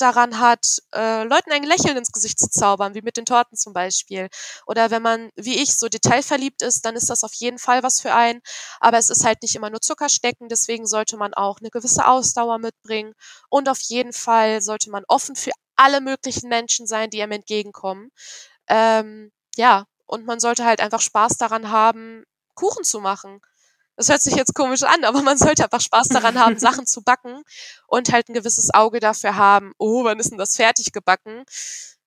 daran 0.00 0.40
hat, 0.40 0.78
äh, 0.94 1.24
Leuten 1.24 1.52
ein 1.52 1.62
Lächeln 1.64 1.96
ins 1.96 2.12
Gesicht 2.12 2.38
zu 2.38 2.48
zaubern, 2.50 2.94
wie 2.94 3.02
mit 3.02 3.16
den 3.16 3.24
Torten 3.26 3.56
zum 3.56 3.72
Beispiel. 3.72 4.28
Oder 4.66 4.90
wenn 4.90 5.02
man, 5.02 5.30
wie 5.36 5.62
ich, 5.62 5.76
so 5.76 5.88
detailverliebt 5.88 6.62
ist, 6.62 6.84
dann 6.84 6.96
ist 6.96 7.10
das 7.10 7.24
auf 7.24 7.34
jeden 7.34 7.58
Fall 7.58 7.82
was 7.82 8.00
für 8.00 8.14
einen. 8.14 8.40
Aber 8.80 8.98
es 8.98 9.10
ist 9.10 9.24
halt 9.24 9.42
nicht 9.42 9.54
immer 9.56 9.70
nur 9.70 9.80
Zuckerstecken, 9.80 10.48
deswegen 10.48 10.86
sollte 10.86 11.16
man 11.16 11.34
auch 11.34 11.58
eine 11.60 11.70
gewisse 11.70 12.06
Ausdauer 12.06 12.58
mitbringen. 12.58 13.14
Und 13.48 13.68
auf 13.68 13.80
jeden 13.82 14.12
Fall 14.12 14.62
sollte 14.62 14.90
man 14.90 15.04
offen 15.08 15.36
für 15.36 15.52
alle 15.76 16.00
möglichen 16.00 16.48
Menschen 16.48 16.86
sein, 16.86 17.10
die 17.10 17.22
einem 17.22 17.32
entgegenkommen. 17.32 18.10
Ähm, 18.68 19.32
ja, 19.56 19.86
und 20.06 20.26
man 20.26 20.40
sollte 20.40 20.64
halt 20.64 20.80
einfach 20.80 21.00
Spaß 21.00 21.36
daran 21.38 21.70
haben, 21.70 22.24
Kuchen 22.54 22.84
zu 22.84 23.00
machen. 23.00 23.40
Das 23.96 24.08
hört 24.08 24.22
sich 24.22 24.34
jetzt 24.34 24.54
komisch 24.54 24.82
an, 24.82 25.04
aber 25.04 25.22
man 25.22 25.38
sollte 25.38 25.64
einfach 25.64 25.80
Spaß 25.80 26.08
daran 26.08 26.38
haben, 26.38 26.58
Sachen 26.58 26.86
zu 26.86 27.02
backen 27.02 27.42
und 27.86 28.12
halt 28.12 28.28
ein 28.28 28.34
gewisses 28.34 28.74
Auge 28.74 28.98
dafür 29.00 29.36
haben, 29.36 29.72
oh, 29.78 30.04
wann 30.04 30.18
ist 30.18 30.30
denn 30.30 30.38
das 30.38 30.56
fertig 30.56 30.92
gebacken? 30.92 31.44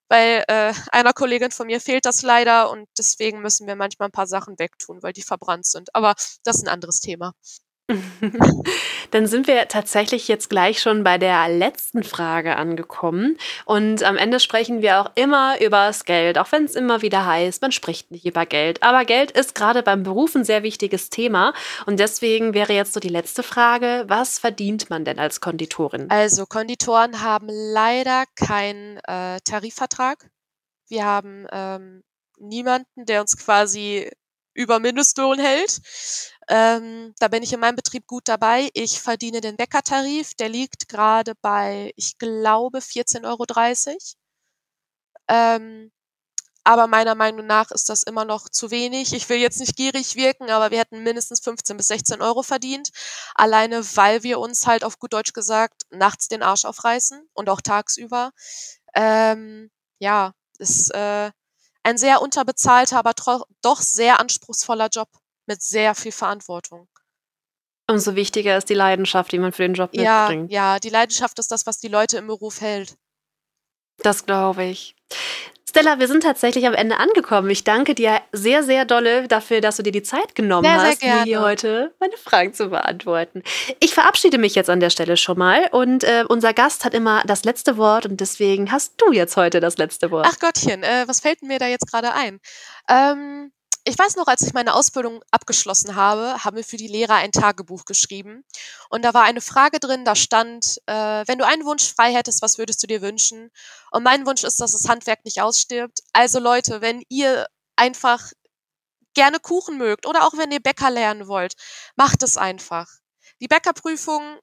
Weil 0.10 0.44
äh, 0.48 0.74
einer 0.92 1.14
Kollegin 1.14 1.52
von 1.52 1.68
mir 1.68 1.82
fehlt 1.82 2.06
das 2.06 2.22
leider 2.24 2.70
und 2.72 2.88
deswegen 2.98 3.42
müssen 3.42 3.68
wir 3.68 3.76
manchmal 3.76 4.10
ein 4.10 4.14
paar 4.14 4.28
Sachen 4.28 4.58
wegtun, 4.60 5.04
weil 5.04 5.14
die 5.14 5.22
verbrannt 5.24 5.66
sind. 5.66 5.94
Aber 5.96 6.16
das 6.44 6.58
ist 6.58 6.64
ein 6.64 6.70
anderes 6.70 7.00
Thema. 7.02 7.34
Dann 9.12 9.28
sind 9.28 9.48
wir 9.48 9.68
tatsächlich 9.70 10.28
jetzt 10.28 10.50
gleich 10.50 10.82
schon 10.82 11.04
bei 11.04 11.18
der 11.18 11.48
letzten 11.48 12.04
Frage 12.04 12.58
angekommen. 12.58 13.38
Und 13.66 14.04
am 14.04 14.18
Ende 14.18 14.40
sprechen 14.40 14.82
wir 14.82 15.00
auch 15.00 15.12
immer 15.16 15.60
über 15.62 15.88
das 15.88 16.04
Geld, 16.04 16.38
auch 16.38 16.52
wenn 16.52 16.66
es 16.66 16.76
immer 16.76 17.02
wieder 17.02 17.26
heißt, 17.26 17.62
man 17.62 17.72
spricht 17.72 18.12
nicht 18.12 18.26
über 18.26 18.46
Geld. 18.46 18.84
Aber 18.84 19.06
Geld 19.06 19.32
ist 19.32 19.56
gerade 19.56 19.84
beim 19.84 20.04
Beruf 20.04 20.36
ein 20.36 20.44
sehr 20.44 20.64
wichtiges 20.64 21.10
Thema. 21.10 21.54
Und 21.86 22.00
deswegen 22.00 22.54
wäre 22.54 22.74
jetzt 22.74 22.94
so 22.94 23.00
die 23.00 23.10
letzte 23.10 23.44
Frage, 23.44 24.04
was 24.08 24.38
verdient 24.38 24.90
man 24.90 25.06
denn 25.06 25.20
als 25.20 25.40
Konditorin? 25.40 26.10
Also 26.10 26.46
Konditoren 26.46 27.22
haben 27.22 27.48
leider 27.50 28.26
keinen 28.36 28.98
äh, 29.08 29.40
Tarifvertrag. 29.46 30.30
Wir 30.90 31.06
haben 31.06 31.48
ähm, 31.52 32.04
niemanden, 32.38 33.06
der 33.06 33.22
uns 33.22 33.38
quasi 33.38 34.10
über 34.54 34.80
Mindestlohn 34.80 35.40
hält. 35.40 35.80
Ähm, 36.50 37.14
da 37.20 37.28
bin 37.28 37.44
ich 37.44 37.52
in 37.54 37.60
meinem 37.60 37.76
Betrieb 37.76 38.08
gut 38.08 38.28
dabei. 38.28 38.70
Ich 38.74 39.02
verdiene 39.02 39.42
den 39.42 39.58
Bäckertarif, 39.58 40.34
der 40.36 40.50
liegt 40.50 40.88
gerade 40.88 41.34
bei, 41.42 41.92
ich 41.96 42.18
glaube, 42.18 42.80
14,30 42.80 43.26
Euro. 43.26 43.46
Ähm, 45.28 45.92
aber 46.64 46.88
meiner 46.88 47.16
Meinung 47.16 47.48
nach 47.48 47.72
ist 47.72 47.90
das 47.90 48.04
immer 48.04 48.26
noch 48.26 48.50
zu 48.50 48.72
wenig. 48.72 49.14
Ich 49.14 49.30
will 49.30 49.38
jetzt 49.38 49.60
nicht 49.62 49.78
gierig 49.78 50.16
wirken, 50.16 50.50
aber 50.50 50.70
wir 50.70 50.80
hätten 50.80 51.02
mindestens 51.02 51.40
15 51.40 51.78
bis 51.78 51.88
16 51.88 52.22
Euro 52.22 52.44
verdient. 52.44 52.90
Alleine, 53.36 53.86
weil 53.96 54.24
wir 54.24 54.40
uns 54.40 54.68
halt 54.68 54.84
auf 54.84 55.00
gut 55.00 55.14
Deutsch 55.14 55.32
gesagt 55.32 55.84
nachts 55.92 56.28
den 56.28 56.44
Arsch 56.44 56.66
aufreißen 56.66 57.30
und 57.34 57.50
auch 57.50 57.62
tagsüber. 57.62 58.32
Ähm, 58.96 59.72
ja, 60.00 60.34
ist 60.60 60.94
äh, 60.94 61.32
ein 61.84 61.98
sehr 61.98 62.22
unterbezahlter, 62.22 62.98
aber 62.98 63.14
doch 63.62 63.82
sehr 63.82 64.20
anspruchsvoller 64.20 64.90
Job 64.92 65.08
mit 65.48 65.62
sehr 65.62 65.96
viel 65.96 66.12
Verantwortung. 66.12 66.88
Umso 67.90 68.16
wichtiger 68.16 68.58
ist 68.58 68.70
die 68.70 68.74
Leidenschaft, 68.74 69.32
die 69.32 69.40
man 69.40 69.54
für 69.54 69.64
den 69.64 69.74
Job 69.74 69.92
ja, 69.94 70.28
mitbringt. 70.28 70.52
Ja, 70.52 70.78
die 70.80 70.90
Leidenschaft 70.90 71.40
ist 71.40 71.52
das, 71.52 71.66
was 71.66 71.80
die 71.80 71.88
Leute 71.88 72.18
im 72.18 72.28
Beruf 72.28 72.62
hält. 72.62 72.98
Das 74.00 74.26
glaube 74.26 74.66
ich. 74.66 74.96
Stella, 75.70 76.00
wir 76.00 76.08
sind 76.08 76.24
tatsächlich 76.24 76.66
am 76.66 76.74
Ende 76.74 76.98
angekommen. 76.98 77.50
Ich 77.50 77.64
danke 77.64 77.94
dir 77.94 78.22
sehr, 78.32 78.64
sehr 78.64 78.86
dolle 78.86 79.28
dafür, 79.28 79.62
dass 79.62 79.78
du 79.78 79.84
dir 79.84 79.92
die 79.92 80.02
Zeit 80.02 80.34
genommen 80.34 80.64
sehr, 80.64 80.82
hast, 80.82 81.02
sehr 81.02 81.16
mir 81.16 81.24
hier 81.24 81.42
heute 81.42 81.94
meine 82.00 82.18
Fragen 82.18 82.54
zu 82.54 82.70
beantworten. 82.70 83.44
Ich 83.80 83.94
verabschiede 83.94 84.38
mich 84.38 84.56
jetzt 84.56 84.70
an 84.70 84.80
der 84.80 84.90
Stelle 84.90 85.18
schon 85.18 85.38
mal 85.38 85.68
und 85.72 86.04
äh, 86.04 86.24
unser 86.28 86.54
Gast 86.54 86.84
hat 86.84 86.94
immer 86.94 87.22
das 87.26 87.44
letzte 87.44 87.78
Wort 87.78 88.06
und 88.06 88.20
deswegen 88.22 88.72
hast 88.72 88.94
du 88.98 89.12
jetzt 89.12 89.38
heute 89.38 89.60
das 89.60 89.78
letzte 89.78 90.10
Wort. 90.10 90.26
Ach 90.28 90.40
Gottchen, 90.40 90.84
äh, 90.84 91.04
was 91.06 91.20
fällt 91.20 91.42
mir 91.44 91.60
da 91.60 91.68
jetzt 91.68 91.92
gerade 91.92 92.14
ein? 92.14 92.40
Ähm, 92.90 93.52
ich 93.88 93.98
weiß 93.98 94.18
noch, 94.18 94.28
als 94.28 94.42
ich 94.42 94.54
meine 94.54 94.74
Ausbildung 94.74 95.24
abgeschlossen 95.32 95.96
habe, 95.96 96.44
haben 96.44 96.58
wir 96.58 96.66
für 96.66 96.76
die 96.76 96.90
Lehrer 96.90 97.16
ein 97.16 97.32
Tagebuch 97.32 97.86
geschrieben. 97.86 98.44
Und 98.90 99.06
da 99.06 99.14
war 99.14 99.24
eine 99.24 99.40
Frage 99.40 99.80
drin, 99.80 100.04
da 100.04 100.14
stand, 100.14 100.78
äh, 100.88 101.24
wenn 101.26 101.38
du 101.38 101.46
einen 101.46 101.64
Wunsch 101.64 101.94
frei 101.94 102.14
hättest, 102.14 102.42
was 102.42 102.58
würdest 102.58 102.84
du 102.84 102.88
dir 102.88 103.02
wünschen? 103.02 103.50
Und 103.92 104.04
mein 104.04 104.26
Wunsch 104.26 104.44
ist, 104.44 104.60
dass 104.60 104.74
das 104.74 104.90
Handwerk 104.90 105.24
nicht 105.24 105.42
ausstirbt. 105.42 106.00
Also 106.12 106.40
Leute, 106.40 106.82
wenn 106.82 107.02
ihr 107.08 107.48
einfach 107.78 108.32
gerne 109.14 109.40
Kuchen 109.40 109.78
mögt 109.78 110.06
oder 110.06 110.28
auch 110.28 110.34
wenn 110.38 110.52
ihr 110.52 110.60
Bäcker 110.60 110.92
lernen 110.92 111.28
wollt, 111.28 111.54
macht 111.96 112.24
es 112.24 112.36
einfach. 112.36 112.88
Die 113.40 113.48
Bäckerprüfung 113.48 114.38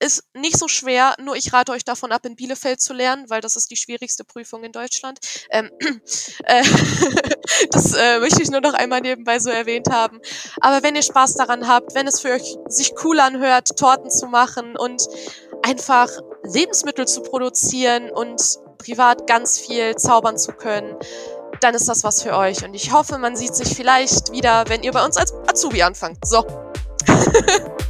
ist 0.00 0.24
nicht 0.34 0.58
so 0.58 0.66
schwer, 0.66 1.14
nur 1.20 1.36
ich 1.36 1.52
rate 1.52 1.72
euch 1.72 1.84
davon 1.84 2.10
ab, 2.10 2.24
in 2.24 2.34
Bielefeld 2.34 2.80
zu 2.80 2.94
lernen, 2.94 3.28
weil 3.28 3.40
das 3.42 3.54
ist 3.54 3.70
die 3.70 3.76
schwierigste 3.76 4.24
Prüfung 4.24 4.64
in 4.64 4.72
Deutschland. 4.72 5.18
Ähm, 5.50 5.70
äh, 6.44 6.64
das 7.70 7.94
äh, 7.94 8.18
möchte 8.18 8.42
ich 8.42 8.50
nur 8.50 8.62
noch 8.62 8.72
einmal 8.72 9.02
nebenbei 9.02 9.38
so 9.38 9.50
erwähnt 9.50 9.88
haben. 9.90 10.18
Aber 10.60 10.82
wenn 10.82 10.96
ihr 10.96 11.02
Spaß 11.02 11.34
daran 11.34 11.68
habt, 11.68 11.94
wenn 11.94 12.06
es 12.06 12.20
für 12.20 12.30
euch 12.30 12.56
sich 12.68 12.94
cool 13.04 13.20
anhört, 13.20 13.76
Torten 13.78 14.10
zu 14.10 14.26
machen 14.26 14.76
und 14.76 15.02
einfach 15.62 16.08
Lebensmittel 16.44 17.06
zu 17.06 17.22
produzieren 17.22 18.10
und 18.10 18.40
privat 18.78 19.26
ganz 19.26 19.58
viel 19.58 19.94
zaubern 19.96 20.38
zu 20.38 20.52
können, 20.52 20.96
dann 21.60 21.74
ist 21.74 21.88
das 21.88 22.04
was 22.04 22.22
für 22.22 22.34
euch. 22.36 22.64
Und 22.64 22.72
ich 22.72 22.92
hoffe, 22.92 23.18
man 23.18 23.36
sieht 23.36 23.54
sich 23.54 23.76
vielleicht 23.76 24.32
wieder, 24.32 24.64
wenn 24.68 24.82
ihr 24.82 24.92
bei 24.92 25.04
uns 25.04 25.18
als 25.18 25.34
Azubi 25.46 25.82
anfangt. 25.82 26.24
So. 26.24 26.46